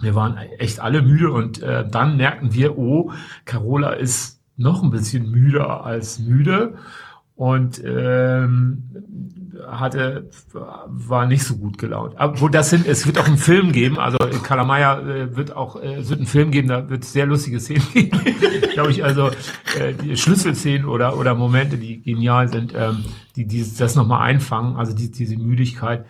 [0.00, 3.12] wir waren echt alle müde und äh, dann merkten wir, oh,
[3.44, 6.74] Carola ist noch ein bisschen müder als müde
[7.36, 8.82] und ähm,
[9.66, 10.30] hatte
[10.86, 12.18] war nicht so gut gelaunt.
[12.18, 15.76] Aber wo das sind, es wird auch einen Film geben, also Kalamaya äh, wird auch
[15.80, 18.20] äh, es wird einen Film geben, da wird es sehr lustige Szenen geben,
[18.72, 19.28] glaube ich, also
[19.78, 23.04] äh, die Schlüsselszenen oder oder Momente, die genial sind, ähm,
[23.36, 26.04] die, die das nochmal einfangen, also die, diese Müdigkeit.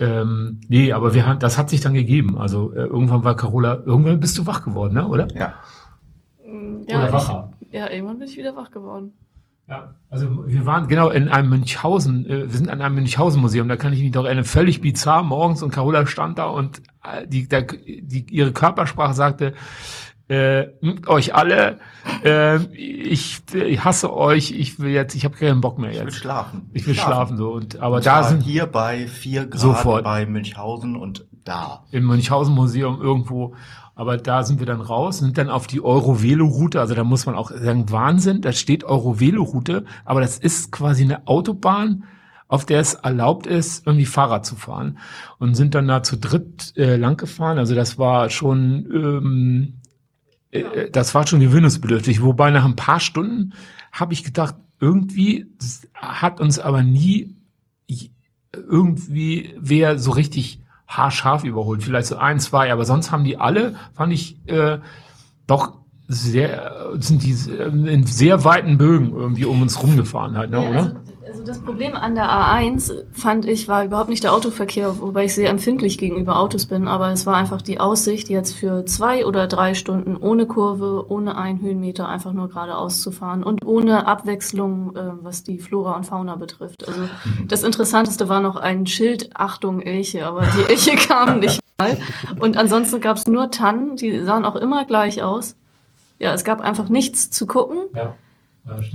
[0.00, 2.36] Ähm, nee, aber wir haben, das hat sich dann gegeben.
[2.36, 5.06] Also äh, irgendwann war Carola, irgendwann bist du wach geworden, ne?
[5.06, 5.28] Oder?
[5.34, 5.54] Ja.
[6.86, 7.52] Ja, Oder ich, wacher.
[7.70, 9.12] ja, irgendwann bin ich wieder wach geworden.
[9.66, 13.76] Ja, also wir waren genau in einem Münchhausen, äh, wir sind an einem Münchhausen-Museum, da
[13.76, 17.48] kann ich mich doch erinnern, völlig bizarr morgens und Carola stand da und äh, die,
[17.48, 19.54] der, die, ihre Körpersprache sagte,
[20.28, 20.66] äh,
[21.06, 21.78] euch alle,
[22.24, 26.04] äh, ich, ich hasse euch, ich will jetzt, ich habe keinen Bock mehr Ich will
[26.04, 26.16] jetzt.
[26.16, 26.70] schlafen.
[26.74, 30.04] Ich will schlafen so und aber Und da sind hier bei vier Grad Sofort.
[30.04, 31.84] bei Münchhausen und da.
[31.90, 33.54] im Münchhausen-Museum irgendwo.
[33.94, 36.80] Aber da sind wir dann raus, sind dann auf die Eurovelo-Route.
[36.80, 41.26] Also da muss man auch sagen, Wahnsinn, da steht Eurovelo-Route, aber das ist quasi eine
[41.28, 42.04] Autobahn,
[42.48, 44.98] auf der es erlaubt ist, irgendwie Fahrrad zu fahren.
[45.38, 47.58] Und sind dann da zu dritt äh, lang gefahren.
[47.58, 49.74] Also das war schon, ähm,
[50.50, 52.22] äh, das war schon gewöhnungsbedürftig.
[52.22, 53.54] Wobei nach ein paar Stunden
[53.92, 55.46] habe ich gedacht, irgendwie
[55.94, 57.36] hat uns aber nie
[58.52, 61.82] irgendwie wer so richtig haarscharf überholt.
[61.82, 64.78] Vielleicht so ein, zwei, aber sonst haben die alle, fand ich, äh,
[65.46, 70.68] doch sehr, sind die in sehr weiten Bögen irgendwie um uns rumgefahren halt, ne, Ja,
[70.68, 70.78] oder?
[70.78, 70.96] also,
[71.34, 75.34] also das Problem an der A1 fand ich war überhaupt nicht der Autoverkehr, wobei ich
[75.34, 79.48] sehr empfindlich gegenüber Autos bin, aber es war einfach die Aussicht, jetzt für zwei oder
[79.48, 84.94] drei Stunden ohne Kurve, ohne einen Höhenmeter einfach nur geradeaus zu fahren und ohne Abwechslung,
[84.94, 86.86] äh, was die Flora und Fauna betrifft.
[86.86, 87.08] Also
[87.48, 91.96] das Interessanteste war noch ein Schild, Achtung Elche, aber die Elche kamen nicht mal.
[92.38, 95.56] Und ansonsten gab es nur Tannen, die sahen auch immer gleich aus.
[96.20, 97.78] Ja, es gab einfach nichts zu gucken.
[97.92, 98.14] Ja.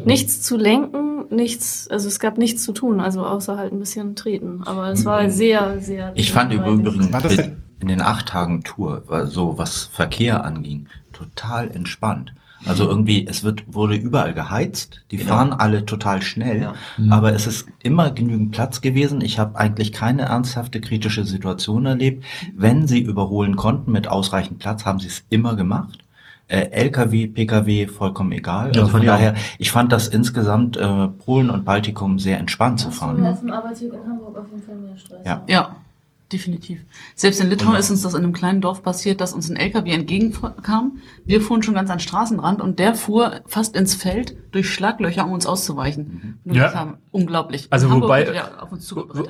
[0.04, 4.16] Nichts zu lenken, nichts, also es gab nichts zu tun, also außer halt ein bisschen
[4.16, 4.62] treten.
[4.66, 6.12] Aber es war sehr, sehr.
[6.16, 7.38] Ich fand übrigens War das
[7.80, 12.34] in, den acht Tagen Tour, war so was Verkehr anging, total entspannt.
[12.66, 15.30] Also irgendwie, es wird, wurde überall geheizt, die Genau.
[15.30, 16.74] fahren alle total schnell, Ja.
[17.10, 19.22] aber es ist immer genügend Platz gewesen.
[19.22, 22.26] Ich habe eigentlich keine ernsthafte kritische Situation erlebt.
[22.54, 26.00] Wenn sie überholen konnten mit ausreichend Platz, haben sie es immer gemacht.
[26.50, 28.72] Äh, LKW, PKW, vollkommen egal.
[28.74, 29.06] Ja, also von auch.
[29.06, 33.24] daher, ich fand das insgesamt äh, Polen und Baltikum sehr entspannt zu fahren.
[33.26, 35.20] auf dem Arbeitsweg in Hamburg auf jeden Fall mehr Stress.
[35.26, 35.44] Ja.
[35.48, 35.76] Ja,
[36.32, 36.80] definitiv.
[37.16, 39.92] Selbst in Litauen ist uns das in einem kleinen Dorf passiert, dass uns ein LKW
[39.92, 40.98] entgegenkam.
[41.26, 45.26] Wir fuhren schon ganz an den Straßenrand und der fuhr fast ins Feld durch Schlaglöcher,
[45.26, 46.40] um uns auszuweichen.
[46.46, 46.64] Und Ja.
[46.66, 47.68] das haben, unglaublich.
[47.70, 48.42] Also wobei-.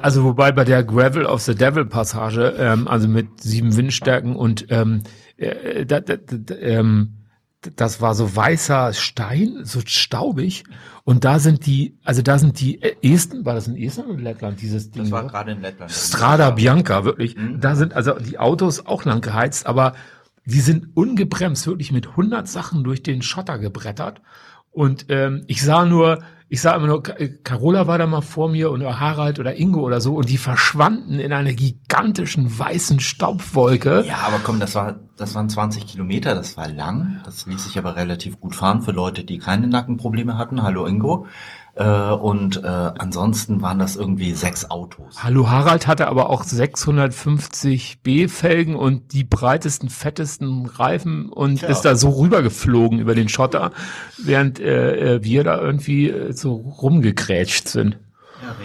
[0.01, 4.67] Also wobei bei der Gravel of the Devil Passage, ähm, also mit sieben Windstärken und
[4.69, 5.03] ähm,
[5.39, 7.15] äh, da, da, da, ähm,
[7.75, 10.63] das war so weißer Stein, so staubig.
[11.03, 14.61] Und da sind die, also da sind die Esten, war das in Estland oder Lettland,
[14.61, 15.03] dieses Ding?
[15.03, 15.29] Das war ne?
[15.29, 15.91] gerade in Lettland.
[15.91, 17.35] Strada Bianca, wirklich.
[17.35, 17.59] Mhm.
[17.59, 19.93] Da sind also die Autos auch lang geheizt, aber
[20.45, 24.21] die sind ungebremst, wirklich mit 100 Sachen durch den Schotter gebrettert.
[24.71, 28.71] Und ähm, ich sah nur, ich sah immer nur, Carola war da mal vor mir
[28.71, 34.03] oder Harald oder Ingo oder so und die verschwanden in einer gigantischen weißen Staubwolke.
[34.07, 37.21] Ja, aber komm, das war, das waren 20 Kilometer, das war lang.
[37.23, 40.63] Das ließ sich aber relativ gut fahren für Leute, die keine Nackenprobleme hatten.
[40.63, 41.27] Hallo Ingo.
[41.79, 45.23] Äh, und äh, ansonsten waren das irgendwie sechs Autos.
[45.23, 51.69] Hallo Harald hatte aber auch 650 B-Felgen und die breitesten, fettesten Reifen und Tja.
[51.69, 53.71] ist da so rübergeflogen über den Schotter,
[54.17, 57.97] während äh, äh, wir da irgendwie äh, so rumgekrätscht sind.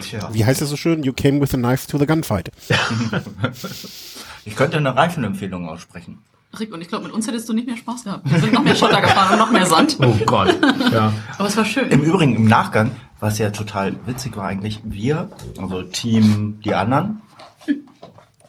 [0.00, 0.30] Tja.
[0.32, 1.04] Wie heißt es so schön?
[1.04, 2.50] You came with a knife to the gunfight.
[4.46, 6.18] Ich könnte eine Reifenempfehlung aussprechen.
[6.60, 8.30] Rick, und ich glaube, mit uns hättest du nicht mehr Spaß gehabt.
[8.30, 9.98] Wir sind noch mehr Schotter gefahren und noch mehr Sand.
[10.00, 10.56] Oh Gott.
[10.92, 11.12] ja.
[11.38, 11.88] Aber es war schön.
[11.88, 17.22] Im Übrigen, im Nachgang, was ja total witzig war eigentlich, wir, also Team die anderen,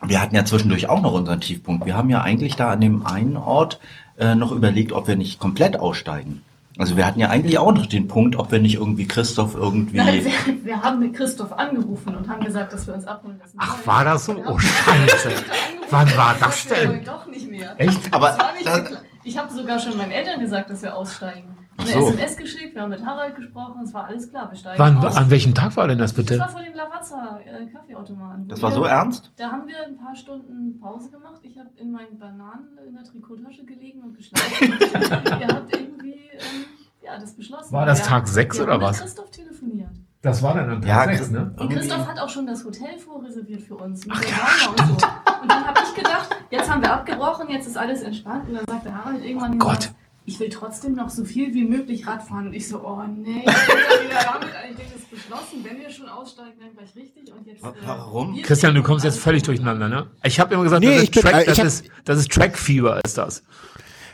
[0.09, 1.85] wir hatten ja zwischendurch auch noch unseren Tiefpunkt.
[1.85, 3.79] Wir haben ja eigentlich da an dem einen Ort
[4.17, 6.41] äh, noch überlegt, ob wir nicht komplett aussteigen.
[6.77, 9.97] Also wir hatten ja eigentlich auch noch den Punkt, ob wir nicht irgendwie Christoph irgendwie...
[9.97, 13.57] Nein, wir, wir haben mit Christoph angerufen und haben gesagt, dass wir uns abholen lassen.
[13.57, 14.35] Ach, war das so?
[14.45, 15.29] Oh, Scheiße.
[15.89, 17.03] Wann war das denn?
[17.03, 17.75] Doch nicht mehr.
[17.77, 18.13] Echt?
[18.13, 19.05] Aber Das war nicht da- geklappt.
[19.23, 21.55] ich habe sogar schon meinen Eltern gesagt, dass wir aussteigen.
[21.77, 22.07] Eine so.
[22.09, 25.17] SMS geschickt, wir haben mit Harald gesprochen, es war alles klar, wir steigen Wann, aus.
[25.17, 26.39] an welchem Tag war denn das Das bitte?
[26.39, 28.47] war vor dem Lavazza äh, Kaffeeautomaten.
[28.47, 29.33] Das war so Wir- ernst?
[29.35, 31.41] Da haben wir ein paar Stunden Pause gemacht.
[31.41, 34.73] Ich habe in meinen Bananen in der Trikottasche gelegen und geschlafen.
[35.41, 36.65] Ihr habt irgendwie ähm,
[37.03, 37.73] ja, das beschlossen.
[37.73, 39.01] War das Wir Tag haben- sechs wir oder haben mit was?
[39.01, 39.89] Christoph telefoniert.
[40.25, 41.53] Das war dann am Ja, Tag sechs, ne?
[41.57, 44.05] Und Christoph hat auch schon das Hotel vorreserviert für uns.
[44.07, 44.93] Mit Ach, und so.
[44.93, 48.49] Und dann habe ich gedacht, jetzt haben wir abgebrochen, jetzt ist alles entspannt.
[48.49, 49.91] Und dann sagte Harald irgendwann, Oh Gott.
[50.25, 52.47] ich will trotzdem noch so viel wie möglich Radfahren.
[52.47, 55.63] Und ich so, oh nee, ich bin ja wieder damit eigentlich das beschlossen.
[55.63, 57.31] Wenn wir schon aussteigen, dann gleich richtig.
[57.31, 58.41] Und jetzt, äh, Warum?
[58.41, 60.07] Christian, du kommst jetzt völlig durcheinander, ne?
[60.23, 62.99] Ich habe immer gesagt, Nee, das, ich ist Track, ich das, ist, das ist Trackfieber,
[63.05, 63.43] ist das.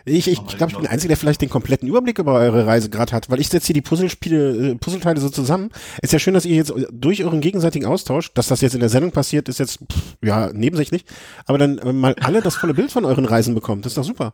[0.05, 2.65] Ich, ich, ich glaube, ich bin der Einzige, der vielleicht den kompletten Überblick über eure
[2.65, 5.69] Reise gerade hat, weil ich setze hier die Puzzlespiele, äh, Puzzleteile so zusammen.
[6.01, 8.89] Ist ja schön, dass ihr jetzt durch euren gegenseitigen Austausch, dass das jetzt in der
[8.89, 11.05] Sendung passiert, ist jetzt pff, ja nebensächlich,
[11.45, 13.85] aber dann äh, mal alle das volle Bild von euren Reisen bekommt.
[13.85, 14.33] Das ist doch super.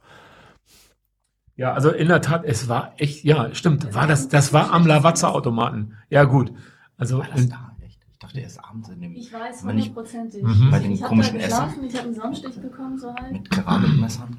[1.58, 4.86] Ja, also in der Tat, es war echt, ja, stimmt, war das, das war am
[4.86, 5.96] Lavazza-Automaten.
[6.10, 6.54] Ja, gut.
[6.98, 7.72] Also, War das da?
[7.84, 8.00] Echt?
[8.12, 9.16] Ich dachte erst abends in dem...
[9.16, 10.44] Ich weiß hundertprozentig.
[10.44, 10.70] Mhm.
[10.70, 13.32] Bei den ich habe da komischen geschlafen, ich habe einen Sonnenstich bekommen, so halt.
[13.32, 14.38] mit Keramikmessern.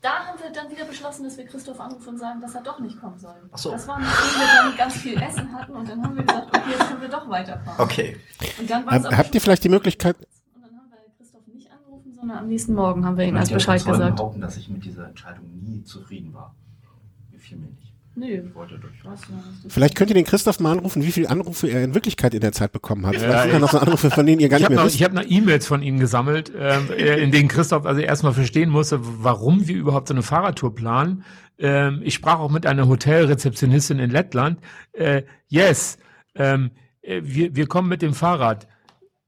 [0.00, 2.78] Da haben wir dann wieder beschlossen, dass wir Christoph anrufen und sagen, dass er doch
[2.78, 3.34] nicht kommen soll.
[3.50, 3.72] Ach so.
[3.72, 6.70] Das war, nachdem wir dann ganz viel Essen hatten und dann haben wir gesagt, okay,
[6.70, 7.80] jetzt können wir doch weiterfahren.
[7.80, 8.16] Okay.
[8.60, 12.12] Und dann Hab, habt ihr vielleicht die Möglichkeit, und dann haben wir Christoph nicht angerufen,
[12.14, 14.16] sondern am nächsten Morgen haben wir ihm Ich erst möchte Bescheid gesagt.
[14.16, 16.54] behaupten, dass ich mit dieser Entscheidung nie zufrieden war.
[17.32, 17.87] Gefiel mir nicht.
[18.22, 18.80] Ich wollte ja,
[19.10, 22.40] das- vielleicht könnt ihr den Christoph mal anrufen, wie viele Anrufe er in Wirklichkeit in
[22.40, 23.16] der Zeit bekommen hat.
[23.16, 24.82] Vielleicht sind da ich- noch so Anrufe, von denen ihr gar ich nicht habe mehr
[24.82, 24.96] noch, wisst.
[24.96, 28.70] ich hab noch E-Mails von ihm gesammelt, ähm, äh, in denen Christoph also erstmal verstehen
[28.70, 31.24] musste, warum wir überhaupt so eine Fahrradtour planen.
[31.60, 34.60] ähm, ich sprach auch mit einer Hotelrezeptionistin in Lettland.
[34.92, 35.98] Äh, yes,
[36.36, 36.70] ähm,
[37.02, 38.68] äh, wir, wir kommen mit dem Fahrrad.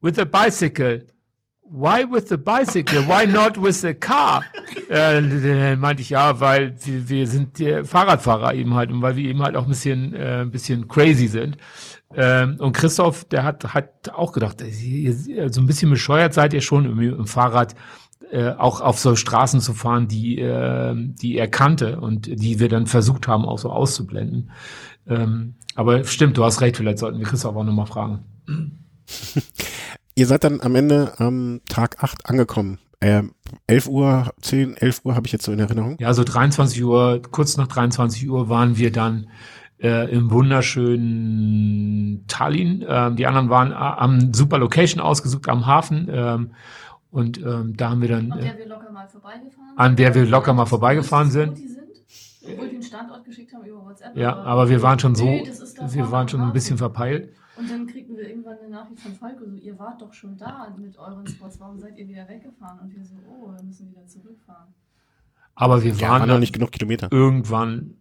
[0.01, 1.07] With a bicycle.
[1.73, 3.07] Why with the bicycle?
[3.07, 4.45] Why not with the car?
[4.89, 9.15] Äh, dann meinte ich ja, weil wir, wir sind die Fahrradfahrer eben halt und weil
[9.15, 11.59] wir eben halt auch ein bisschen, äh, ein bisschen crazy sind.
[12.13, 16.55] Ähm, und Christoph, der hat, hat auch gedacht, ihr, ihr, so ein bisschen bescheuert seid
[16.55, 17.77] ihr schon im, im Fahrrad
[18.33, 22.69] äh, auch auf so Straßen zu fahren, die, äh, die er kannte und die wir
[22.69, 24.51] dann versucht haben, auch so auszublenden.
[25.07, 28.25] Ähm, aber stimmt, du hast recht, vielleicht sollten wir Christoph auch nochmal fragen.
[30.21, 32.79] Ihr seid dann am Ende am Tag 8 angekommen.
[33.01, 33.23] Äh,
[33.69, 35.97] 11 Uhr, 10, 11 Uhr habe ich jetzt so in Erinnerung.
[35.99, 39.29] Ja, so 23 Uhr, kurz nach 23 Uhr waren wir dann
[39.83, 42.85] äh, im wunderschönen Tallinn.
[42.87, 46.11] Ähm, die anderen waren am super Location ausgesucht, am Hafen.
[46.13, 46.51] Ähm,
[47.11, 48.31] und ähm, da haben wir dann.
[48.31, 51.59] An der wir locker mal vorbeigefahren An der wir locker mal vorbeigefahren sind.
[52.43, 54.15] Obwohl die einen Standort geschickt haben über WhatsApp.
[54.19, 57.31] Ja, aber wir waren schon so, wir waren schon ein bisschen verpeilt.
[57.61, 60.75] Und dann kriegten wir irgendwann eine Nachricht von Falco, so, ihr wart doch schon da
[60.79, 62.79] mit euren Spots, warum seid ihr wieder weggefahren?
[62.81, 64.69] Und wir so, oh, wir müssen wieder zurückfahren.
[65.55, 67.09] Aber wir Ja, waren noch nicht genug Kilometer.
[67.11, 67.97] irgendwann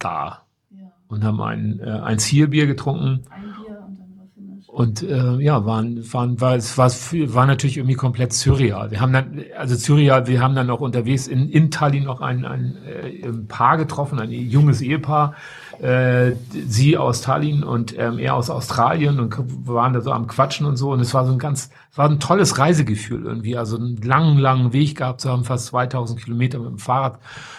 [0.00, 3.22] da Ja, und haben ein, äh, ein Zierbier getrunken.
[3.30, 4.68] ein Bier und dann war Finish.
[4.68, 8.90] Und äh, ja, waren, waren, war, es war, war natürlich irgendwie komplett surreal.
[8.90, 12.44] Wir haben dann, also surreal, wir haben dann noch unterwegs in, in Tallinn noch ein,
[12.44, 15.34] ein, äh, ein Paar getroffen, ein junges Ehepaar,
[15.80, 19.36] äh, sie aus Tallinn und ähm, er aus Australien und
[19.66, 20.92] waren da so am Quatschen und so.
[20.92, 23.56] Und es war so ein ganz, war ein tolles Reisegefühl irgendwie.
[23.56, 27.18] Also einen langen, langen Weg gehabt zu haben, fast 2000 Kilometer mit dem Fahrrad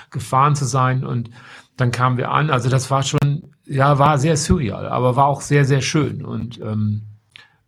[0.10, 1.06] gefahren zu sein.
[1.06, 1.30] Und
[1.76, 2.49] dann kamen wir an.
[2.49, 6.26] Also das war schon, ja, war sehr surreal, aber war auch sehr, sehr schön.
[6.26, 7.03] Und ähm,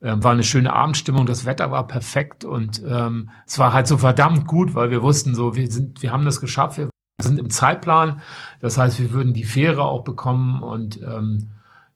[0.01, 3.97] ähm, war eine schöne Abendstimmung, das Wetter war perfekt und ähm, es war halt so
[3.97, 6.89] verdammt gut, weil wir wussten so, wir sind, wir haben das geschafft, wir
[7.19, 8.21] sind im Zeitplan,
[8.59, 11.49] das heißt, wir würden die Fähre auch bekommen und ähm,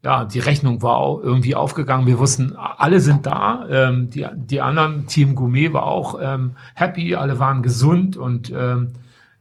[0.03, 2.07] ja, die Rechnung war auch irgendwie aufgegangen.
[2.07, 3.65] Wir wussten, alle sind da.
[3.69, 8.89] Ähm, die, die anderen, Team Gourmet war auch ähm, happy, alle waren gesund und ähm,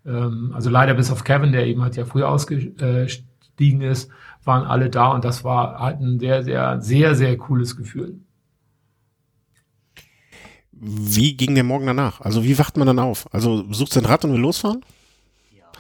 [0.07, 4.11] ähm, also leider bis auf Kevin, der eben halt ja früher ausgestiegen ist,
[4.45, 8.21] waren alle da und das war halt ein sehr, sehr, sehr, sehr cooles Gefühl.
[10.71, 12.21] Wie ging der Morgen danach?
[12.21, 13.33] Also wie wacht man dann auf?
[13.33, 14.85] Also sucht sein Rad und will losfahren?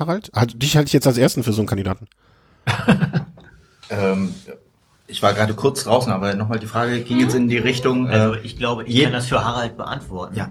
[0.03, 0.31] Harald?
[0.35, 2.07] Also, dich halte ich jetzt als ersten für so einen Kandidaten.
[3.91, 4.35] Ähm,
[5.07, 8.09] ich war gerade kurz draußen, aber nochmal die Frage ging jetzt in die Richtung.
[8.09, 10.35] Also Äh, ich glaube, ich kann das für Harald beantworten.
[10.35, 10.49] Ja.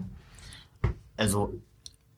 [1.18, 1.54] Also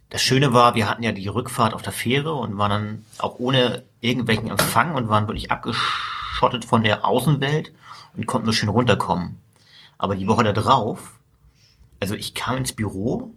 [0.10, 3.40] das Schöne war, wir hatten ja die Rückfahrt auf der Fähre und waren dann auch
[3.40, 7.72] ohne irgendwelchen Empfang und waren wirklich abgeschottet von der Außenwelt
[8.18, 9.38] und konnten so schön runterkommen.
[9.98, 11.14] Aber die Woche da drauf,
[12.02, 13.34] also ich kam ins Büro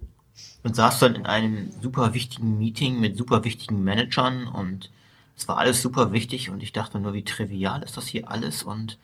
[0.63, 4.91] und saß dann in einem super wichtigen Meeting mit super wichtigen Managern und
[5.37, 8.63] es war alles super wichtig und ich dachte nur, wie trivial ist das hier alles
[8.63, 8.99] und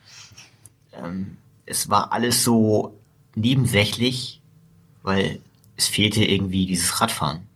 [0.92, 1.36] ähm,
[1.66, 2.98] es war alles so
[3.34, 4.40] nebensächlich,
[5.02, 5.40] weil
[5.76, 7.46] es fehlte irgendwie dieses Radfahren.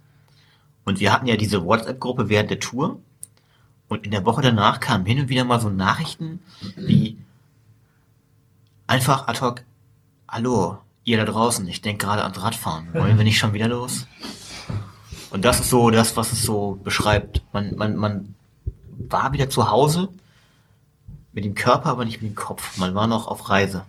[0.84, 3.00] Und wir hatten ja diese WhatsApp-Gruppe während der Tour
[3.88, 6.40] und in der Woche danach kamen hin und wieder mal so Nachrichten
[6.76, 7.18] wie
[8.86, 9.62] einfach ad hoc,
[10.28, 14.06] hallo, ihr da draußen, ich denke gerade ans Radfahren, wollen wir nicht schon wieder los?
[15.30, 17.42] Und das ist so das, was es so beschreibt.
[17.52, 18.34] Man, man, man
[18.98, 20.08] war wieder zu Hause
[21.32, 22.76] mit dem Körper, aber nicht mit dem Kopf.
[22.76, 23.84] Man war noch auf Reise.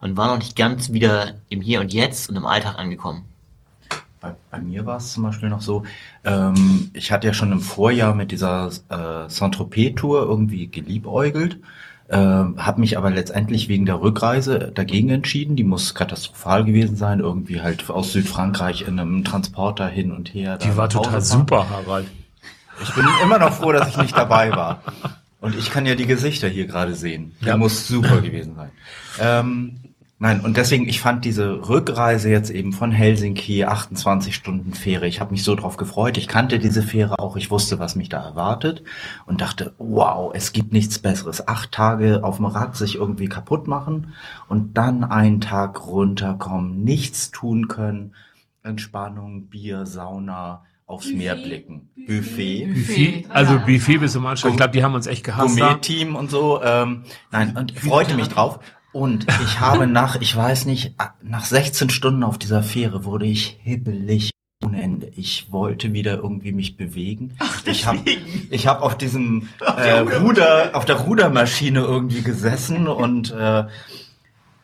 [0.00, 3.26] Man war noch nicht ganz wieder im Hier und Jetzt und im Alltag angekommen.
[4.20, 5.84] Bei, bei mir war es zum Beispiel noch so,
[6.24, 11.58] ähm, ich hatte ja schon im Vorjahr mit dieser äh, Saint-Tropez-Tour irgendwie geliebäugelt,
[12.08, 15.56] äh, habe mich aber letztendlich wegen der Rückreise dagegen entschieden.
[15.56, 20.58] Die muss katastrophal gewesen sein, irgendwie halt aus Südfrankreich in einem Transporter hin und her.
[20.58, 21.22] Die war total fahren.
[21.22, 22.06] super, Harald.
[22.82, 24.82] Ich bin immer noch froh, dass ich nicht dabei war.
[25.40, 27.32] Und ich kann ja die Gesichter hier gerade sehen.
[27.40, 27.56] Die Ja.
[27.56, 28.70] muss super gewesen sein.
[29.20, 29.80] Ähm,
[30.22, 35.20] nein, und deswegen, ich fand diese Rückreise jetzt eben von Helsinki, 28 Stunden Fähre, ich
[35.20, 36.16] habe mich so drauf gefreut.
[36.16, 38.82] Ich kannte diese Fähre auch, ich wusste, was mich da erwartet
[39.26, 41.46] und dachte, wow, es gibt nichts Besseres.
[41.48, 44.14] Acht Tage auf dem Rad sich irgendwie kaputt machen
[44.48, 48.14] und dann einen Tag runterkommen, nichts tun können,
[48.62, 52.66] Entspannung, Bier, Sauna, aufs Meer blicken, Buffet.
[52.66, 54.52] Buffet, also Buffet bis zum Anschluss.
[54.52, 55.58] Ich glaube, die haben uns echt gehasst.
[55.58, 56.62] Gourmet-Team und so.
[56.62, 58.60] Ähm, nein, und ich freute mich drauf.
[58.92, 63.58] Und ich habe nach, ich weiß nicht, nach 16 Stunden auf dieser Fähre wurde ich
[63.62, 64.30] hibbelig
[64.64, 65.08] ohne Ende.
[65.16, 67.36] Ich wollte wieder irgendwie mich bewegen.
[67.64, 67.98] ich habe
[68.50, 73.64] ich hab auf diesem äh, Ruder, auf der Rudermaschine irgendwie gesessen und äh,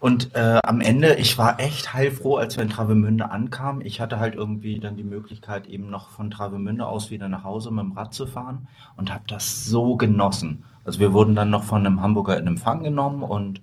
[0.00, 3.84] Und äh, am Ende, ich war echt heilfroh, als wir in Travemünde ankamen.
[3.84, 7.72] Ich hatte halt irgendwie dann die Möglichkeit, eben noch von Travemünde aus wieder nach Hause
[7.72, 10.62] mit dem Rad zu fahren und habe das so genossen.
[10.84, 13.60] Also wir wurden dann noch von einem Hamburger in Empfang genommen und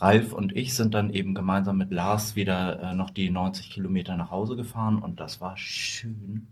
[0.00, 4.16] Ralf und ich sind dann eben gemeinsam mit Lars wieder äh, noch die 90 Kilometer
[4.16, 6.46] nach Hause gefahren und das war schön.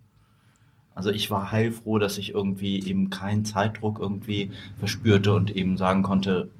[0.94, 6.02] Also ich war heilfroh, dass ich irgendwie eben keinen Zeitdruck irgendwie verspürte und eben sagen
[6.02, 6.50] konnte,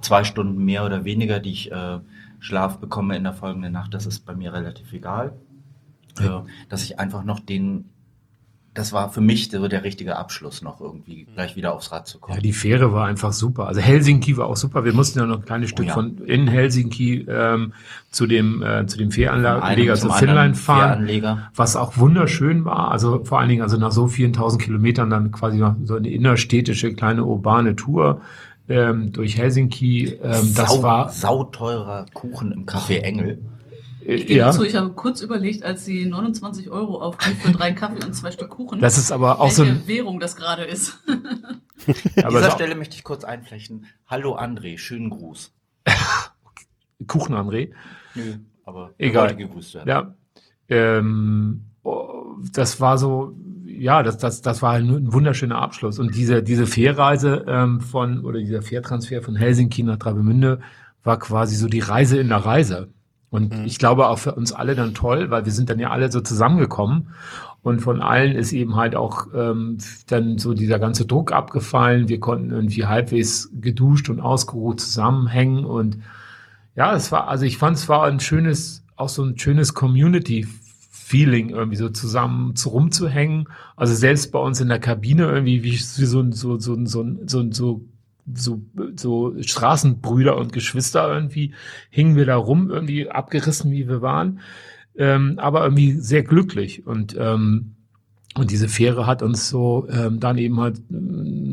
[0.00, 2.00] zwei Stunden mehr oder weniger, die ich äh,
[2.40, 5.34] Schlaf bekomme in der folgenden Nacht, das ist bei mir relativ egal.
[6.18, 7.90] Äh, dass ich einfach noch den,
[8.74, 12.18] das war für mich so der richtige Abschluss noch irgendwie gleich wieder aufs Rad zu
[12.18, 12.36] kommen.
[12.36, 13.68] Ja, die Fähre war einfach super.
[13.68, 14.84] Also Helsinki war auch super.
[14.84, 15.94] Wir mussten ja noch ein kleines Stück oh, ja.
[15.94, 17.72] von in Helsinki ähm,
[18.10, 21.08] zu dem zu dem Fähranleger, also Finnland fahren,
[21.54, 22.90] was auch wunderschön war.
[22.90, 26.10] Also vor allen Dingen also nach so vielen tausend Kilometern dann quasi noch so eine
[26.10, 28.20] innerstädtische kleine urbane Tour
[28.68, 30.18] ähm, durch Helsinki.
[30.22, 33.38] Ähm, das Sau, war sauteurer Kuchen im Café Engel.
[34.06, 34.50] Ich gebe ja.
[34.52, 38.30] zu, ich habe kurz überlegt, als sie 29 Euro aufrief für drei Kaffee und zwei
[38.30, 38.80] Stück Kuchen.
[38.80, 40.98] Das ist aber auch so eine Währung das gerade ist.
[41.06, 43.86] An dieser Stelle möchte ich kurz einflechten.
[44.06, 45.52] Hallo André, schönen Gruß.
[47.06, 47.72] Kuchen André?
[48.14, 49.34] Nö, aber egal.
[49.34, 49.88] Gegrüßt werden.
[49.88, 50.14] Ja.
[50.68, 53.34] Ähm, oh, das war so,
[53.66, 55.98] ja, das, das, das war ein wunderschöner Abschluss.
[55.98, 60.60] Und diese, diese Fährreise ähm, von, oder dieser Fährtransfer von Helsinki nach Travemünde
[61.02, 62.93] war quasi so die Reise in der Reise.
[63.34, 63.64] Und mhm.
[63.64, 66.20] ich glaube auch für uns alle dann toll, weil wir sind dann ja alle so
[66.20, 67.08] zusammengekommen.
[67.62, 72.08] Und von allen ist eben halt auch ähm, dann so dieser ganze Druck abgefallen.
[72.08, 75.64] Wir konnten irgendwie halbwegs geduscht und ausgeruht zusammenhängen.
[75.64, 75.98] Und
[76.76, 80.46] ja, es war, also ich fand es war ein schönes, auch so ein schönes Community
[80.92, 83.48] Feeling, irgendwie so zusammen zu rumzuhängen.
[83.74, 87.50] Also selbst bei uns in der Kabine irgendwie wie, wie so, so, so, so, so,
[87.50, 87.84] so
[88.32, 88.62] so,
[88.96, 91.54] so Straßenbrüder und Geschwister irgendwie
[91.90, 94.40] hingen wir da rum, irgendwie abgerissen, wie wir waren,
[94.96, 97.70] ähm, aber irgendwie sehr glücklich und ähm,
[98.36, 100.82] und diese Fähre hat uns so ähm, dann eben halt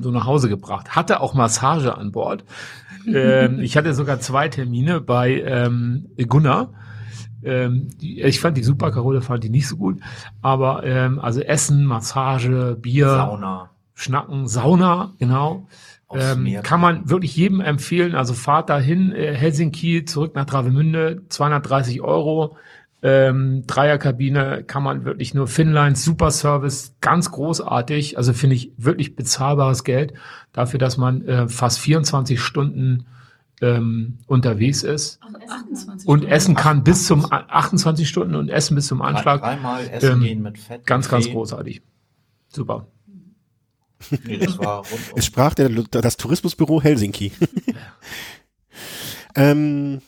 [0.02, 0.96] so nach Hause gebracht.
[0.96, 2.44] Hatte auch Massage an Bord.
[3.08, 6.74] ähm, ich hatte sogar zwei Termine bei ähm, Gunnar
[7.44, 10.00] ähm, die, ich fand die super, Carole fand die nicht so gut.
[10.42, 13.70] Aber ähm, also Essen, Massage, Bier, Sauna.
[13.94, 15.68] Schnacken, Sauna, genau.
[16.16, 18.16] Ähm, kann man wirklich jedem empfehlen.
[18.16, 22.58] Also fahrt dahin, äh, Helsinki, zurück nach Travemünde, 230 Euro.
[23.04, 28.18] Ähm, Dreierkabine kann man wirklich nur Finnline, Super Service, ganz großartig.
[28.18, 30.14] Also finde ich wirklich bezahlbares Geld
[30.54, 33.08] dafür, dass man äh, fast 24 Stunden
[33.62, 35.20] ähm, unterwegs ist
[36.06, 39.42] und essen kann bis zum 28 Stunden und essen bis zum Anschlag.
[39.42, 40.86] Dreimal essen ähm, gehen mit Fett.
[40.86, 41.82] Ganz, ganz großartig.
[42.50, 42.88] Super.
[44.26, 47.32] Nee, das war rund Es sprach der, das Tourismusbüro Helsinki.
[49.36, 50.02] ähm,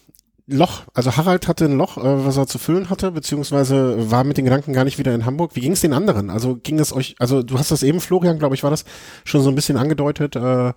[0.45, 4.37] Loch, also Harald hatte ein Loch, äh, was er zu füllen hatte, beziehungsweise war mit
[4.37, 5.55] den Gedanken gar nicht wieder in Hamburg.
[5.55, 6.29] Wie ging es den anderen?
[6.29, 8.83] Also ging es euch, also du hast das eben, Florian, glaube ich, war das
[9.23, 10.73] schon so ein bisschen angedeutet, äh,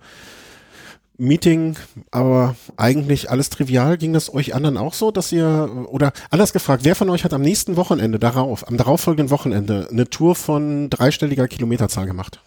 [1.17, 1.75] Meeting,
[2.11, 3.97] aber eigentlich alles trivial.
[3.97, 7.33] Ging das euch anderen auch so, dass ihr, oder anders gefragt, wer von euch hat
[7.33, 12.39] am nächsten Wochenende darauf, am darauffolgenden Wochenende, eine Tour von dreistelliger Kilometerzahl gemacht?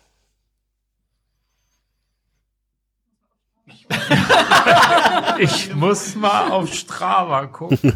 [5.38, 7.94] ich muss mal auf Strava gucken.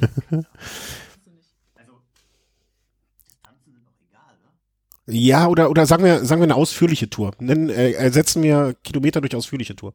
[5.07, 7.33] Ja, oder, oder sagen wir, sagen wir eine ausführliche Tour.
[7.39, 9.93] Nennen, äh, ersetzen wir Kilometer durch ausführliche Tour.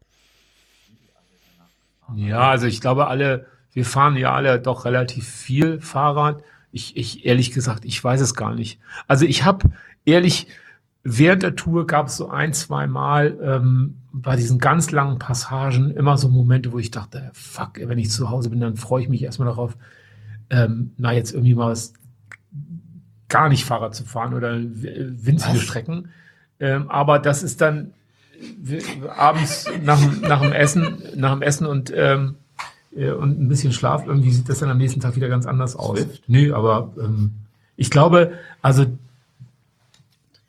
[2.16, 6.44] Ja, also ich glaube alle, wir fahren ja alle doch relativ viel Fahrrad.
[6.72, 8.80] Ich, ich ehrlich gesagt, ich weiß es gar nicht.
[9.08, 9.70] Also ich habe
[10.06, 10.48] ehrlich,
[11.18, 15.92] während der Tour gab es so ein, zwei Mal ähm, bei diesen ganz langen Passagen
[15.92, 19.10] immer so Momente, wo ich dachte, fuck, wenn ich zu Hause bin, dann freue ich
[19.10, 19.76] mich erstmal darauf,
[20.50, 21.94] ähm, na jetzt irgendwie mal was
[23.28, 25.62] gar nicht Fahrrad zu fahren oder winzige was?
[25.62, 26.10] Strecken.
[26.60, 27.94] Ähm, aber das ist dann
[29.16, 32.36] abends nach, nach dem Essen, nach dem Essen und, ähm,
[32.96, 35.76] äh, und ein bisschen Schlaf, irgendwie sieht das dann am nächsten Tag wieder ganz anders
[35.76, 36.00] aus.
[36.00, 36.24] Swift?
[36.28, 37.32] Nö, aber ähm,
[37.76, 38.86] ich glaube, also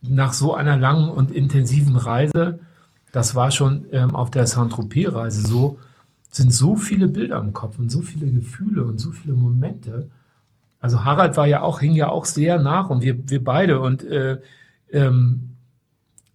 [0.03, 2.61] nach so einer langen und intensiven Reise,
[3.13, 5.79] das war schon ähm, auf der Saint-Tropez-Reise so,
[6.31, 10.09] sind so viele Bilder im Kopf und so viele Gefühle und so viele Momente.
[10.81, 14.05] Also Harald war ja auch, hing ja auch sehr nach und wir, wir beide und
[14.05, 14.39] äh,
[14.93, 15.57] ähm,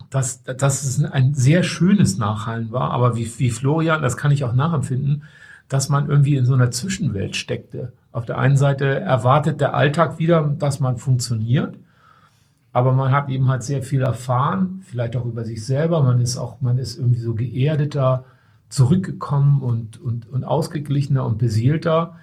[0.09, 4.43] dass, dass es ein sehr schönes Nachhallen war, aber wie, wie Florian, das kann ich
[4.43, 5.23] auch nachempfinden,
[5.67, 7.91] dass man irgendwie in so einer Zwischenwelt steckte.
[8.11, 11.75] Auf der einen Seite erwartet der Alltag wieder, dass man funktioniert,
[12.75, 16.03] aber man hat eben halt sehr viel erfahren, vielleicht auch über sich selber.
[16.03, 18.25] Man ist auch, man ist irgendwie so geerdeter,
[18.67, 22.17] zurückgekommen und, und, und ausgeglichener und beseelter.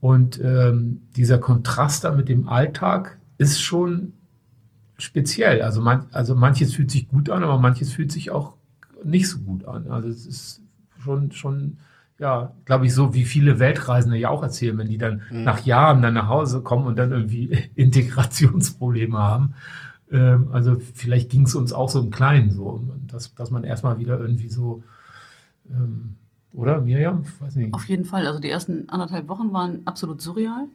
[0.00, 4.14] Und ähm, dieser Kontrast da mit dem Alltag ist schon
[4.96, 5.60] speziell.
[5.60, 8.54] Also, man, also manches fühlt sich gut an, aber manches fühlt sich auch
[9.04, 9.90] nicht so gut an.
[9.90, 10.62] Also es ist
[11.04, 11.76] schon, schon,
[12.18, 15.44] ja, glaube ich, so wie viele Weltreisende ja auch erzählen, wenn die dann mhm.
[15.44, 19.52] nach Jahren dann nach Hause kommen und dann irgendwie Integrationsprobleme haben.
[20.10, 23.98] Ähm, also vielleicht ging es uns auch so im Kleinen so, dass, dass man erstmal
[23.98, 24.82] wieder irgendwie so,
[25.70, 26.16] ähm,
[26.52, 27.24] oder Miriam?
[27.38, 27.74] Weiß nicht.
[27.74, 28.26] Auf jeden Fall.
[28.26, 30.66] Also die ersten anderthalb Wochen waren absolut surreal.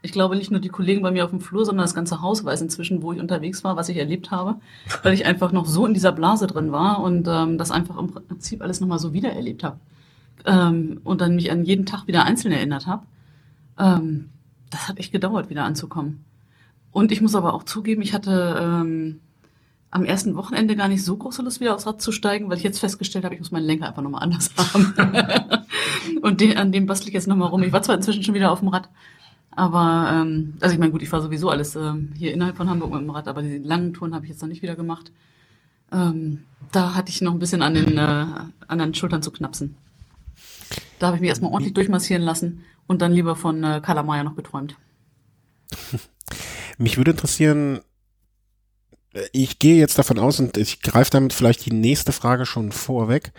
[0.00, 2.44] Ich glaube nicht nur die Kollegen bei mir auf dem Flur, sondern das ganze Haus
[2.44, 4.56] weiß inzwischen, wo ich unterwegs war, was ich erlebt habe,
[5.02, 8.08] weil ich einfach noch so in dieser Blase drin war und ähm, das einfach im
[8.08, 9.80] Prinzip alles nochmal so wiedererlebt habe.
[10.44, 13.06] Ähm, und dann mich an jeden Tag wieder einzeln erinnert habe.
[13.78, 14.28] Ähm,
[14.70, 16.24] das hat echt gedauert, wieder anzukommen.
[16.98, 19.20] Und ich muss aber auch zugeben, ich hatte ähm,
[19.92, 22.64] am ersten Wochenende gar nicht so große Lust, wieder aufs Rad zu steigen, weil ich
[22.64, 24.94] jetzt festgestellt habe, ich muss meinen Lenker einfach nochmal anders haben.
[26.22, 27.62] und den, an dem bastel ich jetzt nochmal rum.
[27.62, 28.88] Ich war zwar inzwischen schon wieder auf dem Rad,
[29.52, 32.90] aber, ähm, also ich meine, gut, ich fahre sowieso alles ähm, hier innerhalb von Hamburg
[32.90, 35.12] mit dem Rad, aber die langen Touren habe ich jetzt noch nicht wieder gemacht.
[35.92, 36.42] Ähm,
[36.72, 38.26] da hatte ich noch ein bisschen an den, äh,
[38.66, 39.76] an den Schultern zu knapsen.
[40.98, 44.34] Da habe ich mich erstmal ordentlich durchmassieren lassen und dann lieber von äh, Kalamaya noch
[44.34, 44.74] geträumt.
[46.78, 47.80] Mich würde interessieren,
[49.32, 53.32] ich gehe jetzt davon aus und ich greife damit vielleicht die nächste Frage schon vorweg,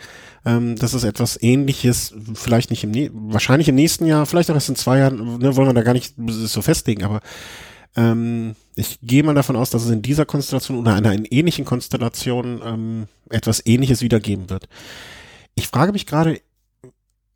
[0.46, 2.94] ähm, dass es etwas ähnliches, vielleicht nicht im,
[3.32, 5.94] wahrscheinlich im nächsten Jahr, vielleicht auch erst in zwei Jahren, ne, wollen wir da gar
[5.94, 7.22] nicht so festlegen, aber
[7.96, 11.66] ähm, ich gehe mal davon aus, dass es in dieser Konstellation oder einer in ähnlichen
[11.66, 14.68] Konstellation ähm, etwas ähnliches wiedergeben wird.
[15.56, 16.40] Ich frage mich gerade,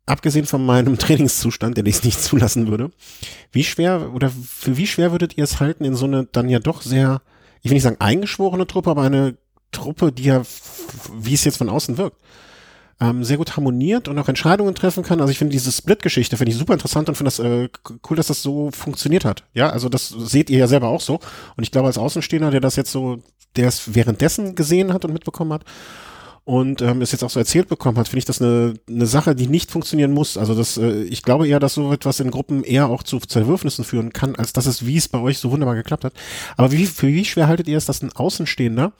[0.06, 2.90] abgesehen von meinem Trainingszustand, der dies nicht zulassen würde,
[3.52, 6.58] wie schwer oder für wie schwer würdet ihr es halten, in so eine dann ja
[6.58, 7.22] doch sehr
[7.64, 9.36] ich will nicht sagen eingeschworene Truppe, aber eine
[9.72, 10.42] Truppe, die ja,
[11.18, 12.18] wie es jetzt von außen wirkt,
[13.00, 15.20] ähm, sehr gut harmoniert und auch Entscheidungen treffen kann.
[15.20, 17.68] Also ich finde diese Split-Geschichte finde ich super interessant und finde das äh,
[18.08, 19.44] cool, dass das so funktioniert hat.
[19.54, 21.20] Ja, also das seht ihr ja selber auch so.
[21.56, 23.18] Und ich glaube als Außenstehender, der das jetzt so,
[23.56, 25.64] der es währenddessen gesehen hat und mitbekommen hat,
[26.44, 29.34] und ähm, es jetzt auch so erzählt bekommen hat, finde ich das eine, eine Sache,
[29.34, 30.36] die nicht funktionieren muss.
[30.36, 33.84] Also das, äh, ich glaube eher, dass so etwas in Gruppen eher auch zu Zerwürfnissen
[33.84, 36.12] führen kann, als dass es, wie es bei euch so wunderbar geklappt hat.
[36.58, 38.92] Aber wie, für wie schwer haltet ihr es, dass ein Außenstehender,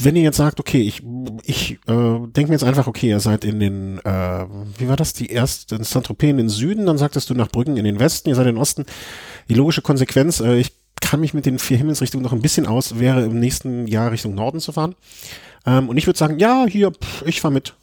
[0.00, 1.02] wenn ihr jetzt sagt, okay, ich,
[1.44, 4.46] ich äh, denke mir jetzt einfach, okay, ihr seid in den, äh,
[4.78, 7.76] wie war das, die erste, in Saint-Tropez in den Süden, dann sagtest du nach Brücken
[7.76, 8.86] in den Westen, ihr seid in den Osten.
[9.48, 12.98] Die logische Konsequenz, äh, ich kann mich mit den vier Himmelsrichtungen noch ein bisschen aus,
[12.98, 14.94] wäre im nächsten Jahr Richtung Norden zu fahren.
[15.66, 17.74] Ähm, und ich würde sagen, ja, hier, pff, ich fahre mit.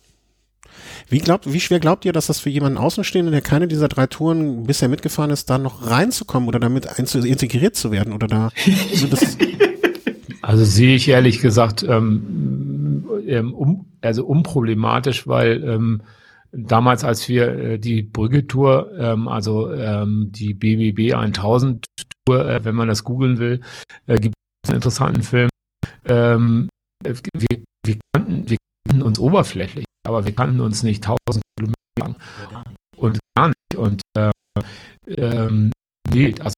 [1.09, 4.05] Wie, glaubt, wie schwer glaubt ihr, dass das für jemanden Außenstehenden, der keine dieser drei
[4.05, 8.13] Touren bisher mitgefahren ist, da noch reinzukommen oder damit integriert zu werden?
[8.13, 8.49] Oder da
[8.91, 9.07] also,
[10.43, 16.01] also sehe ich ehrlich gesagt ähm, ähm, um, also unproblematisch, weil ähm,
[16.51, 21.85] damals, als wir äh, die Brügge-Tour, ähm, also ähm, die BBB 1000
[22.25, 23.61] Tour, äh, wenn man das googeln will,
[24.07, 25.49] äh, gibt es einen interessanten Film.
[26.05, 26.69] Ähm,
[27.03, 28.57] wir, wir, kannten, wir
[28.87, 32.15] kannten uns oberflächlich, aber wir kannten uns nicht tausend Kilometer lang.
[32.97, 33.75] Und gar nicht.
[33.75, 34.31] Und äh,
[35.07, 35.71] ähm,
[36.13, 36.53] nee, also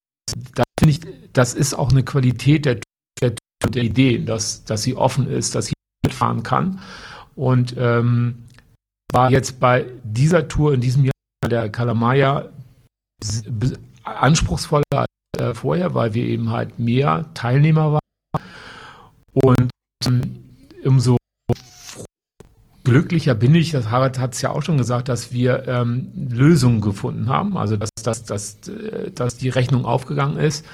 [0.55, 1.01] da finde ich,
[1.33, 2.79] das ist auch eine Qualität der,
[3.21, 3.35] der,
[3.67, 5.73] der Idee, dass, dass sie offen ist, dass sie
[6.05, 6.79] mitfahren kann.
[7.35, 8.45] Und ähm,
[9.11, 11.11] war jetzt bei dieser Tour in diesem Jahr
[11.49, 12.49] der Kalamaya
[14.03, 15.07] anspruchsvoller als
[15.37, 18.01] äh, vorher, weil wir eben halt mehr Teilnehmer waren.
[19.33, 19.71] Und
[20.83, 21.17] umso
[22.83, 26.81] glücklicher bin ich, das Harald hat es ja auch schon gesagt, dass wir ähm, Lösungen
[26.81, 30.65] gefunden haben, also dass, dass, dass, äh, dass die Rechnung aufgegangen ist.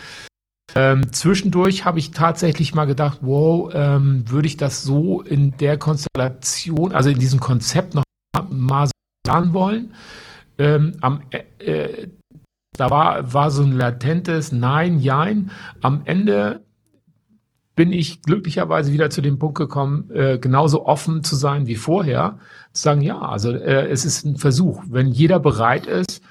[0.76, 5.78] Ähm, zwischendurch habe ich tatsächlich mal gedacht, wow, ähm, würde ich das so in der
[5.78, 8.04] Konstellation, also in diesem Konzept noch
[8.50, 8.92] mal so
[9.24, 9.94] planen wollen.
[10.58, 12.10] Ähm, am, äh, äh,
[12.78, 15.52] da war, war so ein latentes Nein, Jein.
[15.82, 16.62] Am Ende
[17.78, 22.40] bin ich glücklicherweise wieder zu dem Punkt gekommen, äh, genauso offen zu sein wie vorher,
[22.74, 24.84] zu sagen, ja, also äh, es ist ein Versuch.
[24.90, 26.24] Wenn jeder bereit ist,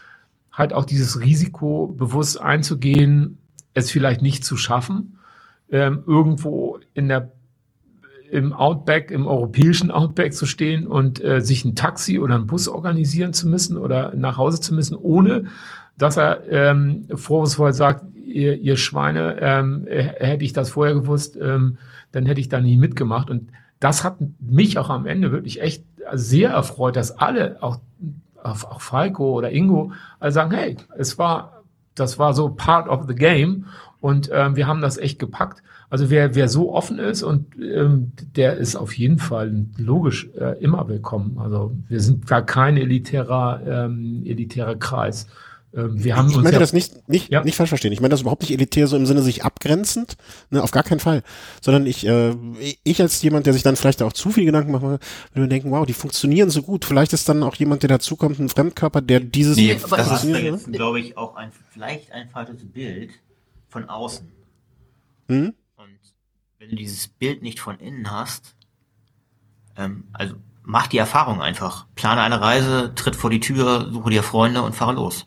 [0.50, 3.38] halt auch dieses Risiko bewusst einzugehen,
[3.74, 5.18] es vielleicht nicht zu schaffen,
[5.70, 7.32] ähm, irgendwo in der
[8.28, 12.66] im Outback, im europäischen Outback zu stehen und äh, sich ein Taxi oder einen Bus
[12.66, 15.44] organisieren zu müssen oder nach Hause zu müssen, ohne
[15.96, 18.04] dass er ähm, vorwurfsvoll sagt,
[18.36, 21.78] ihr, ihr Schweine, ähm, hätte ich das vorher gewusst, ähm,
[22.12, 23.30] dann hätte ich da nie mitgemacht.
[23.30, 23.50] Und
[23.80, 27.78] das hat mich auch am Ende wirklich echt sehr erfreut, dass alle, auch,
[28.42, 31.64] auch Falco oder Ingo, alle sagen, hey, es war,
[31.94, 33.66] das war so part of the game
[34.00, 35.62] und ähm, wir haben das echt gepackt.
[35.88, 40.58] Also wer, wer so offen ist und ähm, der ist auf jeden Fall logisch äh,
[40.60, 41.38] immer willkommen.
[41.38, 45.26] Also wir sind gar kein elitärer, ähm, elitärer Kreis
[45.72, 47.44] wir haben ich meine ja, das nicht, nicht, Ja.
[47.44, 47.92] nicht falsch verstehen.
[47.92, 50.16] Ich meine das überhaupt nicht elitär so im Sinne sich abgrenzend,
[50.48, 51.22] ne, auf gar keinen Fall.
[51.60, 52.34] Sondern ich, äh,
[52.82, 55.00] ich als jemand, der sich dann vielleicht auch zu viel Gedanken macht, würde
[55.34, 56.84] mir denken, wow, die funktionieren so gut.
[56.84, 60.30] Vielleicht ist dann auch jemand, der dazukommt, ein Fremdkörper, der dieses Nee, aber Das ist
[60.30, 63.10] jetzt, glaube ich, auch ein vielleicht ein falsches Bild
[63.68, 64.26] von außen.
[65.28, 65.54] Hm?
[65.76, 65.98] Und
[66.58, 68.54] wenn du dieses Bild nicht von innen hast,
[69.76, 71.86] ähm, also mach die Erfahrung einfach.
[71.96, 75.26] Plane eine Reise, tritt vor die Tür, suche dir Freunde und fahre los.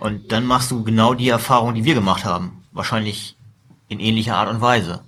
[0.00, 2.64] Und dann machst du genau die Erfahrung, die wir gemacht haben.
[2.72, 3.36] Wahrscheinlich
[3.88, 5.00] in ähnlicher Art und Weise.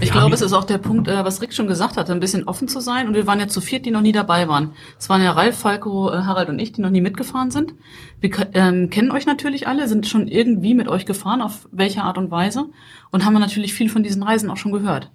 [0.00, 2.46] Ich glaube, es ist auch der Punkt, äh, was Rick schon gesagt hatte, ein bisschen
[2.46, 3.08] offen zu sein.
[3.08, 4.72] Und wir waren ja zu viert, die noch nie dabei waren.
[4.98, 7.74] Es waren ja Ralf, Falco, äh, Harald und ich, die noch nie mitgefahren sind.
[8.20, 12.18] Wir ähm, kennen euch natürlich alle, sind schon irgendwie mit euch gefahren, auf welche Art
[12.18, 12.66] und Weise.
[13.10, 15.10] Und haben natürlich viel von diesen Reisen auch schon gehört.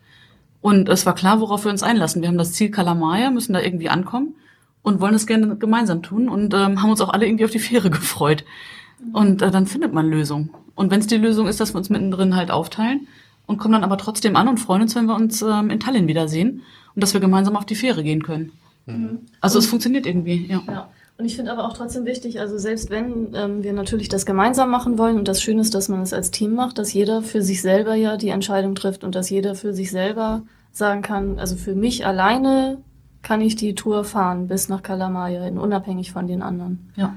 [0.62, 2.22] Und es war klar, worauf wir uns einlassen.
[2.22, 4.36] Wir haben das Ziel Kalamaya, müssen da irgendwie ankommen
[4.82, 7.60] und wollen es gerne gemeinsam tun und ähm, haben uns auch alle irgendwie auf die
[7.60, 8.44] Fähre gefreut.
[9.14, 10.50] Und äh, dann findet man Lösung.
[10.76, 13.08] Und wenn es die Lösung ist, dass wir uns mittendrin halt aufteilen
[13.46, 16.08] und kommen dann aber trotzdem an und freuen uns, wenn wir uns ähm, in Tallinn
[16.08, 16.62] wiedersehen
[16.96, 18.52] und dass wir gemeinsam auf die Fähre gehen können.
[19.42, 20.62] Also es funktioniert irgendwie, ja.
[20.68, 20.90] Ja.
[21.18, 24.72] Und ich finde aber auch trotzdem wichtig, also selbst wenn ähm, wir natürlich das gemeinsam
[24.72, 27.42] machen wollen und das Schöne ist, dass man es als Team macht, dass jeder für
[27.42, 31.58] sich selber ja die Entscheidung trifft und dass jeder für sich selber sagen kann, also
[31.58, 32.78] für mich alleine
[33.22, 36.92] kann ich die Tour fahren bis nach Kalamaya hin, unabhängig von den anderen.
[36.96, 37.16] ja.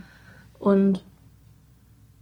[0.58, 1.02] Und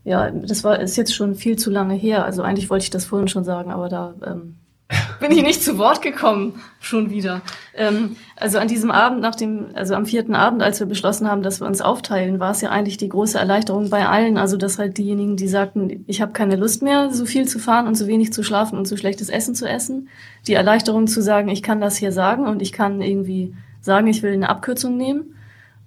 [0.04, 2.24] ja, das war ist jetzt schon viel zu lange her.
[2.24, 4.56] Also eigentlich wollte ich das vorhin schon sagen, aber da ähm,
[5.20, 6.54] bin ich nicht zu Wort gekommen.
[6.80, 7.42] Schon wieder.
[7.74, 11.42] Ähm, also an diesem Abend, nach dem, also am vierten Abend, als wir beschlossen haben,
[11.42, 14.38] dass wir uns aufteilen, war es ja eigentlich die große Erleichterung bei allen.
[14.38, 17.86] Also dass halt diejenigen, die sagten, ich habe keine Lust mehr, so viel zu fahren
[17.86, 20.08] und so wenig zu schlafen und so schlechtes Essen zu essen,
[20.46, 24.22] die Erleichterung zu sagen, ich kann das hier sagen und ich kann irgendwie sagen, ich
[24.22, 25.34] will eine Abkürzung nehmen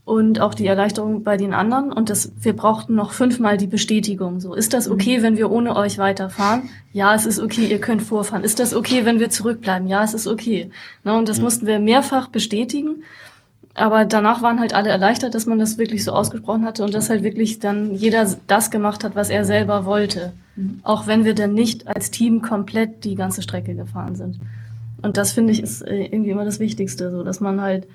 [0.05, 1.91] und auch die Erleichterung bei den anderen.
[1.91, 4.41] Und das, wir brauchten noch fünfmal die Bestätigung.
[4.41, 6.69] So, ist das okay, wenn wir ohne euch weiterfahren?
[6.91, 8.43] Ja, es ist okay, ihr könnt vorfahren.
[8.43, 9.87] Ist das okay, wenn wir zurückbleiben?
[9.87, 10.69] Ja, es ist okay.
[11.03, 13.03] Na, und das mussten wir mehrfach bestätigen.
[13.75, 17.09] Aber danach waren halt alle erleichtert, dass man das wirklich so ausgesprochen hatte und dass
[17.09, 20.33] halt wirklich dann jeder das gemacht hat, was er selber wollte.
[20.83, 24.39] Auch wenn wir dann nicht als Team komplett die ganze Strecke gefahren sind.
[25.01, 27.87] Und das finde ich ist äh, irgendwie immer das Wichtigste, so dass man halt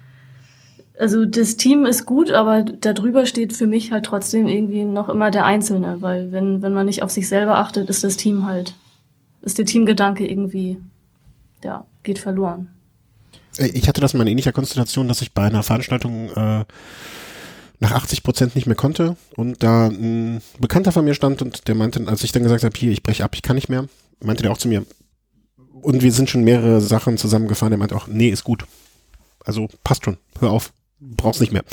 [0.98, 5.30] also das Team ist gut, aber darüber steht für mich halt trotzdem irgendwie noch immer
[5.30, 8.74] der Einzelne, weil wenn, wenn man nicht auf sich selber achtet, ist das Team halt,
[9.42, 10.78] ist der Teamgedanke irgendwie,
[11.62, 12.68] ja, geht verloren.
[13.58, 16.64] Äh, Ich hatte das mal in ähnlicher Konstellation, dass ich bei einer Veranstaltung äh,
[17.80, 21.76] nach 80 Prozent nicht mehr konnte und da ein Bekannter von mir stand und der
[21.76, 23.86] meinte, als ich dann gesagt habe, hier, ich breche ab, ich kann nicht mehr,
[24.20, 24.84] meinte der auch zu mir,
[25.80, 28.64] und wir sind schon mehrere Sachen zusammengefahren, der meinte auch, nee, ist gut.
[29.44, 31.64] Also passt schon, hör auf, brauchst nicht mehr,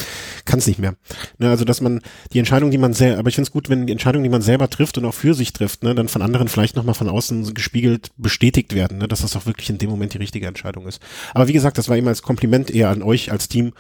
[0.45, 0.95] kannst nicht mehr.
[1.37, 2.01] Ne, also dass man
[2.33, 4.41] die Entscheidung, die man selber, aber ich finde es gut, wenn die Entscheidung, die man
[4.41, 7.53] selber trifft und auch für sich trifft, ne, dann von anderen vielleicht nochmal von außen
[7.53, 11.01] gespiegelt bestätigt werden, ne, dass das auch wirklich in dem Moment die richtige Entscheidung ist.
[11.33, 13.73] Aber wie gesagt, das war immer als Kompliment eher an euch als Team,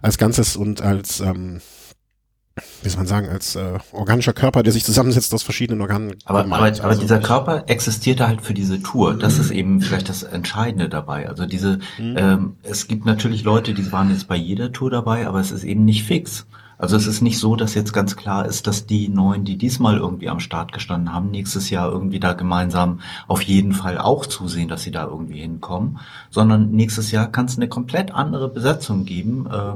[0.00, 1.60] als Ganzes und als, ähm,
[2.82, 6.14] wie soll man sagen, als äh, organischer Körper, der sich zusammensetzt aus verschiedenen Organen.
[6.24, 9.14] Aber, aber, also aber dieser Körper existierte halt für diese Tour.
[9.14, 9.40] Das Mhm.
[9.40, 11.28] ist eben vielleicht das Entscheidende dabei.
[11.28, 15.40] Also diese, ähm, es gibt natürlich Leute, die waren jetzt bei jeder Tour dabei, aber
[15.40, 16.46] es ist eben nicht fix.
[16.80, 19.96] Also es ist nicht so, dass jetzt ganz klar ist, dass die neun, die diesmal
[19.96, 24.68] irgendwie am Start gestanden haben, nächstes Jahr irgendwie da gemeinsam auf jeden Fall auch zusehen,
[24.68, 25.98] dass sie da irgendwie hinkommen,
[26.30, 29.48] sondern nächstes Jahr kann es eine komplett andere Besetzung geben.
[29.50, 29.72] Äh,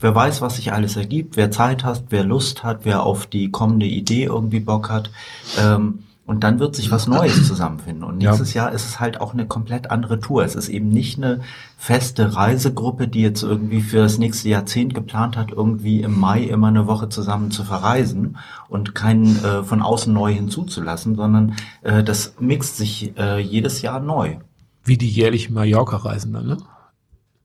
[0.00, 3.50] wer weiß, was sich alles ergibt, wer Zeit hat, wer Lust hat, wer auf die
[3.50, 5.10] kommende Idee irgendwie Bock hat.
[5.58, 8.04] Ähm, und dann wird sich was Neues zusammenfinden.
[8.04, 8.28] Und Ja.
[8.28, 10.44] nächstes Jahr ist es halt auch eine komplett andere Tour.
[10.44, 11.40] Es ist eben nicht eine
[11.78, 16.66] feste Reisegruppe, die jetzt irgendwie für das nächste Jahrzehnt geplant hat, irgendwie im Mai immer
[16.66, 18.36] eine Woche zusammen zu verreisen
[18.68, 23.98] und keinen äh, von außen neu hinzuzulassen, sondern äh, das mixt sich äh, jedes Jahr
[23.98, 24.36] neu.
[24.84, 26.56] Wie die jährlichen Mallorca-Reisen dann, ne?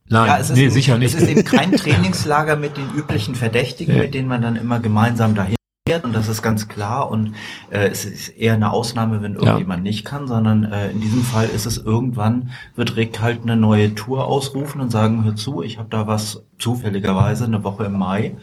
[0.09, 1.15] Nein, Ja, es ist nee, eben, sicher nicht.
[1.15, 4.03] Es ist eben kein Trainingslager mit den üblichen Verdächtigen, Ja.
[4.03, 5.55] mit denen man dann immer gemeinsam dahin
[5.87, 6.03] fährt.
[6.03, 7.09] Und das ist ganz klar.
[7.09, 7.35] Und
[7.69, 11.47] äh, es ist eher eine Ausnahme, wenn irgendjemand nicht kann, sondern äh, in diesem Fall
[11.47, 15.77] ist es irgendwann, wird Rick halt eine neue Tour ausrufen und sagen, hör zu, ich
[15.79, 18.35] habe da was zufälligerweise, eine Woche im Mai,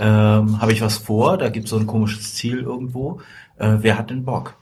[0.00, 3.20] ähm, habe ich was vor, da gibt es so ein komisches Ziel irgendwo.
[3.56, 4.54] Äh, wer hat denn Bock?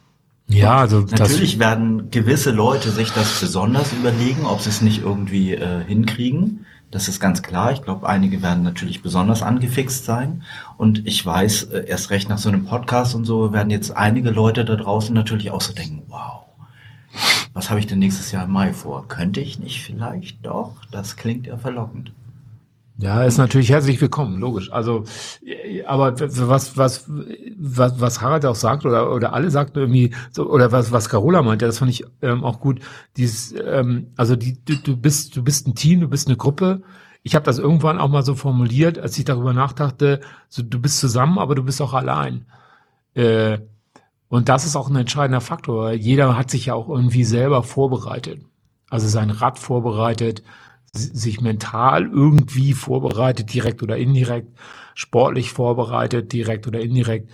[0.49, 5.55] Ja, also Natürlich werden gewisse Leute sich das besonders überlegen, ob sie es nicht irgendwie
[5.55, 6.67] äh, hinkriegen.
[6.93, 7.73] Das ist ganz klar.
[7.73, 10.45] Ich glaube, einige werden natürlich besonders angefixt sein.
[10.77, 14.31] Und ich weiß, äh, erst recht nach so einem Podcast und so werden jetzt einige
[14.31, 16.45] Leute da draußen natürlich auch so denken, wow,
[17.53, 19.09] was habe ich denn nächstes Jahr im Mai vor?
[19.09, 20.77] Könnte ich nicht vielleicht doch?
[20.93, 22.13] Das klingt ja verlockend.
[22.99, 24.73] Ja, ist natürlich herzlich willkommen, logisch.
[24.73, 25.05] Also,
[25.87, 27.05] aber was, was,
[27.59, 31.43] was, was Harald auch sagt oder, oder alle sagten irgendwie, so, oder was, was Carola
[31.43, 32.81] meinte, das fand ich ähm, auch gut.
[33.19, 36.83] Dieses, ähm, also die, du, du bist, du bist ein Team, du bist eine Gruppe.
[37.23, 40.99] Ich habe das irgendwann auch mal so formuliert, als ich darüber nachdachte, so, du bist
[40.99, 42.47] zusammen, aber du bist auch allein.
[43.13, 43.59] Äh,
[44.29, 45.93] und das ist auch ein entscheidender Faktor.
[45.93, 48.41] Jeder hat sich ja auch irgendwie selber vorbereitet.
[48.89, 50.43] Also sein Rad vorbereitet,
[50.97, 54.49] sich mental irgendwie vorbereitet, direkt oder indirekt,
[54.95, 57.31] sportlich vorbereitet, direkt oder indirekt.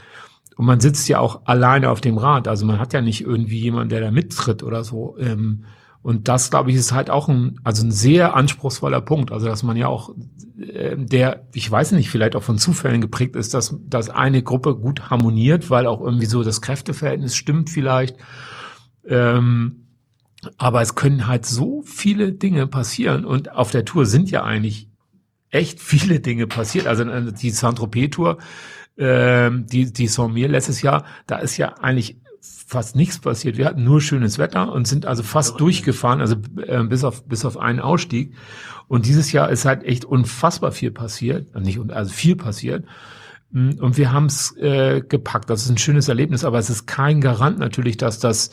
[0.56, 2.48] Und man sitzt ja auch alleine auf dem Rad.
[2.48, 5.16] Also man hat ja nicht irgendwie jemanden, der da mittritt oder so.
[5.18, 5.64] Ähm,
[6.02, 9.30] und das, glaube ich, ist halt auch ein, also ein sehr anspruchsvoller Punkt.
[9.30, 10.14] Also, dass man ja auch,
[10.58, 14.74] äh, der, ich weiß nicht, vielleicht auch von Zufällen geprägt ist, dass, dass eine Gruppe
[14.74, 18.16] gut harmoniert, weil auch irgendwie so das Kräfteverhältnis stimmt vielleicht.
[19.06, 19.81] Ähm,
[20.58, 24.88] aber es können halt so viele Dinge passieren und auf der Tour sind ja eigentlich
[25.50, 26.86] echt viele Dinge passiert.
[26.86, 28.38] Also äh, die Saint-Tropez-Tour,
[28.96, 33.56] äh, die, die Saint-Mir letztes Jahr, da ist ja eigentlich fast nichts passiert.
[33.56, 36.36] Wir hatten nur schönes Wetter und sind also fast durchgefahren, also
[36.66, 38.34] äh, bis auf bis auf einen Ausstieg.
[38.88, 42.84] Und dieses Jahr ist halt echt unfassbar viel passiert, nicht also viel passiert.
[43.50, 45.50] Mm, und wir haben es äh, gepackt.
[45.50, 48.50] Das ist ein schönes Erlebnis, aber es ist kein Garant natürlich, dass das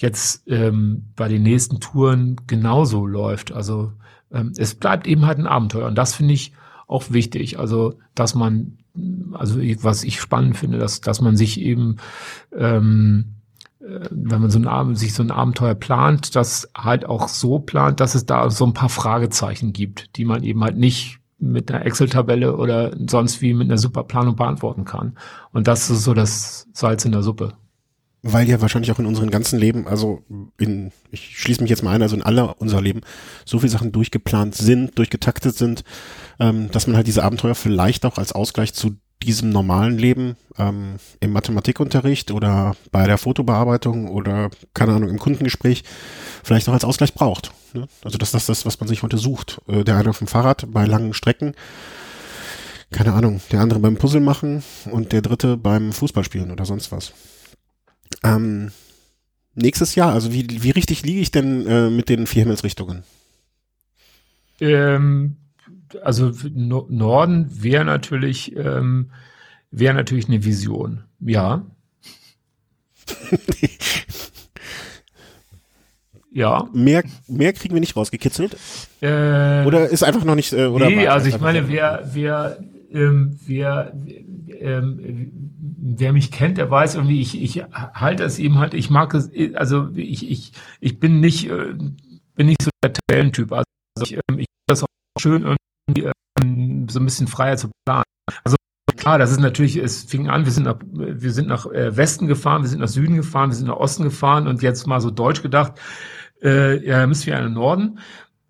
[0.00, 3.52] jetzt ähm, bei den nächsten Touren genauso läuft.
[3.52, 3.92] Also
[4.32, 6.52] ähm, es bleibt eben halt ein Abenteuer und das finde ich
[6.86, 7.58] auch wichtig.
[7.58, 8.78] Also dass man,
[9.32, 11.96] also was ich spannend finde, dass dass man sich eben
[12.56, 13.34] ähm,
[13.80, 18.00] äh, wenn man so ein, sich so ein Abenteuer plant, das halt auch so plant,
[18.00, 21.84] dass es da so ein paar Fragezeichen gibt, die man eben halt nicht mit einer
[21.84, 25.16] Excel-Tabelle oder sonst wie mit einer super Planung beantworten kann.
[25.52, 27.54] Und das ist so das Salz in der Suppe
[28.22, 30.22] weil ja wahrscheinlich auch in unserem ganzen Leben, also
[30.58, 33.00] in, ich schließe mich jetzt mal ein, also in aller unser Leben,
[33.44, 35.84] so viele Sachen durchgeplant sind, durchgetaktet sind,
[36.38, 40.96] ähm, dass man halt diese Abenteuer vielleicht auch als Ausgleich zu diesem normalen Leben ähm,
[41.20, 45.84] im Mathematikunterricht oder bei der Fotobearbeitung oder keine Ahnung im Kundengespräch
[46.42, 47.52] vielleicht auch als Ausgleich braucht.
[47.74, 47.86] Ne?
[48.02, 49.60] Also das ist das, was man sich heute sucht.
[49.68, 51.54] Äh, der eine auf dem Fahrrad bei langen Strecken,
[52.90, 57.12] keine Ahnung, der andere beim Puzzle machen und der dritte beim Fußballspielen oder sonst was.
[58.22, 58.70] Ähm,
[59.54, 63.02] nächstes Jahr, also wie, wie richtig liege ich denn äh, mit den vier Himmelsrichtungen?
[64.60, 65.36] Ähm,
[66.02, 69.10] also no Norden wäre natürlich, ähm,
[69.70, 71.64] wäre natürlich eine Vision, ja.
[76.30, 76.68] ja.
[76.72, 78.56] Mehr, mehr kriegen wir nicht rausgekitzelt?
[79.00, 80.52] Äh, oder ist einfach noch nicht.
[80.52, 82.58] Äh, oder nee, also ich meine, wer, wer,
[82.92, 83.92] ähm, wer,
[84.60, 85.32] ähm,
[85.82, 89.30] wer mich kennt, der weiß irgendwie, ich, ich halte es eben halt, ich mag es,
[89.54, 91.74] also ich, ich, ich bin nicht, äh,
[92.34, 93.52] bin nicht so der Tabellentyp.
[93.52, 93.64] Also
[94.02, 94.86] ich, ähm, ich finde das auch
[95.18, 95.56] schön,
[95.88, 98.04] irgendwie ähm, so ein bisschen freier zu planen.
[98.44, 98.56] Also
[98.96, 102.26] klar, das ist natürlich, es fing an, wir sind nach, wir sind nach äh, Westen
[102.26, 105.10] gefahren, wir sind nach Süden gefahren, wir sind nach Osten gefahren und jetzt mal so
[105.10, 105.72] deutsch gedacht,
[106.42, 107.98] äh, ja, müssen wir in den Norden.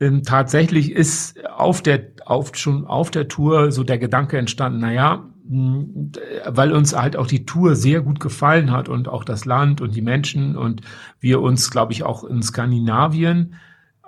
[0.00, 5.29] Ähm, tatsächlich ist auf der, auf, schon auf der Tour so der Gedanke entstanden, naja,
[5.50, 9.96] weil uns halt auch die Tour sehr gut gefallen hat und auch das Land und
[9.96, 10.82] die Menschen und
[11.18, 13.56] wir uns, glaube ich, auch in Skandinavien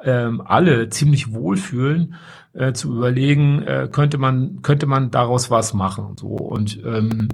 [0.05, 2.15] ähm, alle ziemlich wohlfühlen,
[2.53, 6.17] äh, zu überlegen, äh, könnte man könnte man daraus was machen.
[6.17, 7.29] So und ähm,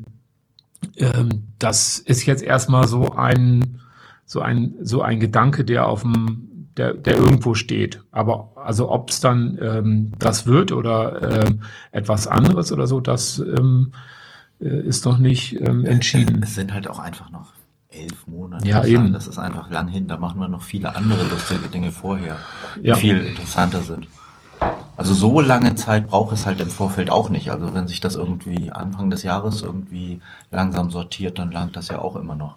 [0.97, 3.81] ähm, das ist jetzt erstmal so ein
[4.25, 8.03] so ein so ein Gedanke, der auf dem der, der irgendwo steht.
[8.11, 13.39] Aber also ob es dann ähm, das wird oder ähm, etwas anderes oder so, das
[13.39, 13.93] ähm,
[14.61, 16.43] äh, ist noch nicht ähm, entschieden.
[16.43, 17.53] Es sind halt auch einfach noch
[17.91, 18.67] elf Monate.
[18.67, 19.13] Ja, eben.
[19.13, 20.07] Das ist einfach lang hin.
[20.09, 22.37] Da machen wir noch viele andere lustige Dinge vorher,
[22.77, 22.95] die ja.
[22.95, 24.09] viel interessanter sind.
[24.97, 27.51] Also so lange Zeit braucht es halt im Vorfeld auch nicht.
[27.51, 32.01] Also wenn sich das irgendwie Anfang des Jahres irgendwie langsam sortiert, dann langt das ja
[32.01, 32.57] auch immer noch.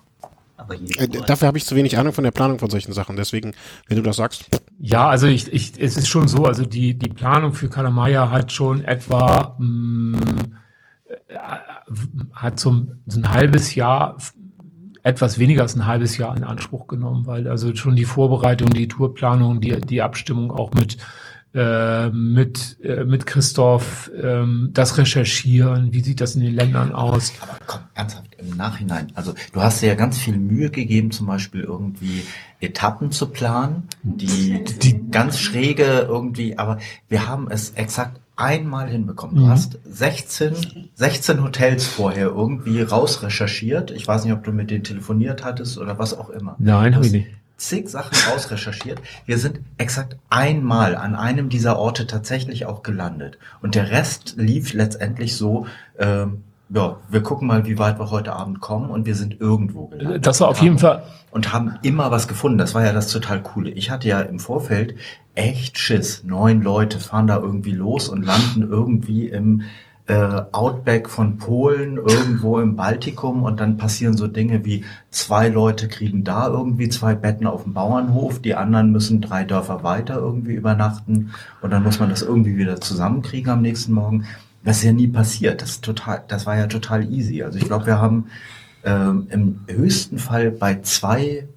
[0.98, 3.16] Äh, dafür habe ich zu wenig Ahnung von der Planung von solchen Sachen.
[3.16, 3.54] Deswegen,
[3.88, 4.46] wenn du das sagst.
[4.80, 6.46] Ja, also ich, ich, es ist schon so.
[6.46, 10.56] Also die die Planung für Kalamaya hat schon etwa mh, mm,
[11.28, 11.36] äh,
[12.34, 14.18] hat so, so ein halbes Jahr
[15.04, 18.88] etwas weniger als ein halbes Jahr in Anspruch genommen, weil also schon die Vorbereitung, die
[18.88, 20.98] Tourplanung, die, die Abstimmung auch mit
[21.54, 27.34] äh, mit, äh, mit Christoph ähm, das Recherchieren, wie sieht das in den Ländern aus?
[27.42, 31.28] Aber komm, ernsthaft, im Nachhinein, also du hast dir ja ganz viel Mühe gegeben, zum
[31.28, 32.24] Beispiel irgendwie
[32.62, 36.78] Etappen zu planen, die, die ganz schräge irgendwie, aber
[37.10, 39.36] wir haben es exakt einmal hinbekommen.
[39.36, 39.50] Du mhm.
[39.50, 43.92] hast 16, 16 Hotels vorher irgendwie rausrecherchiert.
[43.92, 46.56] Ich weiß nicht, ob du mit denen telefoniert hattest oder was auch immer.
[46.60, 47.28] Nein, habe ich nicht
[47.62, 49.00] zig Sachen ausrecherchiert.
[49.26, 53.38] Wir sind exakt einmal an einem dieser Orte tatsächlich auch gelandet.
[53.62, 55.68] Und der Rest lief letztendlich so,
[56.00, 56.44] ähm,
[56.74, 60.26] ja, wir gucken mal, wie weit wir heute Abend kommen und wir sind irgendwo gelandet.
[60.26, 62.58] Das war auf jeden Fall, Und haben immer was gefunden.
[62.58, 63.70] Das war ja das total coole.
[63.72, 64.96] Ich hatte ja im Vorfeld
[65.36, 66.24] echt Schiss.
[66.24, 69.64] Neun Leute fahren da irgendwie los und landen irgendwie im
[70.12, 75.88] äh, Outback von Polen, irgendwo im Baltikum und dann passieren so Dinge wie zwei Leute
[75.88, 80.56] kriegen da irgendwie zwei Betten auf dem Bauernhof, die anderen müssen drei Dörfer weiter irgendwie
[80.56, 81.32] übernachten
[81.62, 84.26] und dann muss man das irgendwie wieder zusammenkriegen am nächsten Morgen.
[84.66, 85.62] Das ist ja nie passiert.
[85.62, 87.42] Das ist total, das war ja total easy.
[87.42, 88.26] Also ich glaube, wir haben
[88.84, 91.48] ähm, im höchsten Fall bei zwei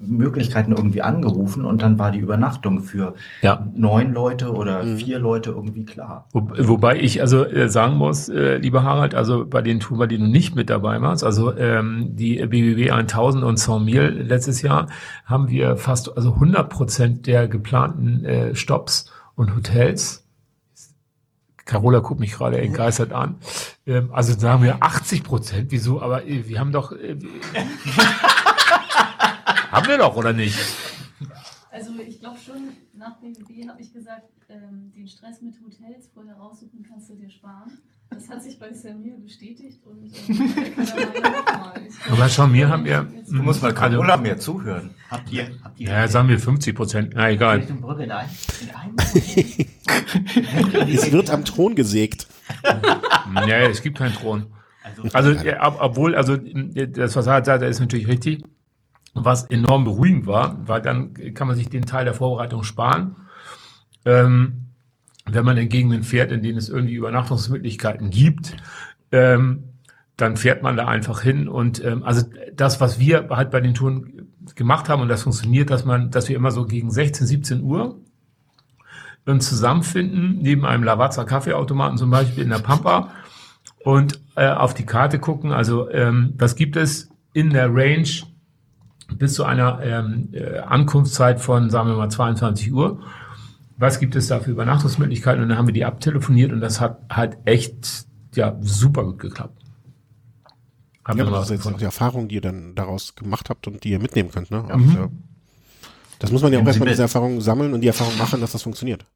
[0.00, 3.66] Möglichkeiten irgendwie angerufen und dann war die Übernachtung für Ja.
[3.74, 6.28] neun Leute oder vier Leute irgendwie klar.
[6.32, 10.06] Wo, wobei ich also äh, sagen muss, äh, lieber Harald, also bei den Touren, bei
[10.06, 14.62] denen du nicht mit dabei warst, also ähm, die BBW 1000 und 100 Mil letztes
[14.62, 14.86] Jahr,
[15.24, 20.24] haben wir fast also 100 Prozent der geplanten äh, Stops und Hotels.
[21.64, 23.34] Carola guckt mich gerade entgeistert an.
[23.86, 25.66] Ähm, also sagen wir 80 Prozent.
[25.70, 26.00] Wieso?
[26.00, 26.92] Aber äh, wir haben doch.
[26.92, 27.16] Äh,
[29.70, 30.58] haben wir doch, oder nicht?
[31.70, 36.34] Also ich glaube schon, nach BBB habe ich gesagt, ähm, den Stress mit Hotels vorher
[36.36, 37.78] raussuchen kannst du dir sparen.
[38.10, 40.44] Das hat sich bei Samir bestätigt und ähm,
[42.10, 43.02] aber schon, wir haben ja.
[43.14, 44.94] jetzt- Du musst mal Also- Carola mehr zuhören.
[45.10, 47.12] Habt ihr, habt ihr Ja, sagen wir 50 Prozent.
[47.14, 47.66] Na egal.
[50.88, 52.26] Es wird am Thron gesägt.
[53.46, 54.46] Ja, es gibt keinen Thron.
[55.12, 58.42] Also, Also, ja, ob, obwohl, also das, was er sagt, ist natürlich richtig.
[59.14, 63.16] Was enorm beruhigend war, weil dann kann man sich den Teil der Vorbereitung sparen.
[64.04, 64.68] Ähm,
[65.26, 68.56] wenn man in Gegenden fährt, in denen es irgendwie Übernachtungsmöglichkeiten gibt,
[69.12, 69.64] ähm,
[70.16, 71.48] dann fährt man da einfach hin.
[71.48, 72.22] Und ähm, also
[72.54, 76.28] das, was wir halt bei den Touren gemacht haben, und das funktioniert, dass man, dass
[76.28, 78.00] wir immer so gegen 16, 17 Uhr
[79.26, 83.10] uns zusammenfinden, neben einem Lavazza Kaffeeautomaten zum Beispiel in der Pampa
[83.84, 85.52] und äh, auf die Karte gucken.
[85.52, 88.08] Also ähm, was gibt es in der Range
[89.14, 93.00] bis zu einer ähm, äh, Ankunftszeit von, sagen wir mal, 22 Uhr.
[93.76, 95.42] Was gibt es da für Übernachtungsmöglichkeiten?
[95.42, 99.62] Und dann haben wir die abtelefoniert und das hat halt echt ja super gut geklappt.
[101.04, 103.14] Haben Ja, wir aber mal das ist jetzt auch die Erfahrung, die ihr dann daraus
[103.14, 104.50] gemacht habt und die ihr mitnehmen könnt.
[104.50, 104.62] Ne?
[104.62, 104.70] Mhm.
[104.70, 105.08] Und, äh,
[106.18, 108.62] Das muss man ja auch erstmal diese Erfahrung sammeln und die Erfahrung machen, dass das
[108.62, 109.06] funktioniert.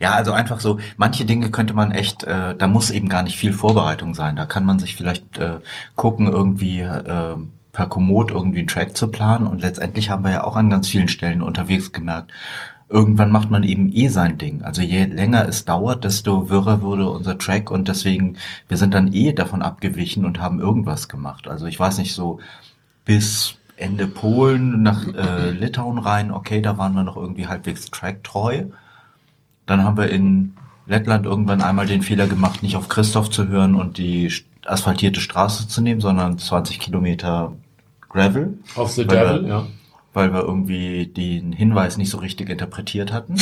[0.00, 3.36] Ja, also einfach so, manche Dinge könnte man echt, äh, da muss eben gar nicht
[3.36, 4.36] viel Vorbereitung sein.
[4.36, 5.60] Da kann man sich vielleicht äh,
[5.94, 7.36] gucken, irgendwie äh,
[7.74, 9.46] per Komoot irgendwie einen Track zu planen.
[9.46, 12.32] Und letztendlich haben wir ja auch an ganz vielen Stellen unterwegs gemerkt,
[12.88, 14.62] irgendwann macht man eben eh sein Ding.
[14.62, 18.36] Also je länger es dauert, desto wirrer wurde unser Track und deswegen,
[18.68, 21.48] wir sind dann eh davon abgewichen und haben irgendwas gemacht.
[21.48, 22.40] Also ich weiß nicht, so
[23.04, 28.66] bis Ende Polen nach äh, Litauen rein, okay, da waren wir noch irgendwie halbwegs tracktreu.
[29.66, 30.54] Dann haben wir in
[30.86, 34.30] Lettland irgendwann einmal den Fehler gemacht, nicht auf Christoph zu hören und die
[34.66, 37.52] asphaltierte Straße zu nehmen, sondern 20 Kilometer
[38.14, 39.66] Gravel, auf The Weil Devil, wir- ja.
[40.14, 43.34] weil wir irgendwie den Hinweis nicht so richtig interpretiert hatten.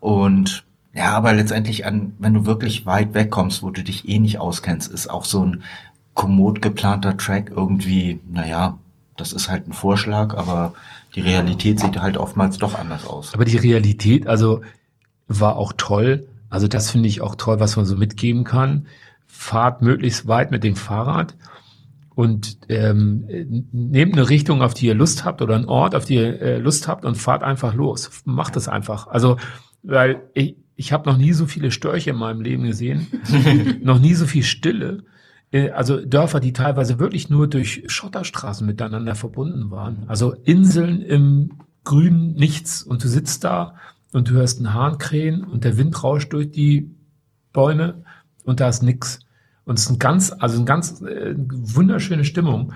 [0.00, 4.38] Und ja, aber letztendlich an, wenn du wirklich weit wegkommst, wo du dich eh nicht
[4.38, 5.62] auskennst, ist auch so ein
[6.14, 8.78] kommod geplanter Track irgendwie, naja,
[9.16, 10.74] das ist halt ein Vorschlag, aber
[11.16, 13.34] die Realität sieht halt oftmals doch anders aus.
[13.34, 14.60] Aber die Realität, also
[15.26, 16.26] war auch toll.
[16.50, 18.86] Also das finde ich auch toll, was man so mitgeben kann.
[19.26, 21.34] Fahrt möglichst weit mit dem Fahrrad
[22.14, 23.24] und ähm,
[23.72, 26.58] nehmt eine Richtung, auf die ihr Lust habt oder einen Ort, auf die ihr äh,
[26.58, 28.22] Lust habt und fahrt einfach los.
[28.24, 29.08] Macht es einfach.
[29.08, 29.36] Also,
[29.82, 33.06] weil ich, ich habe noch nie so viele Störche in meinem Leben gesehen,
[33.82, 35.04] noch nie so viel Stille.
[35.50, 40.04] Äh, Also Dörfer, die teilweise wirklich nur durch Schotterstraßen miteinander verbunden waren.
[40.06, 41.50] Also Inseln im
[41.82, 43.74] grünen Nichts und du sitzt da
[44.12, 46.90] und du hörst einen Hahn krähen und der Wind rauscht durch die
[47.52, 48.04] Bäume
[48.44, 49.20] und da ist nix.
[49.64, 52.72] Und es ist ein ganz, also eine ganz äh, wunderschöne Stimmung.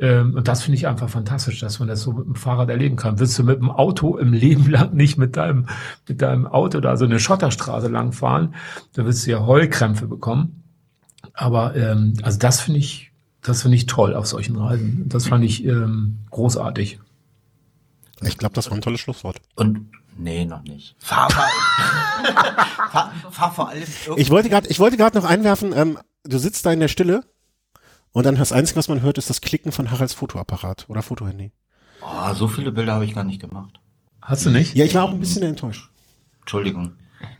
[0.00, 2.96] Ähm, und das finde ich einfach fantastisch, dass man das so mit dem Fahrrad erleben
[2.96, 3.20] kann.
[3.20, 5.66] Willst du mit dem Auto im Leben lang nicht mit deinem,
[6.08, 8.54] mit deinem Auto da so eine Schotterstraße lang fahren,
[8.94, 10.64] da wirst du ja Heulkrämpfe bekommen.
[11.32, 13.12] Aber ähm, also das finde ich,
[13.42, 15.08] das finde ich toll auf solchen Reisen.
[15.08, 16.98] Das fand ich ähm, großartig.
[18.22, 19.36] Ich glaube, das war ein tolles Schlusswort.
[19.54, 20.96] Und nee, noch nicht.
[20.98, 21.48] Fahr, fahr,
[22.90, 26.38] fahr, fahr vor allem irgendwie- Ich wollte gerade, ich wollte gerade noch einwerfen, ähm, du
[26.38, 27.24] sitzt da in der Stille
[28.12, 31.52] und dann das Einzige, was man hört, ist das Klicken von Haralds Fotoapparat oder Fotohandy.
[32.02, 33.80] Oh, so viele Bilder habe ich gar nicht gemacht.
[34.20, 34.74] Hast du nicht?
[34.74, 35.90] Ja, ich war auch ein bisschen enttäuscht.
[36.40, 36.92] Entschuldigung.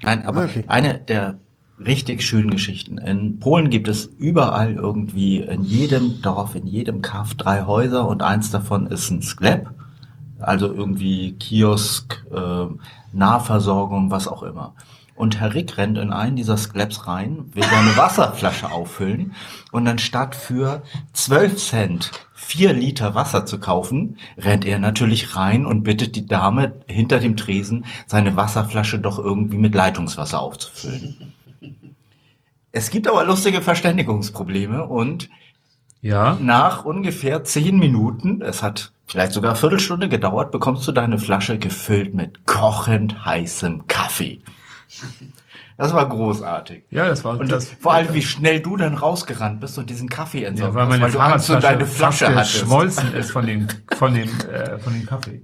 [0.02, 0.64] Nein, aber Okay.
[0.68, 1.38] eine der
[1.78, 2.98] richtig schönen Geschichten.
[2.98, 8.22] In Polen gibt es überall irgendwie in jedem Dorf, in jedem Kaff drei Häuser und
[8.22, 9.68] eins davon ist ein Sklep.
[10.38, 12.66] Also irgendwie Kiosk, äh,
[13.12, 14.74] Nahversorgung, was auch immer.
[15.16, 19.32] Und Herr Rick rennt in einen dieser Skleps rein, will seine Wasserflasche auffüllen
[19.70, 20.82] und anstatt für
[21.12, 26.72] 12 Cent vier Liter Wasser zu kaufen, rennt er natürlich rein und bittet die Dame
[26.88, 31.32] hinter dem Tresen, seine Wasserflasche doch irgendwie mit Leitungswasser aufzufüllen.
[32.72, 35.30] Es gibt aber lustige Verständigungsprobleme und
[36.00, 36.36] Ja.
[36.40, 41.56] nach ungefähr zehn Minuten, es hat vielleicht sogar eine Viertelstunde gedauert, bekommst du deine Flasche
[41.58, 44.42] gefüllt mit kochend heißem Kaffee.
[45.76, 46.84] Das war großartig.
[46.90, 47.68] Ja, das war Und das.
[47.68, 50.88] vor allem, wie schnell du dann rausgerannt bist und diesen Kaffee Ja, entsorgt weil hast,
[50.90, 52.60] meine weil du Angst um Fahrradflasche deine Flasche hattest.
[52.60, 53.66] geschmolzen ist von dem,
[53.96, 55.42] von dem, äh, von dem Kaffee.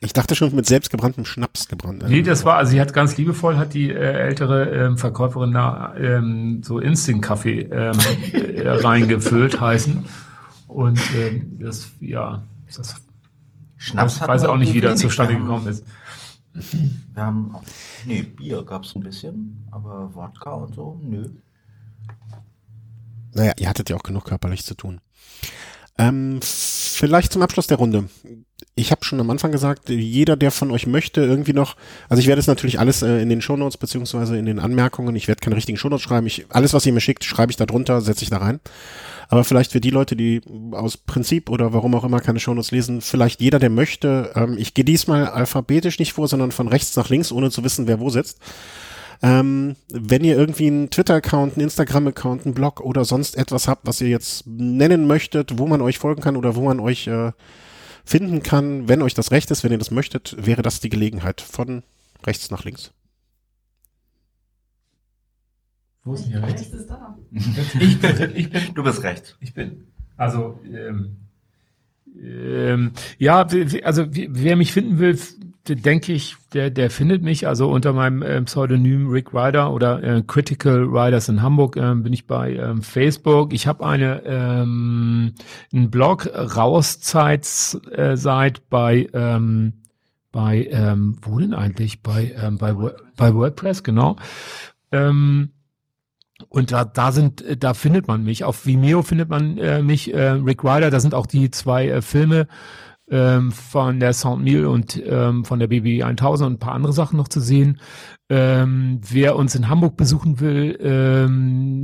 [0.00, 2.04] Ich dachte schon mit selbstgebranntem Schnaps gebrannt.
[2.08, 5.94] Nee, das war, also sie hat ganz liebevoll, hat die äh, ältere ähm, Verkäuferin da
[5.98, 7.98] ähm, so Instant-Kaffee ähm,
[8.32, 10.02] äh, reingefüllt heißen.
[10.66, 12.42] Und ähm, das, ja,
[12.74, 12.94] das
[13.76, 15.84] Schnaps ich weiß auch nicht, wie das zustande gekommen ist.
[17.14, 17.54] Wir haben,
[18.04, 21.30] nee, Bier gab's ein bisschen, aber Wodka und so, nö.
[23.34, 25.00] Naja, ihr hattet ja auch genug körperlich zu tun.
[25.98, 28.08] Ähm, vielleicht zum Abschluss der Runde.
[28.78, 31.76] Ich habe schon am Anfang gesagt, jeder, der von euch möchte, irgendwie noch,
[32.10, 35.28] also ich werde es natürlich alles äh, in den Shownotes beziehungsweise in den Anmerkungen, ich
[35.28, 38.02] werde keine richtigen Shownotes schreiben, ich, alles, was ihr mir schickt, schreibe ich da drunter,
[38.02, 38.60] setze ich da rein.
[39.28, 40.42] Aber vielleicht für die Leute, die
[40.72, 44.74] aus Prinzip oder warum auch immer keine Shownotes lesen, vielleicht jeder, der möchte, ähm, ich
[44.74, 48.10] gehe diesmal alphabetisch nicht vor, sondern von rechts nach links, ohne zu wissen, wer wo
[48.10, 48.40] sitzt.
[49.22, 54.02] Ähm, wenn ihr irgendwie einen Twitter-Account, einen Instagram-Account, einen Blog oder sonst etwas habt, was
[54.02, 57.32] ihr jetzt nennen möchtet, wo man euch folgen kann oder wo man euch äh,
[58.06, 61.40] finden kann, wenn euch das recht ist, wenn ihr das möchtet, wäre das die Gelegenheit
[61.40, 61.82] von
[62.24, 62.92] rechts nach links.
[66.04, 66.68] Wo ist denn hier rechts?
[66.68, 67.18] ist da.
[67.32, 69.36] Ich bin, ich bin, Du bist recht.
[69.40, 69.88] ich bin.
[70.16, 71.16] Also, ähm,
[72.18, 73.44] ähm, ja,
[73.82, 75.18] also wer mich finden will,
[75.74, 77.48] denke ich, der, der findet mich.
[77.48, 82.12] Also unter meinem ähm, Pseudonym Rick Ryder oder äh, Critical Riders in Hamburg ähm, bin
[82.12, 83.52] ich bei ähm, Facebook.
[83.52, 85.34] Ich habe eine ähm,
[85.72, 87.46] einen Blog Rauszeit
[87.90, 89.72] äh, seit bei ähm,
[90.30, 92.74] bei ähm, wo denn eigentlich bei ähm, bei
[93.16, 94.16] bei WordPress genau.
[94.92, 95.50] Ähm,
[96.48, 98.44] und da, da sind, äh, da findet man mich.
[98.44, 100.90] Auf Vimeo findet man äh, mich, äh, Rick Ryder.
[100.90, 102.46] Da sind auch die zwei äh, Filme
[103.10, 106.92] ähm, von der Sound Meal und ähm, von der BB 1000 und ein paar andere
[106.92, 107.80] Sachen noch zu sehen.
[108.28, 111.82] Ähm, wer uns in Hamburg besuchen will, ähm,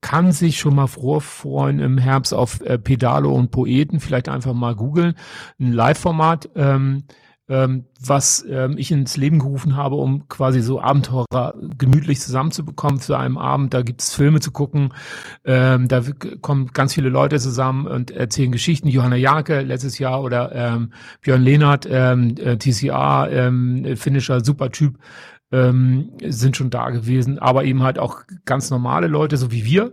[0.00, 4.00] kann sich schon mal vorfreuen im Herbst auf äh, Pedalo und Poeten.
[4.00, 5.14] Vielleicht einfach mal googeln.
[5.60, 6.50] Ein Live-Format.
[6.56, 7.04] Ähm,
[7.48, 13.18] ähm, was ähm, ich ins Leben gerufen habe, um quasi so Abenteurer gemütlich zusammenzubekommen für
[13.18, 13.74] einen Abend.
[13.74, 14.94] Da gibt's Filme zu gucken.
[15.44, 16.02] Ähm, da
[16.40, 18.88] kommen ganz viele Leute zusammen und erzählen Geschichten.
[18.88, 24.98] Johanna Jake letztes Jahr oder ähm, Björn Lehnert, ähm, äh, TCA, ähm, finnischer Supertyp,
[25.50, 27.38] ähm, sind schon da gewesen.
[27.38, 29.92] Aber eben halt auch ganz normale Leute, so wie wir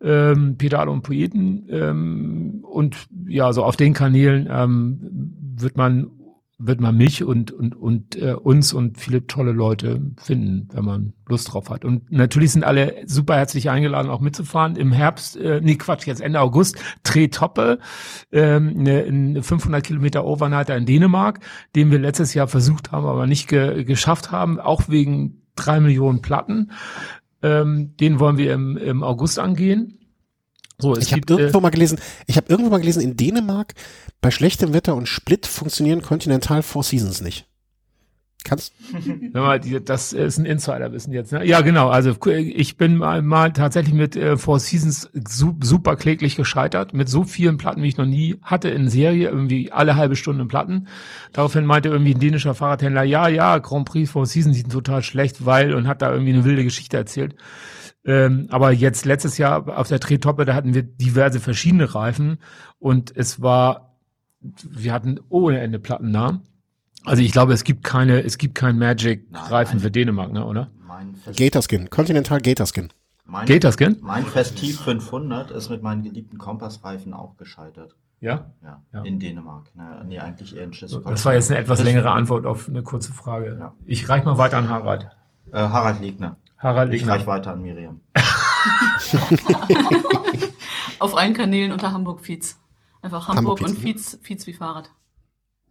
[0.00, 6.10] ähm, Pedale und Poeten ähm, und ja, so auf den Kanälen ähm, wird man
[6.58, 11.12] wird man mich und und und äh, uns und viele tolle Leute finden, wenn man
[11.28, 11.84] Lust drauf hat.
[11.84, 15.36] Und natürlich sind alle super herzlich eingeladen, auch mitzufahren im Herbst.
[15.36, 16.76] Äh, nee, Quatsch, jetzt Ende August.
[17.02, 17.78] Tretoppe,
[18.32, 21.40] ähm, eine, eine 500 Kilometer Overnighter in Dänemark,
[21.74, 26.22] den wir letztes Jahr versucht haben, aber nicht ge geschafft haben, auch wegen drei Millionen
[26.22, 26.70] Platten.
[27.42, 30.05] Ähm, den wollen wir im, im August angehen.
[30.78, 33.74] So, es Ich habe äh, irgendwo mal gelesen, ich habe irgendwo mal gelesen, in Dänemark
[34.20, 37.46] bei schlechtem Wetter und Split funktionieren Continental Four Seasons nicht.
[38.46, 38.74] Kannst
[39.84, 41.32] das ist ein Insiderwissen jetzt.
[41.32, 41.44] Ne?
[41.44, 41.88] Ja, genau.
[41.88, 47.08] Also ich bin mal, mal tatsächlich mit äh, Four Seasons su super kläglich gescheitert, mit
[47.08, 50.86] so vielen Platten, wie ich noch nie hatte in Serie, irgendwie alle halbe Stunde Platten.
[51.32, 55.44] Daraufhin meinte irgendwie ein dänischer Fahrradhändler, ja, ja, Grand Prix Four Seasons sind total schlecht,
[55.44, 57.34] weil und hat da irgendwie eine wilde Geschichte erzählt.
[58.06, 62.38] Ähm, aber jetzt letztes Jahr auf der Tretoppe, da hatten wir diverse verschiedene Reifen
[62.78, 63.96] und es war,
[64.40, 66.40] wir hatten ohne Ende Platten da.
[67.04, 70.70] Also ich glaube, es gibt keine, es gibt keinen Magic-Reifen für Dänemark, ne, oder?
[71.36, 72.92] Gatorskin, Continental Gatorskin.
[73.24, 73.96] mein, gell?
[74.00, 77.96] Mein Festiv 500 ist mit meinen geliebten Kompassreifen auch gescheitert.
[78.20, 78.50] Ja.
[78.62, 79.02] Ja, Ja.
[79.02, 79.70] in Dänemark.
[79.74, 81.12] Na, nee, eigentlich eher in Schleswig-Holstein.
[81.12, 83.56] Das war jetzt eine etwas längere Antwort auf eine kurze Frage.
[83.58, 83.74] Ja.
[83.84, 85.08] Ich reich mal weiter an Harald.
[85.52, 86.36] Äh, Harald Legner.
[86.58, 88.00] Harald ich gleich weiter an Miriam.
[90.98, 92.58] Auf allen Kanälen unter Hamburg Feeds.
[93.02, 93.80] Einfach Hamburg, Hamburg und ne?
[93.80, 94.90] Feeds, Fietz wie Fahrrad.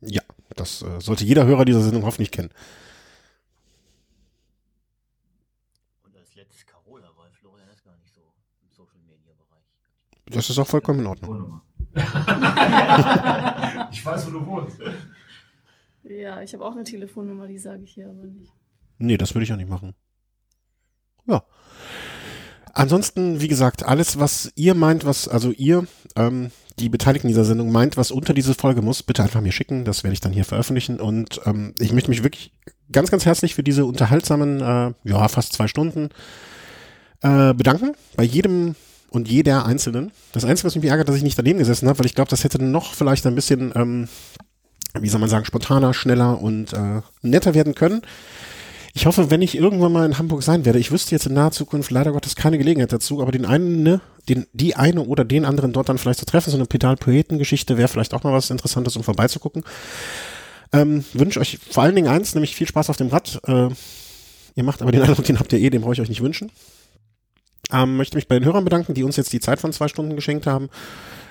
[0.02, 0.22] Ja,
[0.56, 2.52] das äh, sollte jeder Hörer dieser Sendung hoffentlich kennen.
[6.04, 8.22] Und als letztes Carola, weil Florian ist gar nicht so
[8.62, 9.64] im Social Media Bereich.
[10.28, 11.62] Das ist auch vollkommen in Ordnung.
[13.92, 14.80] ich weiß, wo du wohnst.
[16.04, 18.54] Ja, ich habe auch eine Telefonnummer, die sage ich hier aber nicht.
[19.00, 19.96] Nee, das würde ich auch nicht machen.
[21.28, 21.44] Ja.
[22.74, 27.72] Ansonsten, wie gesagt, alles, was ihr meint, was, also ihr, ähm, die Beteiligten dieser Sendung
[27.72, 29.86] meint, was unter diese Folge muss, bitte einfach mir schicken.
[29.86, 31.00] Das werde ich dann hier veröffentlichen.
[31.00, 32.52] Und ähm, ich möchte mich wirklich
[32.92, 36.10] ganz, ganz herzlich für diese unterhaltsamen, äh, ja, fast zwei Stunden
[37.22, 37.94] äh, bedanken.
[38.18, 38.76] Bei jedem
[39.10, 40.12] und jeder Einzelnen.
[40.34, 42.44] Das Einzige, was mich ärgert, dass ich nicht daneben gesessen habe, weil ich glaube, das
[42.44, 44.10] hätte noch vielleicht ein bisschen, ähm,
[45.00, 48.02] wie soll man sagen, spontaner, schneller und äh, netter werden können.
[48.98, 51.52] Ich hoffe, wenn ich irgendwann mal in Hamburg sein werde, ich wüsste jetzt in naher
[51.52, 54.00] Zukunft leider Gottes keine Gelegenheit dazu, aber den einen, ne,
[54.30, 57.90] den, die eine oder den anderen dort dann vielleicht zu treffen, so eine Pedal-Poeten-Geschichte wäre
[57.90, 59.66] vielleicht auch mal was Interessantes, um vorbeizugucken.
[60.72, 63.42] Ähm, wünsche euch vor allen Dingen eins, nämlich viel Spaß auf dem Rad.
[63.46, 63.68] Äh,
[64.56, 66.50] ihr macht aber den Eindruck, den habt ihr eh, den brauche ich euch nicht wünschen.
[67.74, 70.16] Ähm, möchte mich bei den Hörern bedanken, die uns jetzt die Zeit von zwei Stunden
[70.16, 70.70] geschenkt haben.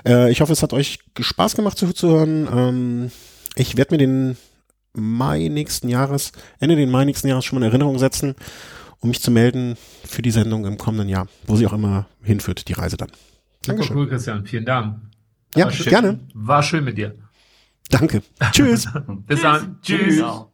[0.07, 2.47] Äh, ich hoffe, es hat euch Spaß gemacht zuzuhören.
[2.53, 3.11] Ähm,
[3.57, 4.37] ich werde mir den
[4.95, 8.35] Mai nächsten Jahres, Ende den Mai nächsten Jahres schon mal in Erinnerung setzen,
[9.01, 12.69] um mich zu melden für die Sendung im kommenden Jahr, wo sie auch immer hinführt,
[12.69, 13.11] die Reise dann.
[13.67, 13.89] Dankeschön.
[13.89, 14.47] Super cool, Christian.
[14.47, 15.01] Vielen Dank.
[15.57, 16.21] Ja, schön, gerne.
[16.35, 17.15] War schön mit dir.
[17.91, 18.23] Danke.
[18.53, 18.89] Tschüss.
[19.27, 19.79] Bis dann.
[19.83, 20.17] Tschüss.
[20.17, 20.45] Tschüss.